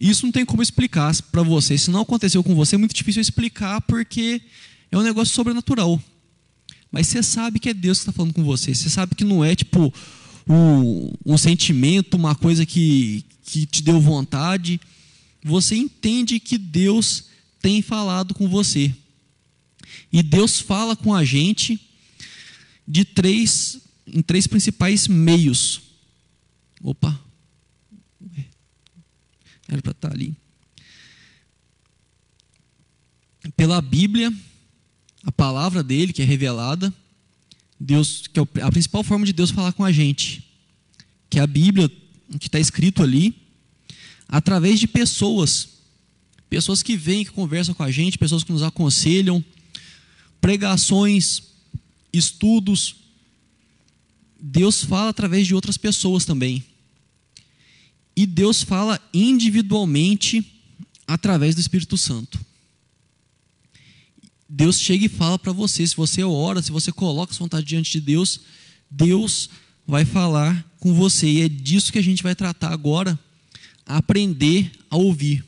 Isso 0.00 0.26
não 0.26 0.32
tem 0.32 0.44
como 0.44 0.60
explicar 0.60 1.14
para 1.30 1.44
você. 1.44 1.78
Se 1.78 1.92
não 1.92 2.00
aconteceu 2.00 2.42
com 2.42 2.56
você, 2.56 2.74
é 2.74 2.78
muito 2.78 2.92
difícil 2.92 3.22
explicar 3.22 3.80
porque 3.82 4.42
é 4.90 4.98
um 4.98 5.02
negócio 5.02 5.32
sobrenatural. 5.32 6.02
Mas 6.90 7.06
você 7.06 7.22
sabe 7.22 7.60
que 7.60 7.68
é 7.68 7.72
Deus 7.72 7.98
que 7.98 8.02
está 8.02 8.12
falando 8.12 8.34
com 8.34 8.42
você. 8.42 8.74
Você 8.74 8.90
sabe 8.90 9.14
que 9.14 9.22
não 9.22 9.44
é 9.44 9.54
tipo 9.54 9.94
um, 10.44 11.12
um 11.24 11.38
sentimento, 11.38 12.16
uma 12.16 12.34
coisa 12.34 12.66
que, 12.66 13.24
que 13.44 13.64
te 13.64 13.80
deu 13.80 14.00
vontade. 14.00 14.80
Você 15.44 15.76
entende 15.76 16.40
que 16.40 16.58
Deus 16.58 17.26
tem 17.60 17.80
falado 17.80 18.34
com 18.34 18.48
você. 18.48 18.92
E 20.12 20.20
Deus 20.20 20.58
fala 20.58 20.96
com 20.96 21.14
a 21.14 21.24
gente 21.24 21.80
de 22.88 23.04
três, 23.04 23.78
em 24.06 24.22
três 24.22 24.46
principais 24.46 25.08
meios. 25.08 25.82
Opa, 26.82 27.18
era 29.68 29.80
para 29.80 29.92
estar 29.92 30.08
tá 30.08 30.14
ali. 30.14 30.34
Pela 33.56 33.80
Bíblia, 33.80 34.32
a 35.24 35.32
palavra 35.32 35.82
dele 35.82 36.12
que 36.12 36.22
é 36.22 36.24
revelada, 36.24 36.92
Deus, 37.78 38.26
que 38.26 38.38
é 38.38 38.62
a 38.62 38.70
principal 38.70 39.02
forma 39.02 39.26
de 39.26 39.32
Deus 39.32 39.50
falar 39.50 39.72
com 39.72 39.84
a 39.84 39.90
gente, 39.90 40.44
que 41.28 41.38
é 41.38 41.42
a 41.42 41.46
Bíblia 41.46 41.90
que 42.38 42.46
está 42.46 42.58
escrito 42.58 43.02
ali, 43.02 43.34
através 44.28 44.78
de 44.78 44.86
pessoas, 44.86 45.68
pessoas 46.48 46.82
que 46.82 46.96
vêm, 46.96 47.24
que 47.24 47.30
conversam 47.30 47.74
com 47.74 47.82
a 47.82 47.90
gente, 47.90 48.18
pessoas 48.18 48.44
que 48.44 48.52
nos 48.52 48.62
aconselham, 48.62 49.44
pregações, 50.40 51.42
estudos. 52.12 52.96
Deus 54.44 54.82
fala 54.82 55.10
através 55.10 55.46
de 55.46 55.54
outras 55.54 55.76
pessoas 55.76 56.24
também. 56.24 56.64
E 58.16 58.26
Deus 58.26 58.64
fala 58.64 59.00
individualmente 59.14 60.44
através 61.06 61.54
do 61.54 61.60
Espírito 61.60 61.96
Santo. 61.96 62.44
Deus 64.48 64.80
chega 64.80 65.06
e 65.06 65.08
fala 65.08 65.38
para 65.38 65.52
você, 65.52 65.86
se 65.86 65.96
você 65.96 66.24
ora, 66.24 66.60
se 66.60 66.72
você 66.72 66.90
coloca 66.90 67.32
sua 67.32 67.44
vontade 67.44 67.64
diante 67.64 67.92
de 67.92 68.00
Deus, 68.00 68.40
Deus 68.90 69.48
vai 69.86 70.04
falar 70.04 70.68
com 70.80 70.92
você. 70.92 71.26
E 71.30 71.42
é 71.42 71.48
disso 71.48 71.92
que 71.92 71.98
a 71.98 72.02
gente 72.02 72.22
vai 72.22 72.34
tratar 72.34 72.72
agora, 72.72 73.18
aprender 73.86 74.72
a 74.90 74.96
ouvir. 74.96 75.44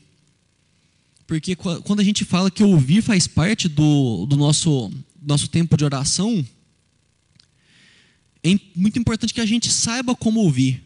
Porque 1.27 1.55
quando 1.55 1.99
a 1.99 2.03
gente 2.03 2.23
fala 2.23 2.49
que 2.49 2.63
ouvir 2.63 3.01
faz 3.01 3.27
parte 3.27 3.67
do, 3.67 4.25
do 4.25 4.37
nosso, 4.37 4.91
nosso 5.21 5.49
tempo 5.49 5.75
de 5.75 5.83
oração, 5.83 6.45
é 8.51 8.59
muito 8.75 8.99
importante 8.99 9.33
que 9.33 9.41
a 9.41 9.45
gente 9.45 9.71
saiba 9.71 10.15
como 10.15 10.39
ouvir 10.39 10.85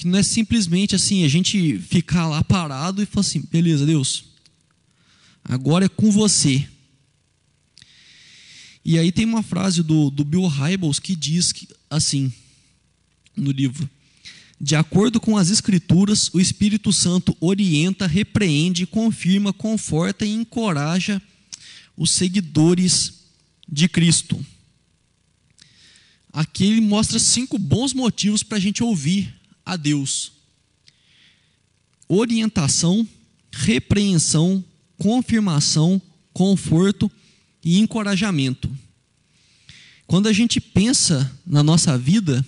que 0.00 0.08
não 0.08 0.18
é 0.18 0.22
simplesmente 0.22 0.96
assim, 0.96 1.24
a 1.24 1.28
gente 1.28 1.78
ficar 1.78 2.26
lá 2.26 2.42
parado 2.42 3.02
e 3.02 3.06
falar 3.06 3.20
assim, 3.20 3.46
beleza, 3.52 3.84
Deus, 3.84 4.24
agora 5.44 5.84
é 5.84 5.88
com 5.90 6.10
você. 6.10 6.66
E 8.82 8.98
aí 8.98 9.12
tem 9.12 9.26
uma 9.26 9.42
frase 9.42 9.82
do, 9.82 10.08
do 10.08 10.24
Bill 10.24 10.46
Hybels 10.46 10.98
que 10.98 11.14
diz 11.14 11.52
que, 11.52 11.68
assim, 11.90 12.32
no 13.36 13.50
livro, 13.50 13.86
de 14.58 14.74
acordo 14.74 15.20
com 15.20 15.36
as 15.36 15.50
Escrituras, 15.50 16.30
o 16.32 16.40
Espírito 16.40 16.94
Santo 16.94 17.36
orienta, 17.38 18.06
repreende, 18.06 18.86
confirma, 18.86 19.52
conforta 19.52 20.24
e 20.24 20.32
encoraja 20.32 21.20
os 21.94 22.10
seguidores 22.10 23.20
de 23.68 23.86
Cristo. 23.86 24.42
Aqui 26.32 26.64
ele 26.64 26.80
mostra 26.80 27.18
cinco 27.18 27.58
bons 27.58 27.92
motivos 27.92 28.42
para 28.42 28.58
a 28.58 28.60
gente 28.60 28.82
ouvir 28.82 29.34
a 29.64 29.76
Deus. 29.76 30.32
Orientação, 32.08 33.06
repreensão, 33.52 34.64
confirmação, 34.96 36.00
conforto 36.32 37.10
e 37.64 37.78
encorajamento. 37.78 38.70
Quando 40.06 40.28
a 40.28 40.32
gente 40.32 40.60
pensa 40.60 41.30
na 41.46 41.62
nossa 41.62 41.96
vida, 41.96 42.44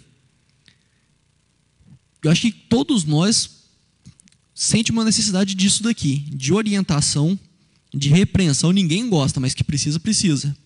eu 2.23 2.31
acho 2.31 2.43
que 2.43 2.53
todos 2.53 3.05
nós 3.05 3.63
sente 4.55 4.91
uma 4.91 5.05
necessidade 5.05 5.55
disso 5.55 5.83
daqui, 5.83 6.19
de 6.31 6.53
orientação, 6.53 7.39
de 7.95 8.09
repreensão, 8.09 8.73
ninguém 8.73 9.09
gosta, 9.09 9.41
mas 9.41 9.55
que 9.55 9.65
precisa, 9.65 10.01
precisa. 10.01 10.57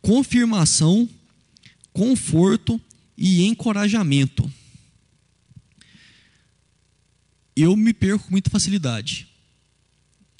Confirmação, 0.00 1.08
conforto 1.98 2.80
e 3.16 3.44
encorajamento 3.46 4.50
eu 7.62 7.76
me 7.76 7.92
perco 7.92 8.24
com 8.24 8.30
muita 8.30 8.50
facilidade. 8.50 9.26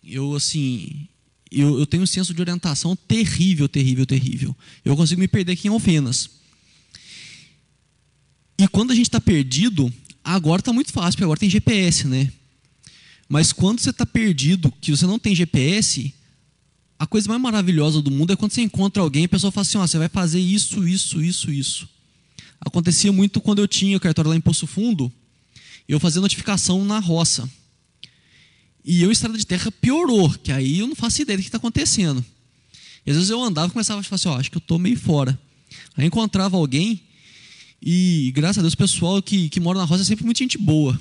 Eu, 0.05 0.37
assim, 0.37 1.09
eu, 1.51 1.79
eu, 1.81 1.87
tenho 1.87 2.03
um 2.03 2.07
senso 2.07 2.33
de 2.33 2.41
orientação 2.41 2.95
terrível, 2.95 3.69
terrível, 3.69 4.07
terrível. 4.07 4.57
Eu 4.85 4.97
consigo 4.97 5.21
me 5.21 5.29
perder 5.29 5.53
aqui 5.53 5.67
em 5.67 5.71
Alfenas. 5.71 6.31
E 8.57 8.69
quando 8.69 8.93
a 8.93 8.95
gente 8.95 9.07
está 9.07 9.21
perdido, 9.21 9.93
agora 10.23 10.61
está 10.61 10.73
muito 10.73 10.93
fácil, 10.93 11.13
porque 11.13 11.25
agora 11.25 11.41
tem 11.41 11.51
GPS, 11.51 12.07
né? 12.07 12.33
Mas 13.29 13.53
quando 13.53 13.81
você 13.81 13.91
está 13.91 14.07
perdido, 14.07 14.73
que 14.81 14.91
você 14.91 15.07
não 15.07 15.19
tem 15.19 15.35
GPS, 15.35 16.15
a 16.99 17.07
coisa 17.07 17.29
mais 17.29 17.41
maravilhosa 17.41 18.03
do 18.03 18.11
mundo 18.11 18.33
é 18.33 18.37
quando 18.37 18.53
você 18.53 18.63
encontra 18.63 19.03
alguém 19.03 19.23
e 19.23 19.27
a 19.27 19.29
pessoa 19.29 19.53
fala 19.53 19.63
assim: 19.63 19.79
ó, 19.79 19.87
você 19.87 19.99
vai 19.99 20.09
fazer 20.09 20.41
isso, 20.41 20.87
isso, 20.87 21.23
isso, 21.23 21.53
isso. 21.53 21.89
Acontecia 22.61 23.13
muito 23.13 23.41
quando 23.41 23.61
eu 23.61 23.69
tinha 23.69 23.97
o 23.97 24.01
cartório 24.01 24.31
lá 24.31 24.37
em 24.37 24.41
Poço 24.41 24.67
Fundo 24.67 25.13
eu 25.89 25.99
fazia 25.99 26.21
notificação 26.21 26.85
na 26.85 26.99
roça. 26.99 27.51
E 28.85 29.03
eu, 29.03 29.11
estrada 29.11 29.39
de 29.39 29.47
terra, 29.47 29.73
piorou, 29.73 30.31
que 30.31 30.53
aí 30.53 30.79
eu 30.79 30.87
não 30.87 30.95
faço 30.95 31.23
ideia 31.23 31.39
do 31.39 31.41
que 31.41 31.49
está 31.49 31.57
acontecendo. 31.57 32.25
E 33.07 33.11
às 33.11 33.17
vezes 33.17 33.31
eu 33.31 33.43
andava 33.43 33.69
e 33.69 33.71
começava 33.71 34.01
a 34.01 34.03
falar 34.03 34.17
assim, 34.17 34.29
ó, 34.29 34.39
acho 34.39 34.51
que 34.51 34.59
eu 34.59 34.61
estou 34.61 34.79
meio 34.79 34.99
fora. 34.99 35.39
Aí 35.97 36.07
encontrava 36.07 36.57
alguém 36.57 37.01
e, 37.83 38.31
graças 38.35 38.59
a 38.59 38.61
Deus, 38.63 38.75
o 38.75 38.79
pessoal 38.79 39.23
que, 39.23 39.49
que 39.49 39.61
mora 39.61 39.79
na 39.79 39.85
roça 39.85 40.03
é 40.03 40.05
sempre 40.05 40.25
muito 40.27 40.39
gente 40.39 40.59
boa. 40.59 40.93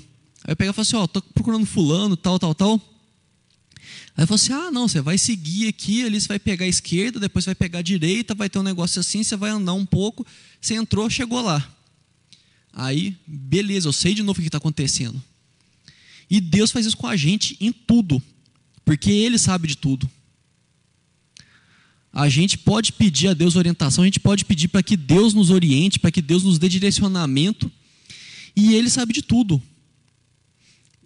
Aí 0.44 0.54
eu 0.54 0.56
pegava 0.56 0.72
e 0.72 0.76
falava 0.76 0.82
assim, 0.82 0.96
ó, 0.96 1.04
estou 1.04 1.22
procurando 1.34 1.66
fulano, 1.66 2.16
tal, 2.16 2.40
tal, 2.40 2.56
tal. 2.56 2.82
Aí 4.18 4.26
falei 4.26 4.44
assim, 4.44 4.54
ah, 4.54 4.72
não, 4.72 4.88
você 4.88 5.00
vai 5.00 5.16
seguir 5.16 5.68
aqui, 5.68 6.04
ali 6.04 6.20
você 6.20 6.28
vai 6.28 6.40
pegar 6.40 6.66
a 6.66 6.68
esquerda, 6.68 7.20
depois 7.20 7.46
você 7.46 7.50
vai 7.50 7.56
pegar 7.56 7.80
a 7.80 7.84
direita, 7.84 8.34
vai 8.34 8.50
ter 8.50 8.58
um 8.58 8.64
negócio 8.64 9.00
assim, 9.00 9.22
você 9.22 9.36
vai 9.36 9.52
andar 9.52 9.74
um 9.74 9.86
pouco, 9.86 10.26
você 10.60 10.74
entrou, 10.74 11.08
chegou 11.08 11.40
lá. 11.40 11.72
Aí, 12.74 13.16
beleza, 13.28 13.88
eu 13.88 13.94
sei 13.94 14.16
de 14.16 14.24
novo 14.24 14.40
o 14.40 14.42
que 14.42 14.48
está 14.48 14.58
acontecendo. 14.58 15.22
E 16.28 16.42
Deus 16.42 16.72
faz 16.72 16.88
isso 16.88 16.98
com 16.98 17.06
a 17.06 17.16
gente 17.16 17.56
em 17.62 17.72
tudo, 17.72 18.20
porque 18.84 19.12
Ele 19.12 19.38
sabe 19.38 19.68
de 19.68 19.78
tudo. 19.78 20.10
A 22.12 22.28
gente 22.28 22.58
pode 22.58 22.94
pedir 22.94 23.28
a 23.28 23.36
Deus 23.36 23.56
orientação, 23.56 24.04
a 24.04 24.08
gente 24.08 24.20
pode 24.20 24.46
pedir 24.46 24.68
para 24.68 24.82
que 24.82 24.98
Deus 24.98 25.36
nos 25.36 25.52
oriente, 25.52 26.00
para 26.00 26.12
que 26.12 26.24
Deus 26.24 26.44
nos 26.44 26.58
dê 26.58 26.68
direcionamento, 26.68 27.72
e 28.56 28.74
Ele 28.74 28.90
sabe 28.90 29.14
de 29.14 29.22
tudo. 29.22 29.62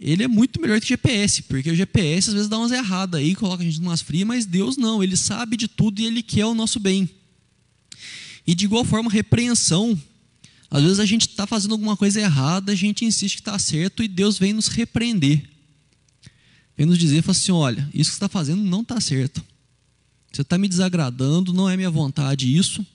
Ele 0.01 0.23
é 0.23 0.27
muito 0.27 0.59
melhor 0.59 0.81
que 0.81 0.87
GPS, 0.87 1.43
porque 1.43 1.69
o 1.69 1.75
GPS 1.75 2.29
às 2.29 2.33
vezes 2.33 2.49
dá 2.49 2.57
umas 2.57 2.71
erradas 2.71 3.21
aí, 3.21 3.35
coloca 3.35 3.61
a 3.61 3.65
gente 3.65 3.79
umas 3.79 4.01
frias, 4.01 4.27
mas 4.27 4.45
Deus 4.47 4.75
não, 4.75 5.03
Ele 5.03 5.15
sabe 5.15 5.55
de 5.55 5.67
tudo 5.67 6.01
e 6.01 6.05
Ele 6.05 6.23
quer 6.23 6.45
o 6.45 6.55
nosso 6.55 6.79
bem. 6.79 7.07
E 8.47 8.55
de 8.55 8.65
igual 8.65 8.83
forma, 8.83 9.11
repreensão 9.11 9.97
às 10.71 10.81
vezes 10.83 10.99
a 11.01 11.05
gente 11.05 11.27
está 11.27 11.45
fazendo 11.45 11.73
alguma 11.73 11.97
coisa 11.97 12.21
errada, 12.21 12.71
a 12.71 12.75
gente 12.75 13.03
insiste 13.03 13.35
que 13.35 13.41
está 13.41 13.59
certo 13.59 14.01
e 14.01 14.07
Deus 14.07 14.39
vem 14.39 14.53
nos 14.53 14.67
repreender. 14.69 15.43
Vem 16.77 16.85
nos 16.85 16.97
dizer, 16.97 17.21
fala 17.21 17.37
assim, 17.37 17.51
olha, 17.51 17.89
isso 17.93 18.09
que 18.09 18.15
você 18.15 18.23
está 18.23 18.29
fazendo 18.29 18.63
não 18.63 18.79
está 18.79 18.99
certo. 19.01 19.43
Você 20.31 20.43
está 20.43 20.57
me 20.57 20.69
desagradando, 20.69 21.51
não 21.51 21.69
é 21.69 21.75
minha 21.75 21.91
vontade 21.91 22.55
isso. 22.55 22.85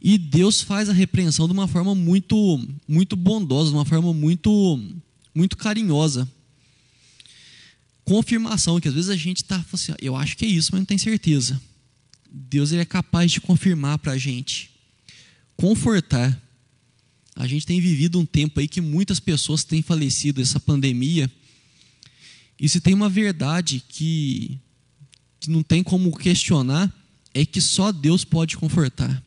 E 0.00 0.16
Deus 0.16 0.62
faz 0.62 0.88
a 0.88 0.92
repreensão 0.92 1.48
de 1.48 1.52
uma 1.52 1.66
forma 1.66 1.96
muito, 1.96 2.64
muito 2.86 3.16
bondosa, 3.16 3.70
de 3.70 3.76
uma 3.76 3.84
forma 3.84 4.14
muito, 4.14 4.80
muito 5.34 5.56
carinhosa. 5.56 6.28
Confirmação, 8.04 8.80
que 8.80 8.88
às 8.88 8.94
vezes 8.94 9.10
a 9.10 9.16
gente 9.16 9.42
está 9.42 9.64
assim, 9.72 9.94
eu 10.00 10.16
acho 10.16 10.36
que 10.36 10.44
é 10.44 10.48
isso, 10.48 10.70
mas 10.72 10.80
não 10.80 10.86
tem 10.86 10.98
certeza. 10.98 11.60
Deus 12.30 12.72
ele 12.72 12.82
é 12.82 12.86
capaz 12.86 13.30
de 13.30 13.40
confirmar 13.40 13.98
para 13.98 14.12
a 14.12 14.18
gente, 14.18 14.70
confortar. 15.56 16.40
A 17.36 17.46
gente 17.46 17.66
tem 17.66 17.80
vivido 17.80 18.18
um 18.18 18.26
tempo 18.26 18.60
aí 18.60 18.66
que 18.66 18.80
muitas 18.80 19.20
pessoas 19.20 19.64
têm 19.64 19.82
falecido 19.82 20.40
essa 20.40 20.58
pandemia. 20.58 21.30
E 22.58 22.68
se 22.68 22.80
tem 22.80 22.94
uma 22.94 23.08
verdade 23.08 23.82
que, 23.88 24.58
que 25.40 25.50
não 25.50 25.62
tem 25.62 25.82
como 25.82 26.16
questionar, 26.16 26.92
é 27.34 27.44
que 27.44 27.60
só 27.60 27.92
Deus 27.92 28.24
pode 28.24 28.56
confortar. 28.56 29.22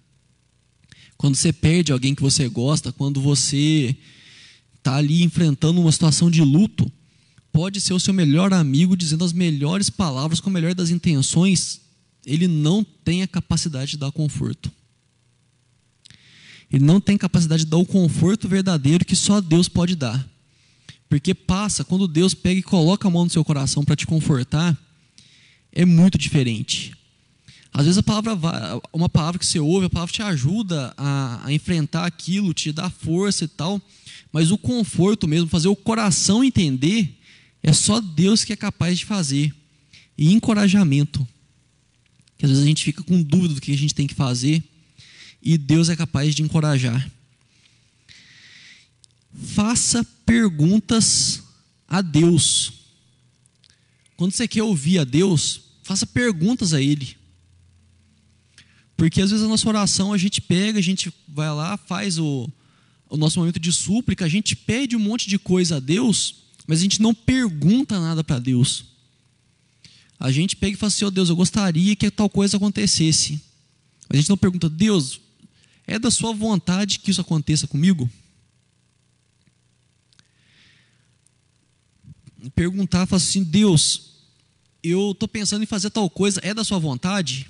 Quando 1.18 1.36
você 1.36 1.54
perde 1.54 1.92
alguém 1.92 2.14
que 2.14 2.22
você 2.22 2.48
gosta, 2.50 2.92
quando 2.92 3.22
você 3.22 3.96
está 4.86 4.98
ali 4.98 5.24
enfrentando 5.24 5.82
uma 5.82 5.92
situação 5.92 6.30
de 6.30 6.44
luto, 6.44 6.92
pode 7.52 7.82
ser 7.82 7.94
o 7.94 8.00
seu 8.00 8.14
melhor 8.14 8.54
amigo 8.54 8.96
dizendo 8.96 9.26
as 9.26 9.34
melhores 9.34 9.90
palavras 9.90 10.40
com 10.40 10.52
a 10.52 10.54
melhor 10.54 10.76
das 10.76 10.92
intenções, 10.92 11.82
ele 12.24 12.48
não 12.48 12.84
tem 12.84 13.24
a 13.24 13.28
capacidade 13.28 13.92
de 13.92 13.98
dar 13.98 14.12
conforto. 14.12 14.72
Ele 16.72 16.86
não 16.86 17.02
tem 17.02 17.18
capacidade 17.18 17.64
de 17.64 17.70
dar 17.70 17.78
o 17.78 17.86
conforto 17.86 18.48
verdadeiro 18.48 19.04
que 19.04 19.16
só 19.16 19.42
Deus 19.42 19.68
pode 19.68 19.96
dar. 19.96 20.28
Porque 21.10 21.34
passa, 21.34 21.84
quando 21.84 22.08
Deus 22.08 22.36
pega 22.36 22.60
e 22.60 22.64
coloca 22.64 23.08
a 23.08 23.12
mão 23.12 23.24
no 23.24 23.30
seu 23.30 23.44
coração 23.44 23.84
para 23.84 23.96
te 23.96 24.06
confortar, 24.06 24.78
é 25.72 25.84
muito 25.84 26.16
diferente. 26.18 26.94
Às 27.74 27.86
vezes 27.86 27.98
a 27.98 28.04
palavra, 28.04 28.38
uma 28.94 29.10
palavra 29.10 29.40
que 29.40 29.46
você 29.46 29.60
ouve, 29.60 29.88
a 29.88 29.90
palavra 29.90 30.14
te 30.14 30.22
ajuda 30.22 30.94
a, 30.96 31.42
a 31.46 31.54
enfrentar 31.54 32.06
aquilo, 32.06 32.54
te 32.54 32.72
dá 32.72 32.90
força 32.90 33.46
e 33.46 33.48
tal, 33.48 33.82
mas 34.36 34.52
o 34.52 34.58
conforto 34.58 35.30
mesmo, 35.30 35.48
fazer 35.48 35.70
o 35.70 35.76
coração 35.78 36.44
entender, 36.44 37.18
é 37.64 37.72
só 37.72 38.02
Deus 38.02 38.44
que 38.44 38.52
é 38.52 38.56
capaz 38.58 39.00
de 39.00 39.06
fazer. 39.06 39.56
E 40.18 40.34
encorajamento, 40.34 41.26
que 42.38 42.44
às 42.44 42.52
vezes 42.52 42.66
a 42.66 42.68
gente 42.68 42.84
fica 42.84 43.02
com 43.02 43.24
dúvida 43.24 43.54
do 43.54 43.62
que 43.62 43.72
a 43.72 43.78
gente 43.78 43.96
tem 43.96 44.06
que 44.06 44.14
fazer, 44.14 44.62
e 45.42 45.58
Deus 45.58 45.88
é 45.88 45.96
capaz 45.96 46.36
de 46.36 46.44
encorajar. 46.44 47.10
Faça 49.34 50.04
perguntas 50.26 51.42
a 51.88 52.02
Deus. 52.02 52.74
Quando 54.18 54.34
você 54.34 54.50
quer 54.50 54.64
ouvir 54.64 55.00
a 55.00 55.06
Deus, 55.06 55.62
faça 55.82 56.06
perguntas 56.06 56.74
a 56.74 56.82
Ele. 56.82 57.16
Porque 58.98 59.22
às 59.22 59.32
vezes 59.32 59.46
a 59.46 59.48
nossa 59.48 59.70
oração 59.70 60.12
a 60.12 60.18
gente 60.18 60.42
pega, 60.42 60.78
a 60.78 60.84
gente 60.84 61.10
vai 61.26 61.50
lá, 61.56 61.78
faz 61.78 62.20
o, 62.20 62.52
o 63.16 63.18
nosso 63.18 63.40
momento 63.40 63.60
de 63.60 63.72
súplica, 63.72 64.26
a 64.26 64.30
gente 64.30 64.56
pede 64.56 64.96
um 64.96 65.00
monte 65.00 65.28
de 65.28 65.40
coisa 65.40 65.78
a 65.78 65.80
Deus, 65.80 66.36
mas 66.68 66.80
a 66.80 66.82
gente 66.84 67.02
não 67.02 67.14
pergunta 67.14 68.00
nada 68.00 68.24
para 68.24 68.40
Deus. 68.40 68.86
A 70.20 70.32
gente 70.32 70.56
pega 70.56 70.76
e 70.76 70.78
fala 70.78 70.88
assim: 70.88 71.06
oh 71.06 71.12
Deus, 71.12 71.30
eu 71.30 71.36
gostaria 71.36 71.96
que 71.96 72.12
tal 72.12 72.30
coisa 72.30 72.58
acontecesse. 72.58 73.42
Mas 74.08 74.18
a 74.18 74.22
gente 74.22 74.30
não 74.30 74.38
pergunta, 74.38 74.70
Deus, 74.70 75.20
é 75.88 75.98
da 75.98 76.12
Sua 76.12 76.34
vontade 76.34 77.00
que 77.00 77.12
isso 77.12 77.22
aconteça 77.22 77.68
comigo? 77.68 78.10
perguntar, 82.52 83.06
falar 83.06 83.18
assim: 83.18 83.44
Deus, 83.44 84.12
eu 84.84 85.12
estou 85.12 85.28
pensando 85.28 85.64
em 85.64 85.68
fazer 85.68 85.90
tal 85.90 86.10
coisa, 86.10 86.40
é 86.44 86.54
da 86.54 86.64
sua 86.64 86.80
vontade? 86.80 87.50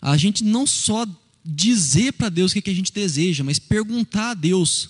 A 0.00 0.16
gente 0.16 0.44
não 0.44 0.66
só 0.66 1.06
dizer 1.44 2.12
para 2.12 2.28
Deus 2.28 2.50
o 2.50 2.54
que, 2.54 2.62
que 2.62 2.70
a 2.70 2.74
gente 2.74 2.92
deseja, 2.92 3.42
mas 3.42 3.58
perguntar 3.58 4.30
a 4.30 4.34
Deus 4.34 4.84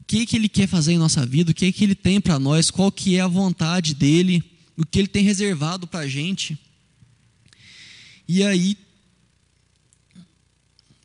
o 0.00 0.04
que, 0.06 0.26
que 0.26 0.36
Ele 0.36 0.48
quer 0.48 0.66
fazer 0.66 0.92
em 0.92 0.98
nossa 0.98 1.24
vida, 1.24 1.50
o 1.50 1.54
que, 1.54 1.72
que 1.72 1.84
Ele 1.84 1.94
tem 1.94 2.20
para 2.20 2.38
nós, 2.38 2.70
qual 2.70 2.90
que 2.92 3.16
é 3.16 3.20
a 3.20 3.26
vontade 3.26 3.94
dEle, 3.94 4.42
o 4.76 4.84
que 4.84 4.98
Ele 4.98 5.08
tem 5.08 5.24
reservado 5.24 5.86
para 5.86 6.00
a 6.00 6.08
gente. 6.08 6.58
E 8.28 8.42
aí, 8.42 8.76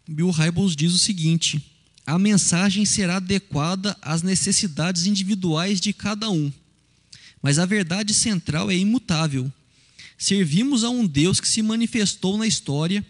Bill 0.08 0.32
Hybels 0.32 0.76
diz 0.76 0.94
o 0.94 0.98
seguinte: 0.98 1.62
a 2.06 2.20
mensagem 2.20 2.86
será 2.86 3.18
adequada 3.18 3.98
às 4.02 4.22
necessidades 4.22 5.06
individuais 5.06 5.80
de 5.80 5.94
cada 5.94 6.30
um 6.30 6.52
mas 7.42 7.60
a 7.60 7.66
verdade 7.66 8.14
central 8.14 8.70
é 8.70 8.76
imutável. 8.76 9.52
Servimos 10.18 10.84
a 10.84 10.90
um 10.90 11.06
Deus 11.06 11.40
que 11.40 11.48
se 11.48 11.62
manifestou 11.62 12.38
na 12.38 12.48
história, 12.48 13.06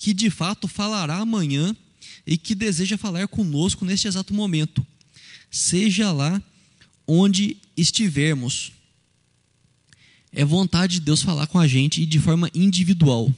que 0.00 0.14
de 0.14 0.30
fato 0.30 0.66
falará 0.66 1.18
amanhã 1.18 1.76
e 2.26 2.38
que 2.38 2.54
deseja 2.54 2.96
falar 2.96 3.28
conosco 3.28 3.84
neste 3.84 4.08
exato 4.08 4.32
momento, 4.32 4.84
seja 5.50 6.10
lá 6.10 6.42
onde 7.06 7.58
estivermos. 7.76 8.72
É 10.32 10.42
vontade 10.42 10.94
de 10.94 11.00
Deus 11.00 11.22
falar 11.22 11.46
com 11.48 11.58
a 11.58 11.66
gente 11.66 12.00
e 12.00 12.06
de 12.06 12.18
forma 12.18 12.50
individual. 12.54 13.30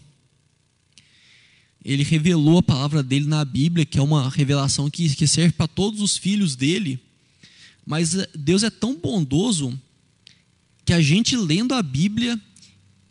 Ele 1.84 2.04
revelou 2.04 2.58
a 2.58 2.62
palavra 2.62 3.02
dele 3.02 3.26
na 3.26 3.44
Bíblia, 3.44 3.84
que 3.84 3.98
é 3.98 4.02
uma 4.02 4.30
revelação 4.30 4.88
que, 4.88 5.08
serve 5.26 5.52
para 5.54 5.66
todos 5.66 6.00
os 6.00 6.16
filhos 6.16 6.54
dele. 6.54 7.00
Mas 7.84 8.14
Deus 8.36 8.62
é 8.62 8.70
tão 8.70 8.94
bondoso 8.94 9.76
que 10.84 10.92
a 10.92 11.00
gente 11.00 11.36
lendo 11.36 11.74
a 11.74 11.82
Bíblia, 11.82 12.40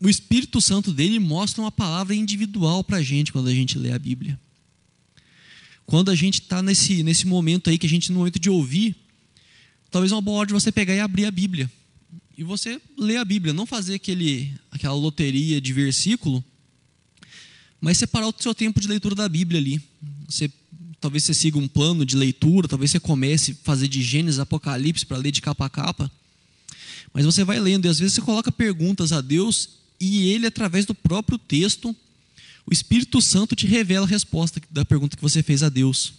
o 0.01 0.09
Espírito 0.09 0.59
Santo 0.59 0.91
dele 0.91 1.19
mostra 1.19 1.61
uma 1.61 1.71
palavra 1.71 2.15
individual 2.15 2.83
para 2.83 2.97
a 2.97 3.03
gente 3.03 3.31
quando 3.31 3.49
a 3.49 3.53
gente 3.53 3.77
lê 3.77 3.91
a 3.91 3.99
Bíblia. 3.99 4.39
Quando 5.85 6.09
a 6.09 6.15
gente 6.15 6.41
está 6.41 6.63
nesse, 6.63 7.03
nesse 7.03 7.27
momento 7.27 7.69
aí, 7.69 7.77
que 7.77 7.85
a 7.85 7.89
gente 7.89 8.11
no 8.11 8.17
momento 8.17 8.39
de 8.39 8.49
ouvir, 8.49 8.95
talvez 9.91 10.11
uma 10.11 10.21
boa 10.21 10.39
hora 10.39 10.47
de 10.47 10.53
você 10.53 10.71
pegar 10.71 10.95
e 10.95 10.99
abrir 10.99 11.25
a 11.25 11.31
Bíblia. 11.31 11.71
E 12.35 12.43
você 12.43 12.81
ler 12.97 13.17
a 13.17 13.25
Bíblia, 13.25 13.53
não 13.53 13.67
fazer 13.67 13.93
aquele, 13.93 14.51
aquela 14.71 14.95
loteria 14.95 15.61
de 15.61 15.71
versículo, 15.71 16.43
mas 17.79 17.99
separar 17.99 18.27
o 18.27 18.33
seu 18.39 18.55
tempo 18.55 18.79
de 18.79 18.87
leitura 18.87 19.13
da 19.13 19.29
Bíblia 19.29 19.59
ali. 19.59 19.79
Você, 20.27 20.51
talvez 20.99 21.25
você 21.25 21.33
siga 21.35 21.59
um 21.59 21.67
plano 21.67 22.03
de 22.07 22.15
leitura, 22.15 22.67
talvez 22.67 22.89
você 22.89 22.99
comece 22.99 23.51
a 23.51 23.55
fazer 23.63 23.87
de 23.87 24.01
Gênesis, 24.01 24.39
Apocalipse 24.39 25.05
para 25.05 25.17
ler 25.17 25.31
de 25.31 25.41
capa 25.41 25.67
a 25.67 25.69
capa. 25.69 26.11
Mas 27.13 27.23
você 27.23 27.43
vai 27.43 27.59
lendo 27.59 27.85
e 27.85 27.89
às 27.89 27.99
vezes 27.99 28.15
você 28.15 28.21
coloca 28.21 28.51
perguntas 28.51 29.11
a 29.11 29.21
Deus 29.21 29.80
e 30.01 30.29
ele, 30.29 30.47
através 30.47 30.83
do 30.83 30.95
próprio 30.95 31.37
texto, 31.37 31.95
o 32.65 32.73
Espírito 32.73 33.21
Santo 33.21 33.55
te 33.55 33.67
revela 33.67 34.05
a 34.05 34.09
resposta 34.09 34.59
da 34.71 34.83
pergunta 34.83 35.15
que 35.15 35.21
você 35.21 35.43
fez 35.43 35.61
a 35.61 35.69
Deus. 35.69 36.13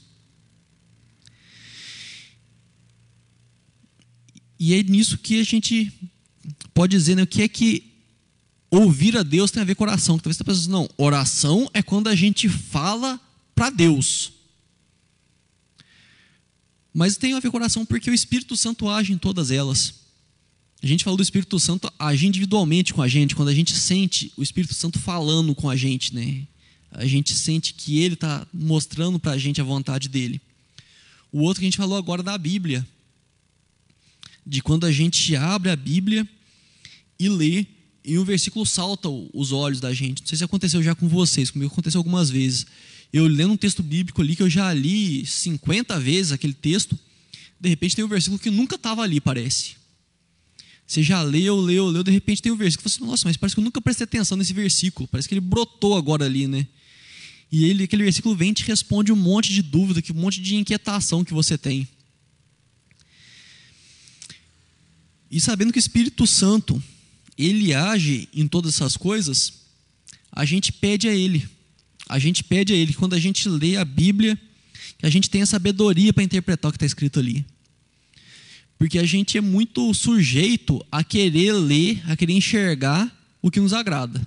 E 4.56 4.74
é 4.74 4.82
nisso 4.84 5.18
que 5.18 5.40
a 5.40 5.42
gente 5.42 5.92
pode 6.72 6.96
dizer, 6.96 7.16
né? 7.16 7.24
O 7.24 7.26
que 7.26 7.42
é 7.42 7.48
que 7.48 7.92
ouvir 8.70 9.16
a 9.16 9.24
Deus 9.24 9.50
tem 9.50 9.60
a 9.60 9.66
ver 9.66 9.74
com 9.74 9.82
oração? 9.82 10.16
Talvez 10.16 10.36
você 10.36 10.44
pense, 10.44 10.70
não, 10.70 10.88
oração 10.96 11.68
é 11.74 11.82
quando 11.82 12.06
a 12.06 12.14
gente 12.14 12.48
fala 12.48 13.20
para 13.52 13.68
Deus. 13.68 14.32
Mas 16.94 17.16
tem 17.16 17.34
a 17.34 17.40
ver 17.40 17.50
com 17.50 17.56
oração 17.56 17.84
porque 17.84 18.10
o 18.10 18.14
Espírito 18.14 18.56
Santo 18.56 18.88
age 18.88 19.12
em 19.12 19.18
todas 19.18 19.50
elas. 19.50 20.01
A 20.82 20.86
gente 20.86 21.04
falou 21.04 21.16
do 21.16 21.22
Espírito 21.22 21.58
Santo 21.60 21.92
agir 21.96 22.26
individualmente 22.26 22.92
com 22.92 23.00
a 23.00 23.06
gente, 23.06 23.36
quando 23.36 23.48
a 23.48 23.54
gente 23.54 23.72
sente 23.72 24.32
o 24.36 24.42
Espírito 24.42 24.74
Santo 24.74 24.98
falando 24.98 25.54
com 25.54 25.70
a 25.70 25.76
gente, 25.76 26.12
né? 26.12 26.42
A 26.90 27.06
gente 27.06 27.32
sente 27.34 27.72
que 27.72 28.00
ele 28.00 28.14
está 28.14 28.44
mostrando 28.52 29.18
para 29.18 29.32
a 29.32 29.38
gente 29.38 29.60
a 29.60 29.64
vontade 29.64 30.08
dele. 30.08 30.40
O 31.30 31.42
outro 31.42 31.60
que 31.60 31.66
a 31.66 31.68
gente 31.68 31.76
falou 31.76 31.96
agora 31.96 32.22
da 32.22 32.36
Bíblia, 32.36 32.86
de 34.44 34.60
quando 34.60 34.84
a 34.84 34.90
gente 34.90 35.36
abre 35.36 35.70
a 35.70 35.76
Bíblia 35.76 36.28
e 37.18 37.28
lê, 37.28 37.64
e 38.04 38.18
um 38.18 38.24
versículo 38.24 38.66
salta 38.66 39.08
os 39.08 39.52
olhos 39.52 39.78
da 39.78 39.94
gente. 39.94 40.22
Não 40.22 40.26
sei 40.26 40.38
se 40.38 40.44
aconteceu 40.44 40.82
já 40.82 40.96
com 40.96 41.08
vocês, 41.08 41.48
comigo 41.48 41.72
aconteceu 41.72 42.00
algumas 42.00 42.28
vezes. 42.28 42.66
Eu 43.12 43.28
lendo 43.28 43.52
um 43.52 43.56
texto 43.56 43.84
bíblico 43.84 44.20
ali 44.20 44.34
que 44.34 44.42
eu 44.42 44.50
já 44.50 44.72
li 44.74 45.24
50 45.24 46.00
vezes 46.00 46.32
aquele 46.32 46.54
texto, 46.54 46.98
de 47.60 47.68
repente 47.68 47.94
tem 47.94 48.04
um 48.04 48.08
versículo 48.08 48.40
que 48.40 48.50
nunca 48.50 48.74
estava 48.74 49.02
ali, 49.02 49.20
parece. 49.20 49.81
Você 50.92 51.02
já 51.02 51.22
leu, 51.22 51.58
leu, 51.58 51.86
leu, 51.86 52.02
de 52.02 52.10
repente 52.10 52.42
tem 52.42 52.52
um 52.52 52.56
versículo. 52.56 52.86
Você 52.86 52.98
fala 52.98 53.06
assim, 53.06 53.10
nossa, 53.12 53.28
mas 53.28 53.36
parece 53.38 53.54
que 53.56 53.60
eu 53.60 53.64
nunca 53.64 53.80
prestei 53.80 54.04
atenção 54.04 54.36
nesse 54.36 54.52
versículo. 54.52 55.08
Parece 55.08 55.26
que 55.26 55.32
ele 55.32 55.40
brotou 55.40 55.96
agora 55.96 56.26
ali, 56.26 56.46
né? 56.46 56.66
E 57.50 57.64
ele, 57.64 57.84
aquele 57.84 58.02
versículo 58.02 58.36
vem 58.36 58.50
e 58.50 58.52
te 58.52 58.64
responde 58.64 59.10
um 59.10 59.16
monte 59.16 59.54
de 59.54 59.62
dúvida, 59.62 60.02
um 60.12 60.20
monte 60.20 60.38
de 60.42 60.54
inquietação 60.54 61.24
que 61.24 61.32
você 61.32 61.56
tem. 61.56 61.88
E 65.30 65.40
sabendo 65.40 65.72
que 65.72 65.78
o 65.78 65.80
Espírito 65.80 66.26
Santo, 66.26 66.82
ele 67.38 67.72
age 67.72 68.28
em 68.34 68.46
todas 68.46 68.74
essas 68.74 68.94
coisas, 68.94 69.62
a 70.30 70.44
gente 70.44 70.70
pede 70.70 71.08
a 71.08 71.14
ele. 71.14 71.48
A 72.06 72.18
gente 72.18 72.44
pede 72.44 72.74
a 72.74 72.76
ele 72.76 72.92
quando 72.92 73.14
a 73.14 73.18
gente 73.18 73.48
lê 73.48 73.78
a 73.78 73.84
Bíblia, 73.86 74.38
que 74.98 75.06
a 75.06 75.10
gente 75.10 75.30
tenha 75.30 75.46
sabedoria 75.46 76.12
para 76.12 76.22
interpretar 76.22 76.68
o 76.68 76.72
que 76.72 76.76
está 76.76 76.84
escrito 76.84 77.18
ali. 77.18 77.46
Porque 78.82 78.98
a 78.98 79.06
gente 79.06 79.38
é 79.38 79.40
muito 79.40 79.94
sujeito 79.94 80.84
a 80.90 81.04
querer 81.04 81.52
ler, 81.52 82.02
a 82.10 82.16
querer 82.16 82.32
enxergar 82.32 83.08
o 83.40 83.48
que 83.48 83.60
nos 83.60 83.72
agrada. 83.72 84.18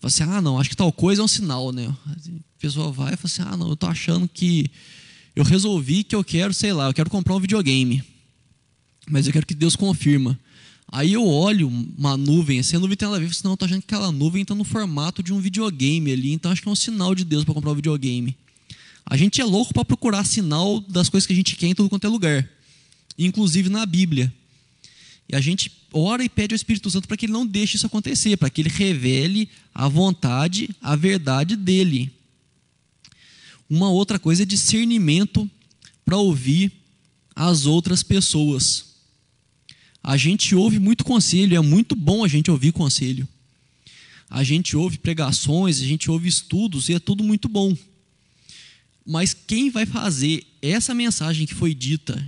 Fala 0.00 0.10
assim, 0.10 0.24
ah, 0.24 0.42
não, 0.42 0.58
acho 0.58 0.68
que 0.68 0.76
tal 0.76 0.90
coisa 0.90 1.22
é 1.22 1.24
um 1.24 1.28
sinal, 1.28 1.70
né? 1.70 1.86
A 1.86 2.60
pessoa 2.60 2.90
vai 2.90 3.14
e 3.14 3.16
fala 3.16 3.26
assim, 3.26 3.42
ah, 3.42 3.56
não, 3.56 3.68
eu 3.68 3.76
tô 3.76 3.86
achando 3.86 4.26
que 4.26 4.68
eu 5.36 5.44
resolvi 5.44 6.02
que 6.02 6.16
eu 6.16 6.24
quero, 6.24 6.52
sei 6.52 6.72
lá, 6.72 6.88
eu 6.88 6.92
quero 6.92 7.08
comprar 7.08 7.36
um 7.36 7.38
videogame. 7.38 8.02
Mas 9.08 9.28
eu 9.28 9.32
quero 9.32 9.46
que 9.46 9.54
Deus 9.54 9.76
confirma. 9.76 10.36
Aí 10.90 11.12
eu 11.12 11.24
olho 11.24 11.68
uma 11.68 12.16
nuvem, 12.16 12.58
assim, 12.58 12.74
a 12.74 12.80
nuvem 12.80 12.96
tem 12.96 13.06
ela 13.06 13.14
a 13.14 13.20
ver, 13.20 13.26
eu 13.26 13.30
assim, 13.30 13.42
não, 13.44 13.52
eu 13.52 13.56
tô 13.56 13.64
achando 13.64 13.80
que 13.80 13.94
aquela 13.94 14.10
nuvem 14.10 14.42
está 14.42 14.56
no 14.56 14.64
formato 14.64 15.22
de 15.22 15.32
um 15.32 15.38
videogame 15.38 16.10
ali, 16.10 16.32
então 16.32 16.50
acho 16.50 16.60
que 16.60 16.68
é 16.68 16.72
um 16.72 16.74
sinal 16.74 17.14
de 17.14 17.22
Deus 17.24 17.44
para 17.44 17.54
comprar 17.54 17.70
um 17.70 17.76
videogame. 17.76 18.36
A 19.06 19.16
gente 19.16 19.40
é 19.40 19.44
louco 19.44 19.72
para 19.72 19.84
procurar 19.84 20.24
sinal 20.24 20.80
das 20.80 21.08
coisas 21.08 21.28
que 21.28 21.32
a 21.32 21.36
gente 21.36 21.54
quer 21.54 21.68
em 21.68 21.76
todo 21.76 21.88
quanto 21.88 22.04
é 22.04 22.10
lugar 22.10 22.57
inclusive 23.18 23.68
na 23.68 23.84
Bíblia. 23.84 24.32
E 25.28 25.36
a 25.36 25.40
gente 25.40 25.70
ora 25.92 26.24
e 26.24 26.28
pede 26.28 26.54
ao 26.54 26.56
Espírito 26.56 26.90
Santo 26.90 27.08
para 27.08 27.16
que 27.16 27.26
ele 27.26 27.32
não 27.32 27.46
deixe 27.46 27.76
isso 27.76 27.86
acontecer, 27.86 28.36
para 28.36 28.48
que 28.48 28.62
ele 28.62 28.70
revele 28.70 29.48
a 29.74 29.88
vontade, 29.88 30.70
a 30.80 30.96
verdade 30.96 31.56
dele. 31.56 32.10
Uma 33.68 33.90
outra 33.90 34.18
coisa 34.18 34.42
é 34.42 34.46
discernimento 34.46 35.50
para 36.04 36.16
ouvir 36.16 36.72
as 37.34 37.66
outras 37.66 38.02
pessoas. 38.02 38.86
A 40.02 40.16
gente 40.16 40.54
ouve 40.54 40.78
muito 40.78 41.04
conselho, 41.04 41.56
é 41.56 41.60
muito 41.60 41.94
bom 41.94 42.24
a 42.24 42.28
gente 42.28 42.50
ouvir 42.50 42.72
conselho. 42.72 43.28
A 44.30 44.42
gente 44.42 44.76
ouve 44.76 44.98
pregações, 44.98 45.80
a 45.80 45.84
gente 45.84 46.10
ouve 46.10 46.28
estudos 46.28 46.88
e 46.88 46.94
é 46.94 46.98
tudo 46.98 47.22
muito 47.22 47.48
bom. 47.48 47.76
Mas 49.04 49.34
quem 49.34 49.70
vai 49.70 49.84
fazer 49.84 50.46
essa 50.62 50.94
mensagem 50.94 51.46
que 51.46 51.54
foi 51.54 51.74
dita 51.74 52.26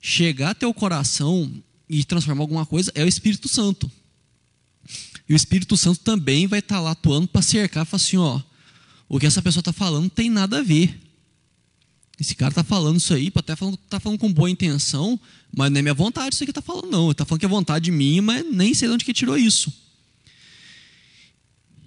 chegar 0.00 0.50
até 0.50 0.66
o 0.66 0.74
coração 0.74 1.52
e 1.88 2.04
transformar 2.04 2.42
alguma 2.42 2.64
coisa 2.64 2.90
é 2.94 3.04
o 3.04 3.08
Espírito 3.08 3.48
Santo. 3.48 3.90
E 5.28 5.32
o 5.32 5.36
Espírito 5.36 5.76
Santo 5.76 6.00
também 6.00 6.46
vai 6.46 6.60
estar 6.60 6.80
lá 6.80 6.92
atuando 6.92 7.28
para 7.28 7.42
cercar 7.42 7.84
falar 7.86 8.02
assim: 8.02 8.16
ó, 8.16 8.40
o 9.08 9.18
que 9.18 9.26
essa 9.26 9.42
pessoa 9.42 9.60
está 9.60 9.72
falando 9.72 10.02
não 10.02 10.08
tem 10.08 10.30
nada 10.30 10.58
a 10.58 10.62
ver. 10.62 10.98
Esse 12.18 12.34
cara 12.34 12.50
está 12.50 12.62
falando 12.62 12.98
isso 12.98 13.14
aí, 13.14 13.32
até 13.34 13.56
falando, 13.56 13.76
tá 13.76 13.98
falando 13.98 14.18
com 14.18 14.30
boa 14.30 14.50
intenção, 14.50 15.18
mas 15.56 15.70
não 15.70 15.78
é 15.78 15.82
minha 15.82 15.94
vontade 15.94 16.34
isso 16.34 16.44
aqui 16.44 16.50
está 16.50 16.60
falando, 16.60 16.90
não. 16.90 17.04
Ele 17.04 17.12
está 17.12 17.24
falando 17.24 17.40
que 17.40 17.46
é 17.46 17.48
vontade 17.48 17.90
minha, 17.90 18.20
mas 18.20 18.44
nem 18.52 18.74
sei 18.74 18.88
de 18.88 18.94
onde 18.94 19.04
que 19.04 19.14
tirou 19.14 19.38
isso. 19.38 19.72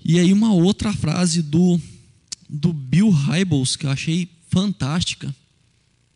E 0.03 0.20
aí 0.20 0.34
uma 0.34 0.51
outra 0.53 0.91
frase 0.91 1.41
do, 1.41 1.80
do 2.49 2.74
Bill 2.74 3.09
Hybels, 3.09 3.76
que 3.76 3.86
eu 3.86 3.91
achei 3.91 4.28
fantástica, 4.49 5.34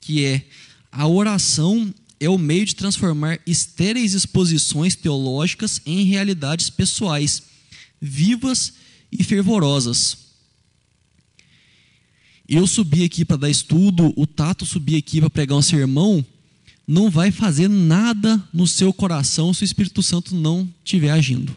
que 0.01 0.25
é 0.25 0.45
a 0.91 1.07
oração 1.07 1.93
é 2.19 2.29
o 2.29 2.37
meio 2.37 2.65
de 2.65 2.75
transformar 2.75 3.39
estéreis 3.45 4.13
exposições 4.13 4.95
teológicas 4.95 5.81
em 5.85 6.03
realidades 6.05 6.69
pessoais, 6.69 7.43
vivas 8.01 8.73
e 9.11 9.23
fervorosas. 9.23 10.17
Eu 12.47 12.65
subi 12.65 13.03
aqui 13.03 13.25
para 13.25 13.37
dar 13.37 13.49
estudo, 13.49 14.13
o 14.15 14.25
Tato 14.25 14.65
subir 14.65 14.95
aqui 14.95 15.19
para 15.19 15.29
pregar 15.29 15.57
um 15.57 15.61
sermão, 15.61 16.25
não 16.87 17.09
vai 17.09 17.29
fazer 17.29 17.67
nada 17.67 18.41
no 18.53 18.65
seu 18.65 18.93
coração 18.93 19.53
se 19.53 19.63
o 19.63 19.65
Espírito 19.65 20.01
Santo 20.01 20.33
não 20.33 20.67
estiver 20.83 21.11
agindo. 21.11 21.53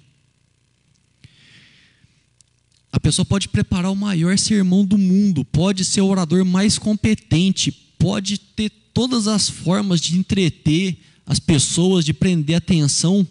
A 2.92 2.98
pessoa 2.98 3.24
pode 3.24 3.48
preparar 3.48 3.92
o 3.92 3.96
maior 3.96 4.36
sermão 4.36 4.84
do 4.84 4.98
mundo, 4.98 5.44
pode 5.44 5.84
ser 5.84 6.00
o 6.00 6.08
orador 6.08 6.44
mais 6.44 6.76
competente, 6.76 7.70
pode 7.70 8.36
ter 8.36 8.72
todas 8.92 9.28
as 9.28 9.48
formas 9.48 10.00
de 10.00 10.16
entreter 10.16 10.98
as 11.26 11.38
pessoas, 11.38 12.04
de 12.04 12.12
prender 12.12 12.56
atenção. 12.56 13.26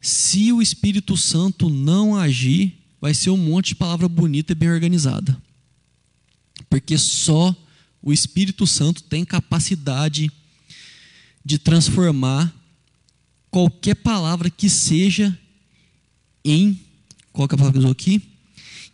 Se 0.00 0.52
o 0.52 0.60
Espírito 0.60 1.16
Santo 1.16 1.68
não 1.68 2.16
agir, 2.16 2.76
vai 3.00 3.14
ser 3.14 3.30
um 3.30 3.36
monte 3.36 3.68
de 3.68 3.74
palavra 3.76 4.08
bonita 4.08 4.52
e 4.52 4.54
bem 4.54 4.70
organizada. 4.70 5.40
Porque 6.68 6.96
só 6.98 7.54
o 8.02 8.12
Espírito 8.12 8.66
Santo 8.66 9.02
tem 9.02 9.24
capacidade 9.24 10.30
de 11.44 11.58
transformar 11.58 12.54
qualquer 13.50 13.96
palavra 13.96 14.50
que 14.50 14.68
seja 14.68 15.36
em 16.44 16.78
qual 17.32 17.48
é 17.50 17.54
a 17.54 17.56
palavra 17.56 17.80
que 17.80 17.86
eu 17.86 17.90
aqui? 17.90 18.22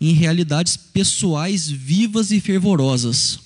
Em 0.00 0.12
realidades 0.12 0.76
pessoais 0.76 1.68
vivas 1.68 2.30
e 2.30 2.40
fervorosas. 2.40 3.40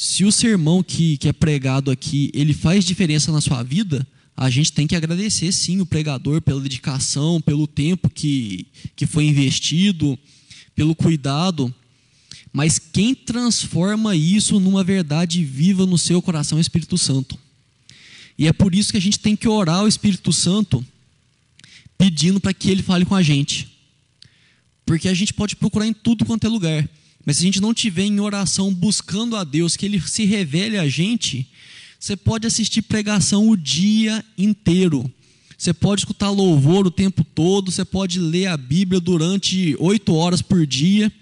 Se 0.00 0.24
o 0.24 0.30
sermão 0.30 0.80
que, 0.80 1.16
que 1.16 1.28
é 1.28 1.32
pregado 1.32 1.90
aqui, 1.90 2.30
ele 2.32 2.54
faz 2.54 2.84
diferença 2.84 3.32
na 3.32 3.40
sua 3.40 3.64
vida, 3.64 4.06
a 4.36 4.48
gente 4.48 4.72
tem 4.72 4.86
que 4.86 4.94
agradecer 4.94 5.50
sim 5.50 5.80
o 5.80 5.86
pregador 5.86 6.40
pela 6.40 6.60
dedicação, 6.60 7.40
pelo 7.40 7.66
tempo 7.66 8.08
que, 8.08 8.68
que 8.94 9.06
foi 9.06 9.24
investido, 9.24 10.16
pelo 10.76 10.94
cuidado. 10.94 11.74
Mas 12.52 12.78
quem 12.78 13.12
transforma 13.12 14.14
isso 14.14 14.60
numa 14.60 14.84
verdade 14.84 15.42
viva 15.42 15.84
no 15.84 15.98
seu 15.98 16.22
coração 16.22 16.58
é 16.58 16.60
o 16.60 16.62
Espírito 16.62 16.96
Santo. 16.96 17.36
E 18.38 18.46
é 18.46 18.52
por 18.52 18.76
isso 18.76 18.92
que 18.92 18.98
a 18.98 19.02
gente 19.02 19.18
tem 19.18 19.34
que 19.34 19.48
orar 19.48 19.78
ao 19.78 19.88
Espírito 19.88 20.32
Santo 20.32 20.86
pedindo 21.98 22.38
para 22.38 22.54
que 22.54 22.70
ele 22.70 22.84
fale 22.84 23.04
com 23.04 23.16
a 23.16 23.22
gente. 23.22 23.68
Porque 24.86 25.08
a 25.08 25.14
gente 25.14 25.34
pode 25.34 25.56
procurar 25.56 25.88
em 25.88 25.92
tudo 25.92 26.24
quanto 26.24 26.46
é 26.46 26.48
lugar. 26.48 26.88
Mas 27.28 27.36
se 27.36 27.42
a 27.42 27.44
gente 27.44 27.60
não 27.60 27.74
tiver 27.74 28.04
em 28.04 28.20
oração 28.20 28.72
buscando 28.72 29.36
a 29.36 29.44
Deus, 29.44 29.76
que 29.76 29.84
Ele 29.84 30.00
se 30.00 30.24
revele 30.24 30.78
a 30.78 30.88
gente, 30.88 31.46
você 32.00 32.16
pode 32.16 32.46
assistir 32.46 32.80
pregação 32.80 33.50
o 33.50 33.54
dia 33.54 34.24
inteiro. 34.38 35.12
Você 35.58 35.74
pode 35.74 36.00
escutar 36.00 36.30
louvor 36.30 36.86
o 36.86 36.90
tempo 36.90 37.22
todo, 37.22 37.70
você 37.70 37.84
pode 37.84 38.18
ler 38.18 38.46
a 38.46 38.56
Bíblia 38.56 38.98
durante 38.98 39.76
oito 39.78 40.14
horas 40.14 40.40
por 40.40 40.66
dia, 40.66 41.12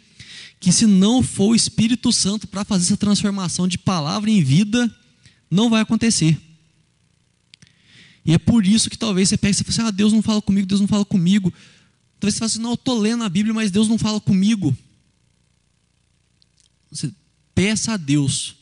que 0.61 0.71
se 0.71 0.87
não 0.87 1.25
for 1.25 1.49
o 1.49 1.55
Espírito 1.57 2.13
Santo 2.13 2.47
para 2.47 2.65
fazer 2.65 2.85
essa 2.85 2.97
transformação 2.97 3.67
de 3.67 3.77
palavra 3.77 4.31
em 4.31 4.45
vida, 4.45 4.89
não 5.51 5.69
vai 5.69 5.83
acontecer. 5.83 6.39
E 8.25 8.33
é 8.33 8.39
por 8.39 8.65
isso 8.65 8.89
que 8.89 8.97
talvez 8.97 9.29
você 9.29 9.37
pegue 9.37 9.55
e 9.55 9.65
fale 9.65 9.71
assim, 9.71 9.89
ah, 9.89 9.91
Deus 9.91 10.13
não 10.13 10.23
fala 10.23 10.41
comigo, 10.41 10.69
Deus 10.69 10.81
não 10.81 10.87
fala 10.87 11.05
comigo. 11.05 11.53
Talvez 12.21 12.35
você 12.35 12.39
fale 12.39 12.53
assim, 12.53 12.61
não, 12.61 12.71
eu 12.71 12.75
estou 12.75 12.97
lendo 12.97 13.25
a 13.25 13.29
Bíblia, 13.29 13.53
mas 13.53 13.73
Deus 13.73 13.89
não 13.89 13.99
fala 13.99 14.21
comigo. 14.21 14.73
Você 16.91 17.12
peça 17.55 17.93
a 17.93 17.97
Deus, 17.97 18.57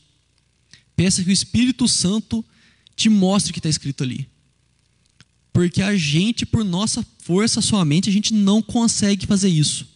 peça 0.95 1.23
que 1.23 1.29
o 1.29 1.33
Espírito 1.33 1.87
Santo 1.87 2.43
te 2.95 3.09
mostre 3.09 3.51
o 3.51 3.53
que 3.53 3.59
está 3.59 3.69
escrito 3.69 4.03
ali. 4.03 4.27
Porque 5.51 5.81
a 5.81 5.95
gente, 5.95 6.45
por 6.45 6.63
nossa 6.63 7.05
força 7.19 7.61
somente, 7.61 8.09
a 8.09 8.13
gente 8.13 8.33
não 8.33 8.61
consegue 8.61 9.25
fazer 9.25 9.49
isso. 9.49 9.87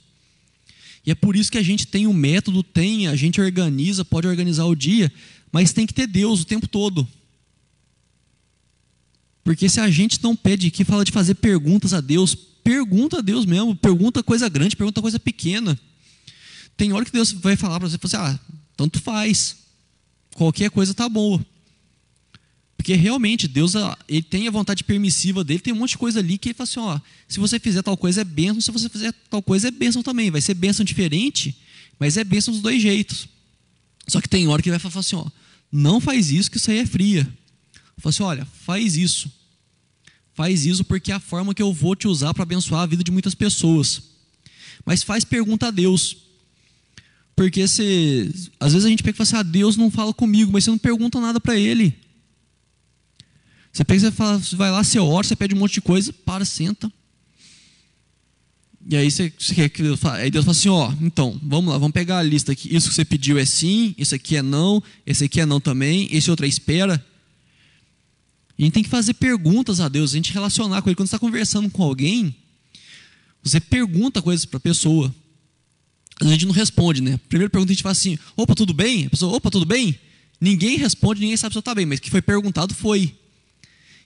E 1.05 1.11
é 1.11 1.15
por 1.15 1.35
isso 1.35 1.51
que 1.51 1.57
a 1.57 1.63
gente 1.63 1.87
tem 1.87 2.07
o 2.07 2.11
um 2.11 2.13
método, 2.13 2.61
tem, 2.61 3.07
a 3.07 3.15
gente 3.15 3.41
organiza, 3.41 4.05
pode 4.05 4.27
organizar 4.27 4.65
o 4.65 4.75
dia, 4.75 5.11
mas 5.51 5.73
tem 5.73 5.87
que 5.87 5.93
ter 5.93 6.07
Deus 6.07 6.41
o 6.41 6.45
tempo 6.45 6.67
todo. 6.67 7.07
Porque 9.43 9.67
se 9.67 9.79
a 9.79 9.89
gente 9.89 10.21
não 10.21 10.35
pede, 10.35 10.69
que 10.69 10.83
fala 10.83 11.03
de 11.03 11.11
fazer 11.11 11.35
perguntas 11.35 11.93
a 11.93 12.01
Deus, 12.01 12.35
pergunta 12.63 13.17
a 13.17 13.21
Deus 13.21 13.45
mesmo, 13.45 13.75
pergunta 13.75 14.21
coisa 14.21 14.47
grande, 14.47 14.75
pergunta 14.75 15.01
coisa 15.01 15.19
pequena. 15.19 15.79
Tem 16.79 16.93
hora 16.93 17.03
que 17.03 17.11
Deus 17.11 17.33
vai 17.33 17.57
falar 17.57 17.77
para 17.77 17.89
você, 17.89 17.97
assim, 18.01 18.15
ah, 18.15 18.39
tanto 18.77 19.01
faz. 19.01 19.57
Qualquer 20.33 20.71
coisa 20.71 20.93
tá 20.93 21.09
boa. 21.09 21.45
Porque 22.77 22.93
realmente 22.93 23.49
Deus 23.49 23.73
ele 24.07 24.23
tem 24.23 24.47
a 24.47 24.51
vontade 24.51 24.85
permissiva 24.85 25.43
dele, 25.43 25.59
tem 25.59 25.73
um 25.73 25.75
monte 25.75 25.89
de 25.89 25.97
coisa 25.97 26.19
ali 26.19 26.37
que 26.37 26.47
ele 26.47 26.53
fala 26.53 26.69
assim, 26.69 26.79
ó, 26.79 26.99
se 27.27 27.37
você 27.37 27.59
fizer 27.59 27.81
tal 27.81 27.97
coisa 27.97 28.21
é 28.21 28.23
bênção, 28.23 28.61
se 28.61 28.71
você 28.71 28.87
fizer 28.87 29.13
tal 29.29 29.43
coisa 29.43 29.67
é 29.67 29.71
bênção 29.71 30.01
também. 30.01 30.31
Vai 30.31 30.39
ser 30.39 30.53
bênção 30.53 30.85
diferente, 30.85 31.53
mas 31.99 32.15
é 32.15 32.23
bênção 32.23 32.53
dos 32.53 32.63
dois 32.63 32.81
jeitos. 32.81 33.27
Só 34.07 34.21
que 34.21 34.29
tem 34.29 34.47
hora 34.47 34.61
que 34.61 34.69
ele 34.69 34.77
vai 34.77 34.89
falar 34.89 35.01
assim, 35.01 35.17
ó, 35.17 35.27
não 35.69 35.99
faz 35.99 36.31
isso 36.31 36.49
que 36.49 36.55
isso 36.55 36.71
aí 36.71 36.77
é 36.77 36.85
fria. 36.85 37.25
Fala 37.97 38.09
assim, 38.09 38.23
olha, 38.23 38.45
faz 38.45 38.95
isso. 38.95 39.29
Faz 40.33 40.65
isso 40.65 40.85
porque 40.85 41.11
é 41.11 41.15
a 41.15 41.19
forma 41.19 41.53
que 41.53 41.61
eu 41.61 41.73
vou 41.73 41.93
te 41.93 42.07
usar 42.07 42.33
para 42.33 42.43
abençoar 42.43 42.83
a 42.83 42.85
vida 42.85 43.03
de 43.03 43.11
muitas 43.11 43.35
pessoas. 43.35 44.01
Mas 44.85 45.03
faz 45.03 45.25
pergunta 45.25 45.67
a 45.67 45.71
Deus. 45.71 46.28
Porque 47.39 47.69
se, 47.69 48.49
às 48.59 48.73
vezes 48.73 48.85
a 48.85 48.89
gente 48.89 49.01
pega 49.01 49.15
e 49.15 49.17
fala 49.17 49.23
assim, 49.23 49.35
ah, 49.37 49.49
Deus 49.49 49.77
não 49.77 49.89
fala 49.89 50.13
comigo, 50.13 50.51
mas 50.51 50.65
você 50.65 50.71
não 50.71 50.77
pergunta 50.77 51.21
nada 51.21 51.39
para 51.39 51.57
Ele. 51.57 51.97
Você 53.71 53.85
pega 53.85 54.09
e 54.09 54.11
fala, 54.11 54.37
vai 54.57 54.69
lá, 54.69 54.83
você 54.83 54.99
ora, 54.99 55.25
você 55.25 55.37
pede 55.37 55.55
um 55.55 55.59
monte 55.59 55.75
de 55.75 55.81
coisa, 55.81 56.11
para, 56.11 56.43
senta. 56.43 56.91
E 58.85 58.93
aí 58.93 59.09
você, 59.09 59.31
você 59.39 59.55
quer 59.55 59.69
que 59.69 59.81
Deus 59.81 60.01
fale, 60.01 60.23
aí 60.23 60.29
Deus 60.29 60.43
fala 60.43 60.57
assim, 60.57 60.67
ó, 60.67 60.91
então, 60.99 61.39
vamos 61.41 61.71
lá, 61.71 61.77
vamos 61.77 61.93
pegar 61.93 62.17
a 62.17 62.23
lista 62.23 62.51
aqui. 62.51 62.75
Isso 62.75 62.89
que 62.89 62.95
você 62.95 63.05
pediu 63.05 63.39
é 63.39 63.45
sim, 63.45 63.95
isso 63.97 64.13
aqui 64.13 64.35
é 64.35 64.41
não, 64.41 64.83
esse 65.05 65.23
aqui 65.23 65.39
é 65.39 65.45
não 65.45 65.61
também, 65.61 66.09
esse 66.11 66.29
outro 66.29 66.45
é 66.45 66.49
espera. 66.49 67.01
A 68.57 68.61
gente 68.61 68.73
tem 68.73 68.83
que 68.83 68.89
fazer 68.89 69.13
perguntas 69.13 69.79
a 69.79 69.87
Deus, 69.87 70.11
a 70.11 70.17
gente 70.17 70.33
relacionar 70.33 70.81
com 70.81 70.89
Ele. 70.89 70.95
Quando 70.97 71.07
você 71.07 71.15
está 71.15 71.25
conversando 71.25 71.69
com 71.69 71.83
alguém, 71.83 72.35
você 73.41 73.61
pergunta 73.61 74.21
coisas 74.21 74.43
para 74.43 74.57
a 74.57 74.59
pessoa 74.59 75.15
a 76.21 76.25
gente 76.25 76.45
não 76.45 76.53
responde, 76.53 77.01
né? 77.01 77.19
Primeira 77.29 77.49
pergunta 77.49 77.71
a 77.71 77.73
gente 77.73 77.83
faz 77.83 77.97
assim: 77.97 78.17
opa, 78.35 78.53
tudo 78.55 78.73
bem? 78.73 79.05
A 79.05 79.09
pessoa, 79.09 79.35
opa, 79.35 79.49
tudo 79.49 79.65
bem? 79.65 79.97
Ninguém 80.39 80.77
responde, 80.77 81.21
ninguém 81.21 81.37
sabe 81.37 81.53
se 81.53 81.59
está 81.59 81.75
bem, 81.75 81.85
mas 81.85 81.99
o 81.99 82.01
que 82.01 82.09
foi 82.09 82.21
perguntado 82.21 82.73
foi. 82.73 83.15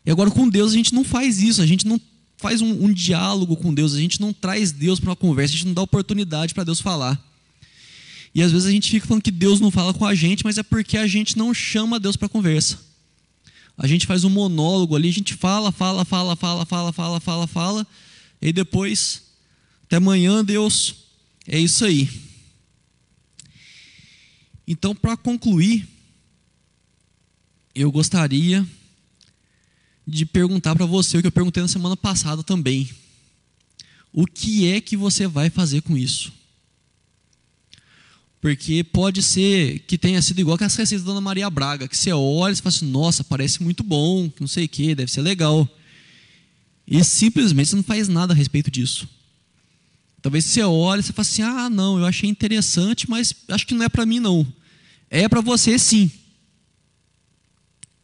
E 0.05 0.11
agora 0.11 0.29
com 0.29 0.47
Deus 0.47 0.73
a 0.73 0.75
gente 0.75 0.93
não 0.93 1.03
faz 1.03 1.41
isso, 1.41 1.61
a 1.61 1.65
gente 1.65 1.87
não 1.87 1.99
faz 2.37 2.61
um, 2.61 2.85
um 2.85 2.91
diálogo 2.91 3.55
com 3.55 3.73
Deus, 3.73 3.93
a 3.93 3.99
gente 3.99 4.19
não 4.19 4.33
traz 4.33 4.71
Deus 4.71 4.99
para 4.99 5.09
uma 5.09 5.15
conversa, 5.15 5.53
a 5.53 5.57
gente 5.57 5.67
não 5.67 5.73
dá 5.73 5.81
oportunidade 5.81 6.53
para 6.53 6.63
Deus 6.63 6.81
falar. 6.81 7.21
E 8.35 8.41
às 8.41 8.51
vezes 8.51 8.67
a 8.67 8.71
gente 8.71 8.89
fica 8.89 9.07
falando 9.07 9.23
que 9.23 9.31
Deus 9.31 9.59
não 9.59 9.69
fala 9.69 9.93
com 9.93 10.05
a 10.05 10.15
gente, 10.15 10.43
mas 10.43 10.57
é 10.57 10.63
porque 10.63 10.97
a 10.97 11.07
gente 11.07 11.37
não 11.37 11.53
chama 11.53 11.99
Deus 11.99 12.15
para 12.15 12.27
conversa. 12.27 12.79
A 13.77 13.87
gente 13.87 14.05
faz 14.05 14.23
um 14.23 14.29
monólogo 14.29 14.95
ali, 14.95 15.09
a 15.09 15.13
gente 15.13 15.33
fala, 15.33 15.71
fala, 15.71 16.03
fala, 16.03 16.35
fala, 16.35 16.65
fala, 16.65 16.91
fala, 16.91 17.19
fala, 17.19 17.47
fala, 17.47 17.87
e 18.41 18.51
depois, 18.51 19.23
até 19.85 19.97
amanhã, 19.97 20.43
Deus, 20.43 20.95
é 21.47 21.59
isso 21.59 21.85
aí. 21.85 22.09
Então, 24.67 24.95
para 24.95 25.17
concluir, 25.17 25.87
eu 27.75 27.91
gostaria 27.91 28.65
de 30.05 30.25
perguntar 30.25 30.75
para 30.75 30.85
você 30.85 31.17
o 31.17 31.21
que 31.21 31.27
eu 31.27 31.31
perguntei 31.31 31.61
na 31.61 31.67
semana 31.67 31.97
passada 31.97 32.43
também. 32.43 32.89
O 34.11 34.25
que 34.27 34.67
é 34.71 34.79
que 34.79 34.95
você 34.95 35.27
vai 35.27 35.49
fazer 35.49 35.81
com 35.81 35.97
isso? 35.97 36.31
Porque 38.39 38.83
pode 38.83 39.23
ser 39.23 39.79
que 39.79 39.97
tenha 39.97 40.21
sido 40.21 40.39
igual 40.39 40.57
que 40.57 40.65
as 40.65 40.75
receitas 40.75 41.05
da 41.05 41.11
Dona 41.11 41.21
Maria 41.21 41.49
Braga, 41.49 41.87
que 41.87 41.95
você 41.95 42.11
olha 42.11 42.53
e 42.53 42.57
fala 42.57 42.75
assim, 42.75 42.85
nossa, 42.85 43.23
parece 43.23 43.63
muito 43.63 43.83
bom, 43.83 44.29
não 44.39 44.47
sei 44.47 44.65
o 44.65 44.69
que, 44.69 44.93
deve 44.93 45.09
ser 45.09 45.21
legal. 45.21 45.67
E 46.85 47.01
simplesmente 47.03 47.69
você 47.69 47.75
não 47.77 47.83
faz 47.83 48.09
nada 48.09 48.33
a 48.33 48.35
respeito 48.35 48.69
disso. 48.69 49.07
Talvez 50.23 50.45
você 50.45 50.63
olhe 50.63 51.01
e 51.01 51.03
você 51.03 51.11
fale 51.11 51.27
assim: 51.27 51.41
ah, 51.41 51.69
não, 51.69 51.99
eu 51.99 52.05
achei 52.05 52.29
interessante, 52.29 53.09
mas 53.09 53.35
acho 53.49 53.67
que 53.67 53.73
não 53.75 53.83
é 53.83 53.89
para 53.89 54.05
mim, 54.05 54.21
não. 54.21 54.47
É 55.09 55.27
para 55.27 55.41
você 55.41 55.77
sim. 55.77 56.09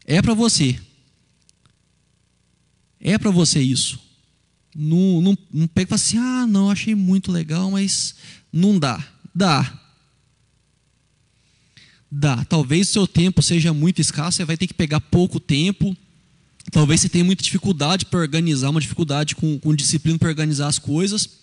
É 0.05 0.21
para 0.21 0.33
você. 0.33 0.77
É 2.99 3.17
para 3.17 3.31
você 3.31 3.61
isso. 3.61 3.97
Não, 4.75 5.21
não, 5.21 5.37
não 5.51 5.67
pega 5.67 5.87
e 5.87 5.89
fala 5.89 5.95
assim, 5.95 6.17
ah, 6.17 6.45
não, 6.45 6.69
achei 6.69 6.93
muito 6.93 7.31
legal, 7.31 7.71
mas 7.71 8.15
não 8.51 8.77
dá. 8.77 9.01
Dá. 9.33 9.79
Dá. 12.11 12.43
Talvez 12.45 12.89
o 12.89 12.91
seu 12.91 13.07
tempo 13.07 13.41
seja 13.41 13.73
muito 13.73 14.01
escasso, 14.01 14.37
você 14.37 14.45
vai 14.45 14.57
ter 14.57 14.67
que 14.67 14.73
pegar 14.73 14.99
pouco 14.99 15.39
tempo. 15.39 15.95
Talvez 16.69 16.99
você 16.99 17.07
tenha 17.07 17.23
muita 17.23 17.43
dificuldade 17.43 18.05
para 18.05 18.19
organizar, 18.19 18.69
uma 18.69 18.81
dificuldade 18.81 19.35
com, 19.35 19.57
com 19.57 19.73
disciplina 19.73 20.19
para 20.19 20.27
organizar 20.27 20.67
as 20.67 20.79
coisas. 20.79 21.39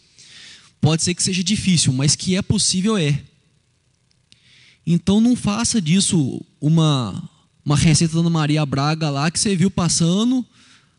Pode 0.81 1.03
ser 1.03 1.15
que 1.15 1.23
seja 1.23 1.43
difícil, 1.43 1.93
mas 1.93 2.15
que 2.15 2.37
é 2.37 2.43
possível 2.43 2.97
é. 2.97 3.23
Então 4.87 5.21
não 5.21 5.35
faça 5.35 5.81
disso 5.81 6.41
uma, 6.61 7.29
uma 7.65 7.77
receita 7.77 8.15
da 8.15 8.21
Ana 8.21 8.31
Maria 8.31 8.65
Braga 8.65 9.11
lá 9.11 9.31
que 9.31 9.41
você 9.41 9.57
viu 9.57 9.71
passando 9.71 10.47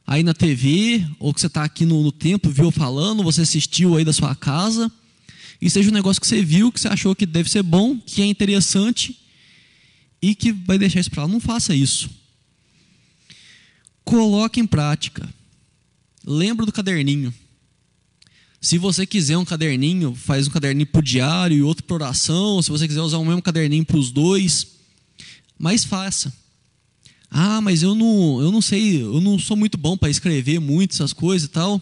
aí 0.06 0.24
na 0.24 0.34
TV, 0.34 1.06
ou 1.20 1.34
que 1.34 1.42
você 1.42 1.48
está 1.48 1.66
aqui 1.66 1.86
no, 1.86 2.02
no 2.02 2.14
tempo, 2.14 2.50
viu 2.50 2.72
falando, 2.72 3.24
você 3.24 3.42
assistiu 3.42 3.98
aí 3.98 4.06
da 4.06 4.14
sua 4.14 4.34
casa, 4.34 4.90
e 5.62 5.70
seja 5.70 5.90
um 5.90 5.94
negócio 5.94 6.22
que 6.22 6.28
você 6.28 6.42
viu, 6.42 6.72
que 6.72 6.80
você 6.80 6.88
achou 6.88 7.14
que 7.14 7.26
deve 7.26 7.50
ser 7.50 7.62
bom, 7.62 8.00
que 8.00 8.22
é 8.22 8.26
interessante, 8.26 9.20
e 10.22 10.34
que 10.34 10.54
vai 10.54 10.78
deixar 10.78 11.02
isso 11.02 11.12
para 11.12 11.24
lá. 11.24 11.28
Não 11.28 11.42
faça 11.42 11.76
isso. 11.76 12.10
Coloque 14.06 14.60
em 14.60 14.66
prática. 14.66 15.28
Lembra 16.26 16.66
do 16.66 16.72
caderninho. 16.72 17.34
Se 18.60 18.78
você 18.78 19.06
quiser 19.06 19.38
um 19.38 19.46
caderninho, 19.46 20.16
faz 20.16 20.48
um 20.48 20.52
caderninho 20.52 20.88
para 20.88 21.00
o 21.00 21.04
diário 21.04 21.58
e 21.58 21.62
outro 21.62 21.84
para 21.84 21.96
oração. 21.96 22.62
Se 22.62 22.70
você 22.70 22.88
quiser 22.88 23.02
usar 23.02 23.18
o 23.18 23.26
mesmo 23.26 23.42
caderninho 23.42 23.86
para 23.86 23.98
os 23.98 24.12
dois, 24.12 24.68
mas 25.58 25.84
faça. 25.84 26.34
Ah, 27.30 27.62
mas 27.62 27.84
eu 27.84 27.94
não, 27.94 28.42
eu 28.42 28.52
não 28.52 28.62
sei, 28.62 29.02
eu 29.02 29.22
não 29.22 29.38
sou 29.38 29.56
muito 29.56 29.78
bom 29.78 29.98
para 29.98 30.10
escrever 30.10 30.60
muito 30.60 30.94
essas 30.94 31.14
coisas 31.14 31.48
e 31.48 31.52
tal. 31.52 31.82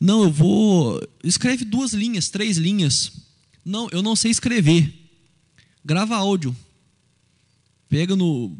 Não, 0.00 0.24
eu 0.24 0.32
vou. 0.32 1.00
Escreve 1.22 1.64
duas 1.64 1.92
linhas, 1.92 2.28
três 2.28 2.56
linhas. 2.56 3.12
Não, 3.64 3.88
eu 3.92 4.02
não 4.02 4.16
sei 4.16 4.30
escrever. 4.30 4.92
Grava 5.84 6.16
áudio. 6.16 6.56
Pega 7.88 8.16
no. 8.16 8.56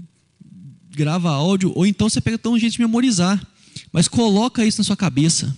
Grava 0.91 1.31
áudio, 1.31 1.73
ou 1.75 1.87
então 1.87 2.09
você 2.09 2.21
pega 2.21 2.39
tão 2.39 2.57
de 2.57 2.79
memorizar. 2.79 3.45
Mas 3.91 4.07
coloca 4.07 4.65
isso 4.65 4.79
na 4.79 4.85
sua 4.85 4.97
cabeça. 4.97 5.57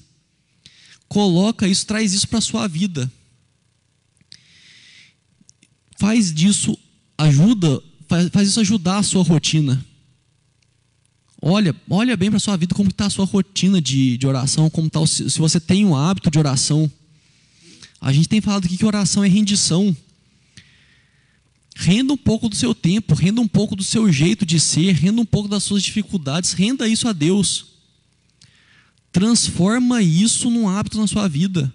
Coloca 1.08 1.68
isso, 1.68 1.86
traz 1.86 2.12
isso 2.12 2.28
para 2.28 2.38
a 2.38 2.42
sua 2.42 2.66
vida. 2.66 3.10
Faz 5.98 6.32
disso, 6.32 6.76
ajuda, 7.16 7.82
faz, 8.08 8.28
faz 8.28 8.48
isso 8.48 8.60
ajudar 8.60 8.98
a 8.98 9.02
sua 9.02 9.22
rotina. 9.22 9.84
Olha, 11.40 11.76
olha 11.90 12.16
bem 12.16 12.30
para 12.30 12.38
a 12.38 12.40
sua 12.40 12.56
vida 12.56 12.74
como 12.74 12.88
está 12.88 13.06
a 13.06 13.10
sua 13.10 13.26
rotina 13.26 13.80
de, 13.80 14.16
de 14.16 14.26
oração, 14.26 14.70
como 14.70 14.88
tá, 14.88 15.06
se 15.06 15.38
você 15.38 15.60
tem 15.60 15.84
um 15.84 15.94
hábito 15.94 16.30
de 16.30 16.38
oração. 16.38 16.90
A 18.00 18.12
gente 18.12 18.28
tem 18.28 18.40
falado 18.40 18.64
aqui 18.64 18.76
que 18.76 18.84
oração 18.86 19.22
é 19.22 19.28
rendição. 19.28 19.94
Renda 21.76 22.12
um 22.12 22.16
pouco 22.16 22.48
do 22.48 22.54
seu 22.54 22.74
tempo, 22.74 23.14
renda 23.14 23.40
um 23.40 23.48
pouco 23.48 23.74
do 23.74 23.82
seu 23.82 24.10
jeito 24.12 24.46
de 24.46 24.60
ser, 24.60 24.92
renda 24.92 25.20
um 25.20 25.24
pouco 25.26 25.48
das 25.48 25.64
suas 25.64 25.82
dificuldades, 25.82 26.52
renda 26.52 26.88
isso 26.88 27.08
a 27.08 27.12
Deus. 27.12 27.73
Transforma 29.14 30.02
isso 30.02 30.50
num 30.50 30.68
hábito 30.68 30.98
na 30.98 31.06
sua 31.06 31.26
vida. 31.26 31.72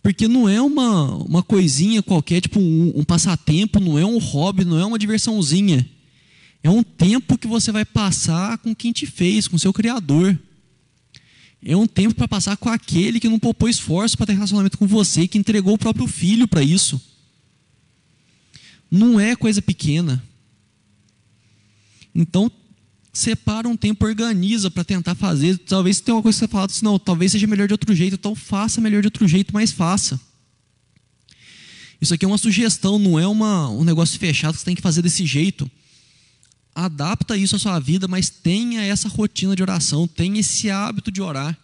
Porque 0.00 0.28
não 0.28 0.48
é 0.48 0.62
uma, 0.62 1.16
uma 1.16 1.42
coisinha 1.42 2.00
qualquer, 2.00 2.40
tipo 2.40 2.60
um, 2.60 2.92
um 2.94 3.02
passatempo, 3.02 3.80
não 3.80 3.98
é 3.98 4.06
um 4.06 4.18
hobby, 4.18 4.64
não 4.64 4.78
é 4.78 4.86
uma 4.86 4.98
diversãozinha 5.00 5.84
é 6.62 6.70
um 6.70 6.82
tempo 6.82 7.36
que 7.36 7.46
você 7.46 7.72
vai 7.72 7.84
passar 7.84 8.56
com 8.58 8.74
quem 8.74 8.92
te 8.92 9.04
fez, 9.04 9.48
com 9.48 9.58
seu 9.58 9.72
Criador. 9.72 10.38
É 11.60 11.76
um 11.76 11.86
tempo 11.86 12.14
para 12.14 12.28
passar 12.28 12.56
com 12.56 12.68
aquele 12.68 13.18
que 13.18 13.28
não 13.28 13.38
poupou 13.38 13.68
esforço 13.68 14.16
para 14.16 14.26
ter 14.26 14.34
relacionamento 14.34 14.78
com 14.78 14.86
você, 14.86 15.26
que 15.26 15.38
entregou 15.38 15.74
o 15.74 15.78
próprio 15.78 16.06
filho 16.06 16.46
para 16.46 16.62
isso. 16.62 17.00
Não 18.90 19.18
é 19.18 19.34
coisa 19.34 19.60
pequena. 19.60 20.22
Então, 22.14 22.50
separa 23.12 23.68
um 23.68 23.76
tempo, 23.76 24.06
organiza 24.06 24.70
para 24.70 24.84
tentar 24.84 25.14
fazer. 25.14 25.58
Talvez 25.58 26.00
tenha 26.00 26.14
uma 26.16 26.22
coisa 26.22 26.36
que 26.36 26.46
você 26.46 26.48
fala 26.48 26.66
assim, 26.66 26.84
não, 26.84 26.98
talvez 26.98 27.32
seja 27.32 27.46
melhor 27.46 27.68
de 27.68 27.74
outro 27.74 27.94
jeito, 27.94 28.14
então 28.14 28.34
faça 28.34 28.80
melhor 28.80 29.02
de 29.02 29.08
outro 29.08 29.26
jeito, 29.28 29.52
mas 29.52 29.70
faça. 29.70 30.20
Isso 32.00 32.14
aqui 32.14 32.24
é 32.24 32.28
uma 32.28 32.38
sugestão, 32.38 32.98
não 32.98 33.18
é 33.18 33.26
uma, 33.26 33.68
um 33.68 33.84
negócio 33.84 34.18
fechado 34.18 34.54
que 34.54 34.60
você 34.60 34.64
tem 34.64 34.74
que 34.74 34.82
fazer 34.82 35.02
desse 35.02 35.26
jeito 35.26 35.70
adapta 36.74 37.36
isso 37.36 37.56
à 37.56 37.58
sua 37.58 37.78
vida, 37.78 38.08
mas 38.08 38.30
tenha 38.30 38.82
essa 38.82 39.08
rotina 39.08 39.54
de 39.54 39.62
oração, 39.62 40.08
tenha 40.08 40.40
esse 40.40 40.70
hábito 40.70 41.10
de 41.10 41.20
orar. 41.20 41.58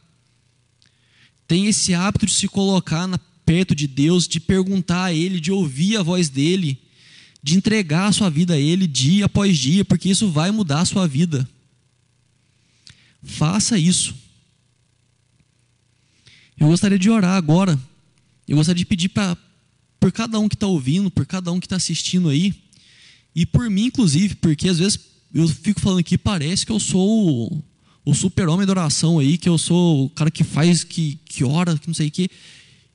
Tenha 1.46 1.70
esse 1.70 1.94
hábito 1.94 2.26
de 2.26 2.32
se 2.32 2.46
colocar 2.46 3.06
na, 3.06 3.18
perto 3.44 3.74
de 3.74 3.86
Deus, 3.86 4.28
de 4.28 4.38
perguntar 4.38 5.04
a 5.04 5.12
Ele, 5.12 5.40
de 5.40 5.50
ouvir 5.50 5.96
a 5.96 6.02
voz 6.02 6.28
dEle, 6.28 6.78
de 7.48 7.56
entregar 7.56 8.08
a 8.08 8.12
sua 8.12 8.28
vida 8.28 8.54
a 8.54 8.58
Ele 8.58 8.86
dia 8.86 9.24
após 9.24 9.56
dia, 9.56 9.84
porque 9.84 10.08
isso 10.08 10.30
vai 10.30 10.50
mudar 10.50 10.80
a 10.80 10.84
sua 10.84 11.08
vida. 11.08 11.48
Faça 13.22 13.78
isso. 13.78 14.14
Eu 16.58 16.68
gostaria 16.68 16.98
de 16.98 17.08
orar 17.08 17.36
agora. 17.36 17.78
Eu 18.46 18.56
gostaria 18.56 18.78
de 18.78 18.86
pedir 18.86 19.08
para 19.08 19.36
por 20.00 20.12
cada 20.12 20.38
um 20.38 20.48
que 20.48 20.54
está 20.54 20.66
ouvindo, 20.66 21.10
por 21.10 21.26
cada 21.26 21.50
um 21.50 21.58
que 21.58 21.66
está 21.66 21.74
assistindo 21.74 22.28
aí, 22.28 22.54
e 23.34 23.44
por 23.44 23.68
mim, 23.68 23.86
inclusive, 23.86 24.36
porque 24.36 24.68
às 24.68 24.78
vezes 24.78 25.00
eu 25.34 25.48
fico 25.48 25.80
falando 25.80 25.98
aqui, 25.98 26.16
parece 26.16 26.64
que 26.64 26.70
eu 26.70 26.78
sou 26.78 27.52
o, 27.52 27.64
o 28.04 28.14
super-homem 28.14 28.64
da 28.64 28.72
oração 28.72 29.18
aí, 29.18 29.36
que 29.36 29.48
eu 29.48 29.58
sou 29.58 30.04
o 30.04 30.10
cara 30.10 30.30
que 30.30 30.44
faz, 30.44 30.84
que, 30.84 31.18
que 31.24 31.42
ora, 31.42 31.76
que 31.76 31.88
não 31.88 31.94
sei 31.94 32.08
o 32.08 32.10
quê. 32.12 32.30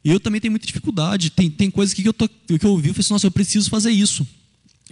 Eu 0.04 0.20
também 0.20 0.42
tenho 0.42 0.52
muita 0.52 0.66
dificuldade. 0.66 1.30
Tem, 1.30 1.50
tem 1.50 1.72
coisas 1.72 1.94
que 1.94 2.06
eu, 2.06 2.14
tô, 2.14 2.28
que 2.28 2.66
eu 2.66 2.72
ouvi 2.72 2.90
e 2.90 2.94
falei 2.94 3.02
assim, 3.02 3.14
nossa, 3.14 3.28
eu 3.28 3.32
preciso 3.32 3.70
fazer 3.70 3.92
isso. 3.92 4.28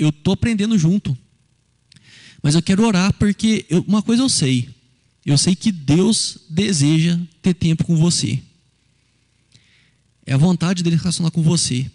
Eu 0.01 0.09
estou 0.09 0.33
aprendendo 0.33 0.75
junto. 0.79 1.15
Mas 2.41 2.55
eu 2.55 2.61
quero 2.61 2.83
orar 2.83 3.13
porque 3.13 3.67
eu, 3.69 3.85
uma 3.87 4.01
coisa 4.01 4.23
eu 4.23 4.29
sei. 4.29 4.67
Eu 5.23 5.37
sei 5.37 5.55
que 5.55 5.71
Deus 5.71 6.39
deseja 6.49 7.19
ter 7.39 7.53
tempo 7.53 7.83
com 7.83 7.95
você. 7.95 8.41
É 10.25 10.33
a 10.33 10.37
vontade 10.37 10.81
dele 10.81 10.95
relacionar 10.95 11.29
com 11.29 11.43
você. 11.43 11.89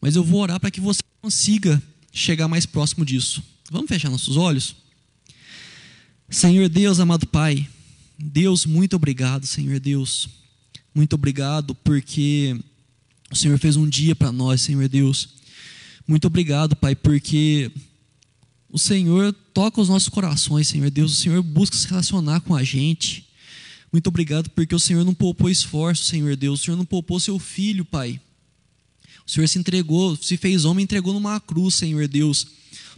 Mas 0.00 0.16
eu 0.16 0.24
vou 0.24 0.40
orar 0.40 0.58
para 0.58 0.70
que 0.70 0.80
você 0.80 1.02
consiga 1.20 1.82
chegar 2.10 2.48
mais 2.48 2.64
próximo 2.64 3.04
disso. 3.04 3.42
Vamos 3.70 3.88
fechar 3.88 4.08
nossos 4.08 4.38
olhos? 4.38 4.74
Senhor 6.30 6.70
Deus, 6.70 6.98
amado 6.98 7.26
Pai, 7.26 7.68
Deus, 8.18 8.64
muito 8.64 8.96
obrigado, 8.96 9.46
Senhor 9.46 9.78
Deus. 9.78 10.30
Muito 10.94 11.12
obrigado 11.12 11.74
porque 11.74 12.56
o 13.30 13.36
Senhor 13.36 13.58
fez 13.58 13.76
um 13.76 13.86
dia 13.86 14.16
para 14.16 14.32
nós, 14.32 14.62
Senhor 14.62 14.88
Deus. 14.88 15.43
Muito 16.06 16.26
obrigado, 16.26 16.76
Pai, 16.76 16.94
porque 16.94 17.70
o 18.68 18.78
Senhor 18.78 19.32
toca 19.52 19.80
os 19.80 19.88
nossos 19.88 20.08
corações, 20.08 20.68
Senhor 20.68 20.90
Deus. 20.90 21.12
O 21.12 21.20
Senhor 21.20 21.42
busca 21.42 21.76
se 21.76 21.88
relacionar 21.88 22.40
com 22.40 22.54
a 22.54 22.62
gente. 22.62 23.26
Muito 23.92 24.08
obrigado 24.08 24.50
porque 24.50 24.74
o 24.74 24.80
Senhor 24.80 25.04
não 25.04 25.14
poupou 25.14 25.48
esforço, 25.48 26.04
Senhor 26.04 26.36
Deus. 26.36 26.60
O 26.60 26.64
Senhor 26.64 26.76
não 26.76 26.84
poupou 26.84 27.18
seu 27.18 27.38
filho, 27.38 27.84
Pai 27.84 28.20
o 29.26 29.30
Senhor 29.30 29.48
se 29.48 29.58
entregou, 29.58 30.16
se 30.16 30.36
fez 30.36 30.64
homem, 30.64 30.84
entregou 30.84 31.14
numa 31.14 31.40
cruz, 31.40 31.74
Senhor 31.76 32.06
Deus, 32.06 32.46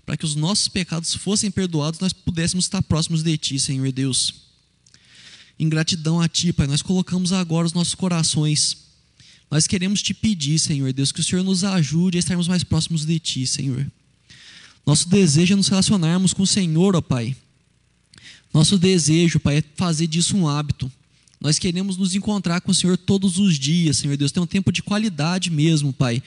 para 0.05 0.17
que 0.17 0.25
os 0.25 0.35
nossos 0.35 0.69
pecados 0.69 1.15
fossem 1.15 1.51
perdoados, 1.51 2.01
nós 2.01 2.13
pudéssemos 2.13 2.65
estar 2.65 2.83
próximos 2.83 3.23
de 3.23 3.39
Ti, 3.39 3.59
Senhor 3.59 3.91
Deus. 3.93 4.35
Em 5.59 5.69
gratidão 5.69 6.21
a 6.21 6.29
Ti, 6.29 6.53
Pai, 6.53 6.67
nós 6.67 6.83
colocamos 6.83 7.33
agora 7.33 7.67
os 7.67 7.73
nossos 7.73 7.95
corações. 7.95 8.86
Nós 9.51 9.67
queremos 9.67 10.03
Te 10.03 10.13
pedir, 10.13 10.59
Senhor 10.59 10.93
Deus, 10.93 11.13
que 11.13 11.21
o 11.21 11.25
Senhor 11.25 11.45
nos 11.45 11.65
ajude 11.65 12.19
a 12.19 12.21
estarmos 12.21 12.49
mais 12.49 12.65
próximos 12.65 13.05
de 13.05 13.19
Ti, 13.19 13.47
Senhor. 13.47 13.87
Nosso 14.87 15.09
desejo 15.09 15.55
é 15.55 15.57
nos 15.57 15.69
relacionarmos 15.69 16.33
com 16.33 16.43
o 16.43 16.47
Senhor, 16.47 16.95
ó 16.95 17.01
Pai. 17.01 17.37
Nosso 18.55 18.79
desejo, 18.79 19.41
Pai, 19.41 19.59
é 19.59 19.65
fazer 19.75 20.07
disso 20.07 20.37
um 20.37 20.49
hábito. 20.49 20.91
Nós 21.41 21.59
queremos 21.59 21.97
nos 21.97 22.15
encontrar 22.15 22.61
com 22.61 22.71
o 22.71 22.75
Senhor 22.75 22.97
todos 22.97 23.39
os 23.39 23.59
dias, 23.59 23.99
Senhor 23.99 24.17
Deus. 24.17 24.33
Ter 24.33 24.41
um 24.41 24.47
tempo 24.47 24.73
de 24.73 24.83
qualidade 24.83 25.51
mesmo, 25.51 25.93
Pai. 25.93 26.23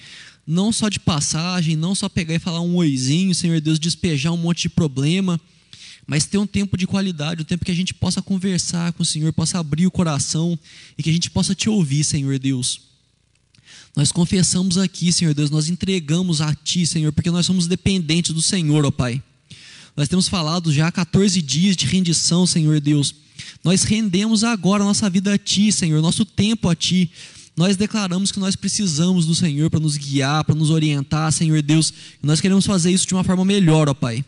Não 0.45 0.71
só 0.71 0.89
de 0.89 0.99
passagem, 0.99 1.75
não 1.75 1.95
só 1.95 2.09
pegar 2.09 2.35
e 2.35 2.39
falar 2.39 2.61
um 2.61 2.75
oizinho, 2.75 3.33
Senhor 3.33 3.59
Deus, 3.61 3.79
despejar 3.79 4.33
um 4.33 4.37
monte 4.37 4.63
de 4.63 4.69
problema, 4.69 5.39
mas 6.05 6.25
ter 6.25 6.37
um 6.37 6.47
tempo 6.47 6.75
de 6.75 6.87
qualidade, 6.87 7.41
um 7.41 7.45
tempo 7.45 7.63
que 7.63 7.71
a 7.71 7.75
gente 7.75 7.93
possa 7.93 8.21
conversar 8.21 8.93
com 8.93 9.03
o 9.03 9.05
Senhor, 9.05 9.31
possa 9.31 9.59
abrir 9.59 9.87
o 9.87 9.91
coração 9.91 10.57
e 10.97 11.03
que 11.03 11.09
a 11.09 11.13
gente 11.13 11.29
possa 11.29 11.55
te 11.55 11.69
ouvir, 11.69 12.03
Senhor 12.03 12.37
Deus. 12.39 12.88
Nós 13.95 14.11
confessamos 14.11 14.77
aqui, 14.77 15.11
Senhor 15.11 15.33
Deus, 15.33 15.49
nós 15.49 15.69
entregamos 15.69 16.41
a 16.41 16.53
Ti, 16.55 16.85
Senhor, 16.85 17.11
porque 17.11 17.31
nós 17.31 17.45
somos 17.45 17.67
dependentes 17.67 18.33
do 18.33 18.41
Senhor, 18.41 18.85
ó 18.85 18.91
Pai. 18.91 19.21
Nós 19.95 20.07
temos 20.07 20.27
falado 20.27 20.71
já 20.71 20.87
há 20.87 20.91
14 20.91 21.41
dias 21.41 21.75
de 21.75 21.85
rendição, 21.85 22.45
Senhor 22.47 22.79
Deus. 22.79 23.13
Nós 23.63 23.83
rendemos 23.83 24.43
agora 24.43 24.83
a 24.83 24.85
nossa 24.85 25.09
vida 25.09 25.33
a 25.33 25.37
Ti, 25.37 25.71
Senhor, 25.71 26.01
nosso 26.01 26.23
tempo 26.23 26.69
a 26.69 26.75
Ti. 26.75 27.11
Nós 27.57 27.75
declaramos 27.75 28.31
que 28.31 28.39
nós 28.39 28.55
precisamos 28.55 29.25
do 29.25 29.35
Senhor 29.35 29.69
para 29.69 29.81
nos 29.81 29.97
guiar, 29.97 30.45
para 30.45 30.55
nos 30.55 30.69
orientar, 30.69 31.31
Senhor 31.33 31.61
Deus. 31.61 31.93
Nós 32.23 32.39
queremos 32.39 32.65
fazer 32.65 32.91
isso 32.91 33.05
de 33.05 33.13
uma 33.13 33.23
forma 33.23 33.43
melhor, 33.43 33.89
ó 33.89 33.93
Pai. 33.93 34.23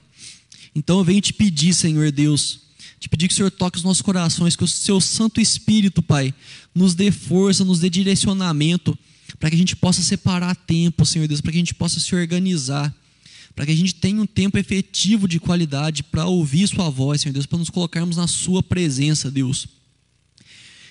Então 0.76 0.98
eu 0.98 1.04
venho 1.04 1.22
te 1.22 1.32
pedir, 1.32 1.74
Senhor 1.74 2.12
Deus, 2.12 2.60
te 3.00 3.08
pedir 3.08 3.28
que 3.28 3.34
o 3.34 3.38
Senhor 3.38 3.52
toque 3.52 3.78
os 3.78 3.84
nossos 3.84 4.02
corações, 4.02 4.56
que 4.56 4.64
o 4.64 4.68
seu 4.68 5.00
Santo 5.00 5.40
Espírito, 5.40 6.02
Pai, 6.02 6.34
nos 6.74 6.94
dê 6.94 7.12
força, 7.12 7.64
nos 7.64 7.80
dê 7.80 7.90
direcionamento, 7.90 8.98
para 9.42 9.50
que 9.50 9.56
a 9.56 9.60
gente 9.60 9.76
possa 9.76 10.04
separar 10.04 10.56
tempo, 10.56 11.04
Senhor 11.04 11.28
Deus, 11.28 11.42
para 11.42 11.52
que 11.52 11.58
a 11.58 11.62
gente 11.62 11.74
possa 11.74 12.00
se 12.00 12.14
organizar, 12.14 12.96
para 13.56 13.66
que 13.66 13.72
a 13.72 13.76
gente 13.76 13.96
tenha 13.96 14.22
um 14.22 14.28
tempo 14.28 14.56
efetivo 14.56 15.28
de 15.28 15.40
qualidade 15.40 16.04
para 16.04 16.28
ouvir 16.28 16.68
Sua 16.68 16.92
voz, 16.92 17.22
Senhor 17.22 17.34
Deus, 17.34 17.48
para 17.48 17.58
nos 17.58 17.72
colocarmos 17.72 18.18
na 18.18 18.28
Sua 18.28 18.62
presença, 18.62 19.32
Deus. 19.32 19.66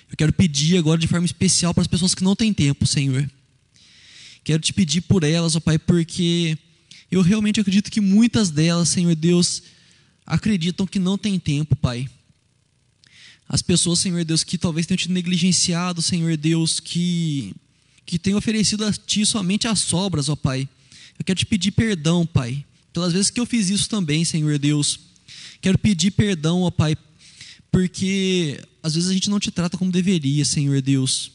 Eu 0.09 0.17
quero 0.17 0.33
pedir 0.33 0.77
agora 0.77 0.99
de 0.99 1.07
forma 1.07 1.25
especial 1.25 1.73
para 1.73 1.79
as 1.79 1.87
pessoas 1.87 2.13
que 2.13 2.25
não 2.25 2.35
têm 2.35 2.53
tempo, 2.53 2.85
Senhor. 2.85 3.31
Quero 4.43 4.61
te 4.61 4.73
pedir 4.73 4.99
por 4.99 5.23
elas, 5.23 5.55
ó 5.55 5.61
Pai, 5.61 5.79
porque 5.79 6.57
eu 7.09 7.21
realmente 7.21 7.61
acredito 7.61 7.89
que 7.89 8.01
muitas 8.01 8.49
delas, 8.49 8.89
Senhor 8.89 9.15
Deus, 9.15 9.63
acreditam 10.25 10.85
que 10.85 10.99
não 10.99 11.17
tem 11.17 11.39
tempo, 11.39 11.73
Pai. 11.73 12.05
As 13.47 13.61
pessoas, 13.61 13.99
Senhor 13.99 14.25
Deus, 14.25 14.43
que 14.43 14.57
talvez 14.57 14.85
tenham 14.85 14.97
te 14.97 15.09
negligenciado, 15.09 16.01
Senhor 16.01 16.35
Deus, 16.35 16.81
que, 16.81 17.55
que 18.05 18.19
tenham 18.19 18.37
oferecido 18.37 18.85
a 18.85 18.91
Ti 18.91 19.25
somente 19.25 19.67
as 19.67 19.79
sobras, 19.79 20.29
ó 20.29 20.35
Pai. 20.35 20.67
Eu 21.17 21.25
quero 21.25 21.37
te 21.37 21.45
pedir 21.45 21.71
perdão, 21.71 22.25
Pai, 22.25 22.65
pelas 22.91 23.13
vezes 23.13 23.29
que 23.29 23.39
eu 23.39 23.45
fiz 23.45 23.69
isso 23.69 23.89
também, 23.89 24.25
Senhor 24.25 24.57
Deus. 24.57 24.99
Quero 25.61 25.77
pedir 25.77 26.11
perdão, 26.11 26.61
ó 26.61 26.71
Pai, 26.71 26.97
porque 27.71 28.59
às 28.81 28.95
vezes 28.95 29.09
a 29.09 29.13
gente 29.13 29.29
não 29.29 29.39
te 29.39 29.51
trata 29.51 29.77
como 29.77 29.91
deveria, 29.91 30.43
Senhor 30.43 30.81
Deus. 30.81 31.31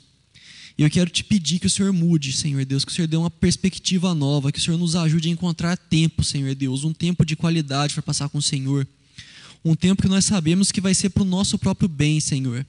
E 0.79 0.83
eu 0.83 0.91
quero 0.91 1.09
te 1.09 1.25
pedir 1.25 1.59
que 1.59 1.67
o 1.67 1.71
Senhor 1.71 1.91
mude, 1.93 2.33
Senhor 2.33 2.63
Deus, 2.65 2.85
que 2.85 2.93
o 2.93 2.95
Senhor 2.95 3.09
dê 3.09 3.17
uma 3.17 3.31
perspectiva 3.31 4.15
nova, 4.15 4.53
que 4.53 4.59
o 4.59 4.63
Senhor 4.63 4.77
nos 4.77 4.95
ajude 4.95 5.29
a 5.29 5.33
encontrar 5.33 5.77
tempo, 5.77 6.23
Senhor 6.23 6.55
Deus, 6.55 6.85
um 6.85 6.93
tempo 6.93 7.25
de 7.25 7.35
qualidade 7.35 7.95
para 7.95 8.03
passar 8.03 8.29
com 8.29 8.39
o 8.39 8.43
Senhor. 8.43 8.87
Um 9.65 9.75
tempo 9.75 10.03
que 10.03 10.09
nós 10.09 10.27
sabemos 10.27 10.71
que 10.71 10.81
vai 10.81 10.93
ser 10.93 11.11
para 11.11 11.23
o 11.23 11.27
nosso 11.27 11.59
próprio 11.59 11.89
bem, 11.89 12.21
Senhor. 12.21 12.67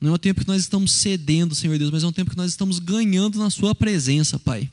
Não 0.00 0.10
é 0.10 0.14
um 0.14 0.18
tempo 0.18 0.40
que 0.40 0.48
nós 0.48 0.62
estamos 0.62 0.92
cedendo, 0.92 1.54
Senhor 1.54 1.78
Deus, 1.78 1.90
mas 1.90 2.02
é 2.02 2.06
um 2.06 2.12
tempo 2.12 2.30
que 2.30 2.36
nós 2.36 2.50
estamos 2.50 2.78
ganhando 2.78 3.38
na 3.38 3.50
Sua 3.50 3.74
presença, 3.74 4.38
Pai. 4.38 4.70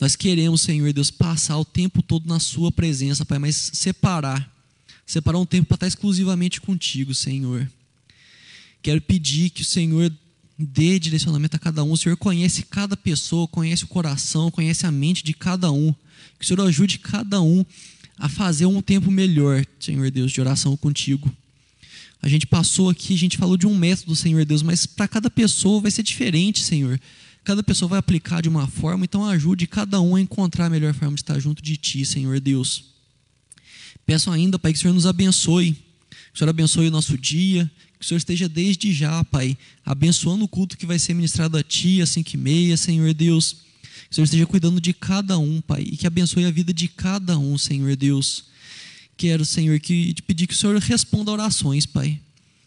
Nós 0.00 0.16
queremos, 0.16 0.62
Senhor 0.62 0.92
Deus, 0.92 1.10
passar 1.10 1.58
o 1.58 1.64
tempo 1.64 2.02
todo 2.02 2.26
na 2.26 2.40
Sua 2.40 2.72
presença, 2.72 3.24
Pai, 3.24 3.38
mas 3.38 3.70
separar. 3.74 4.50
Separar 5.06 5.38
um 5.38 5.46
tempo 5.46 5.66
para 5.66 5.74
estar 5.76 5.86
exclusivamente 5.86 6.60
contigo, 6.60 7.14
Senhor. 7.14 7.70
Quero 8.82 9.00
pedir 9.00 9.50
que 9.50 9.62
o 9.62 9.64
Senhor 9.64 10.12
dê 10.58 10.98
direcionamento 10.98 11.56
a 11.56 11.58
cada 11.58 11.84
um. 11.84 11.92
O 11.92 11.96
Senhor 11.96 12.16
conhece 12.16 12.62
cada 12.62 12.96
pessoa, 12.96 13.46
conhece 13.46 13.84
o 13.84 13.88
coração, 13.88 14.50
conhece 14.50 14.86
a 14.86 14.90
mente 14.90 15.22
de 15.22 15.34
cada 15.34 15.70
um. 15.70 15.94
Que 16.38 16.44
o 16.44 16.48
Senhor 16.48 16.66
ajude 16.66 16.98
cada 16.98 17.40
um 17.40 17.64
a 18.18 18.28
fazer 18.28 18.66
um 18.66 18.80
tempo 18.80 19.10
melhor, 19.10 19.64
Senhor 19.78 20.10
Deus, 20.10 20.32
de 20.32 20.40
oração 20.40 20.76
contigo. 20.76 21.32
A 22.22 22.28
gente 22.28 22.46
passou 22.46 22.88
aqui, 22.88 23.14
a 23.14 23.18
gente 23.18 23.36
falou 23.36 23.56
de 23.56 23.66
um 23.66 23.76
método, 23.76 24.14
Senhor 24.14 24.44
Deus, 24.44 24.62
mas 24.62 24.86
para 24.86 25.08
cada 25.08 25.28
pessoa 25.28 25.80
vai 25.80 25.90
ser 25.90 26.04
diferente, 26.04 26.60
Senhor. 26.60 27.00
Cada 27.42 27.64
pessoa 27.64 27.88
vai 27.88 27.98
aplicar 27.98 28.40
de 28.40 28.48
uma 28.48 28.68
forma, 28.68 29.04
então 29.04 29.26
ajude 29.26 29.66
cada 29.66 30.00
um 30.00 30.14
a 30.14 30.20
encontrar 30.20 30.66
a 30.66 30.70
melhor 30.70 30.94
forma 30.94 31.16
de 31.16 31.22
estar 31.22 31.40
junto 31.40 31.60
de 31.60 31.76
Ti, 31.76 32.06
Senhor 32.06 32.38
Deus. 32.38 32.84
Peço 34.06 34.30
ainda, 34.30 34.56
Pai, 34.56 34.72
que 34.72 34.78
o 34.78 34.82
Senhor 34.82 34.94
nos 34.94 35.06
abençoe. 35.06 35.72
Que 35.72 36.36
o 36.36 36.38
Senhor 36.38 36.50
abençoe 36.50 36.86
o 36.86 36.90
nosso 36.92 37.18
dia, 37.18 37.68
que 37.98 38.04
o 38.04 38.08
Senhor 38.08 38.18
esteja 38.18 38.48
desde 38.48 38.92
já, 38.92 39.24
Pai, 39.24 39.58
abençoando 39.84 40.44
o 40.44 40.48
culto 40.48 40.78
que 40.78 40.86
vai 40.86 41.00
ser 41.00 41.14
ministrado 41.14 41.56
a 41.56 41.62
Ti, 41.62 42.00
às 42.00 42.10
cinco 42.10 42.30
e 42.34 42.36
meia, 42.36 42.76
Senhor 42.76 43.12
Deus. 43.12 43.56
Que 43.82 44.12
o 44.12 44.14
Senhor 44.14 44.24
esteja 44.26 44.46
cuidando 44.46 44.80
de 44.80 44.92
cada 44.92 45.36
um, 45.38 45.60
Pai, 45.60 45.82
e 45.82 45.96
que 45.96 46.06
abençoe 46.06 46.44
a 46.44 46.50
vida 46.52 46.72
de 46.72 46.86
cada 46.86 47.36
um, 47.36 47.58
Senhor 47.58 47.96
Deus. 47.96 48.51
Quero, 49.22 49.44
Senhor, 49.44 49.78
que 49.78 50.14
te 50.14 50.20
pedir 50.20 50.48
que 50.48 50.52
o 50.52 50.56
Senhor 50.56 50.76
responda 50.78 51.30
orações, 51.30 51.86
Pai. 51.86 52.18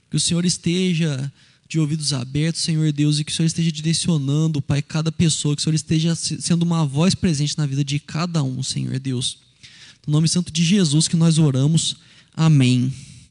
Que 0.09 0.15
o 0.15 0.19
Senhor 0.21 0.45
esteja 0.45 1.29
de 1.67 1.77
ouvidos 1.77 2.13
abertos, 2.13 2.61
Senhor 2.61 2.93
Deus, 2.93 3.19
e 3.19 3.25
que 3.25 3.31
o 3.33 3.35
Senhor 3.35 3.47
esteja 3.47 3.69
direcionando, 3.69 4.61
Pai, 4.61 4.81
cada 4.81 5.11
pessoa, 5.11 5.53
que 5.53 5.59
o 5.59 5.63
Senhor 5.63 5.75
esteja 5.75 6.15
sendo 6.15 6.63
uma 6.63 6.85
voz 6.85 7.13
presente 7.13 7.57
na 7.57 7.65
vida 7.65 7.83
de 7.83 7.99
cada 7.99 8.41
um, 8.41 8.63
Senhor 8.63 8.97
Deus. 8.99 9.39
No 10.07 10.13
nome 10.13 10.29
santo 10.29 10.49
de 10.49 10.63
Jesus 10.63 11.09
que 11.09 11.17
nós 11.17 11.37
oramos. 11.37 11.97
Amém. 12.33 12.93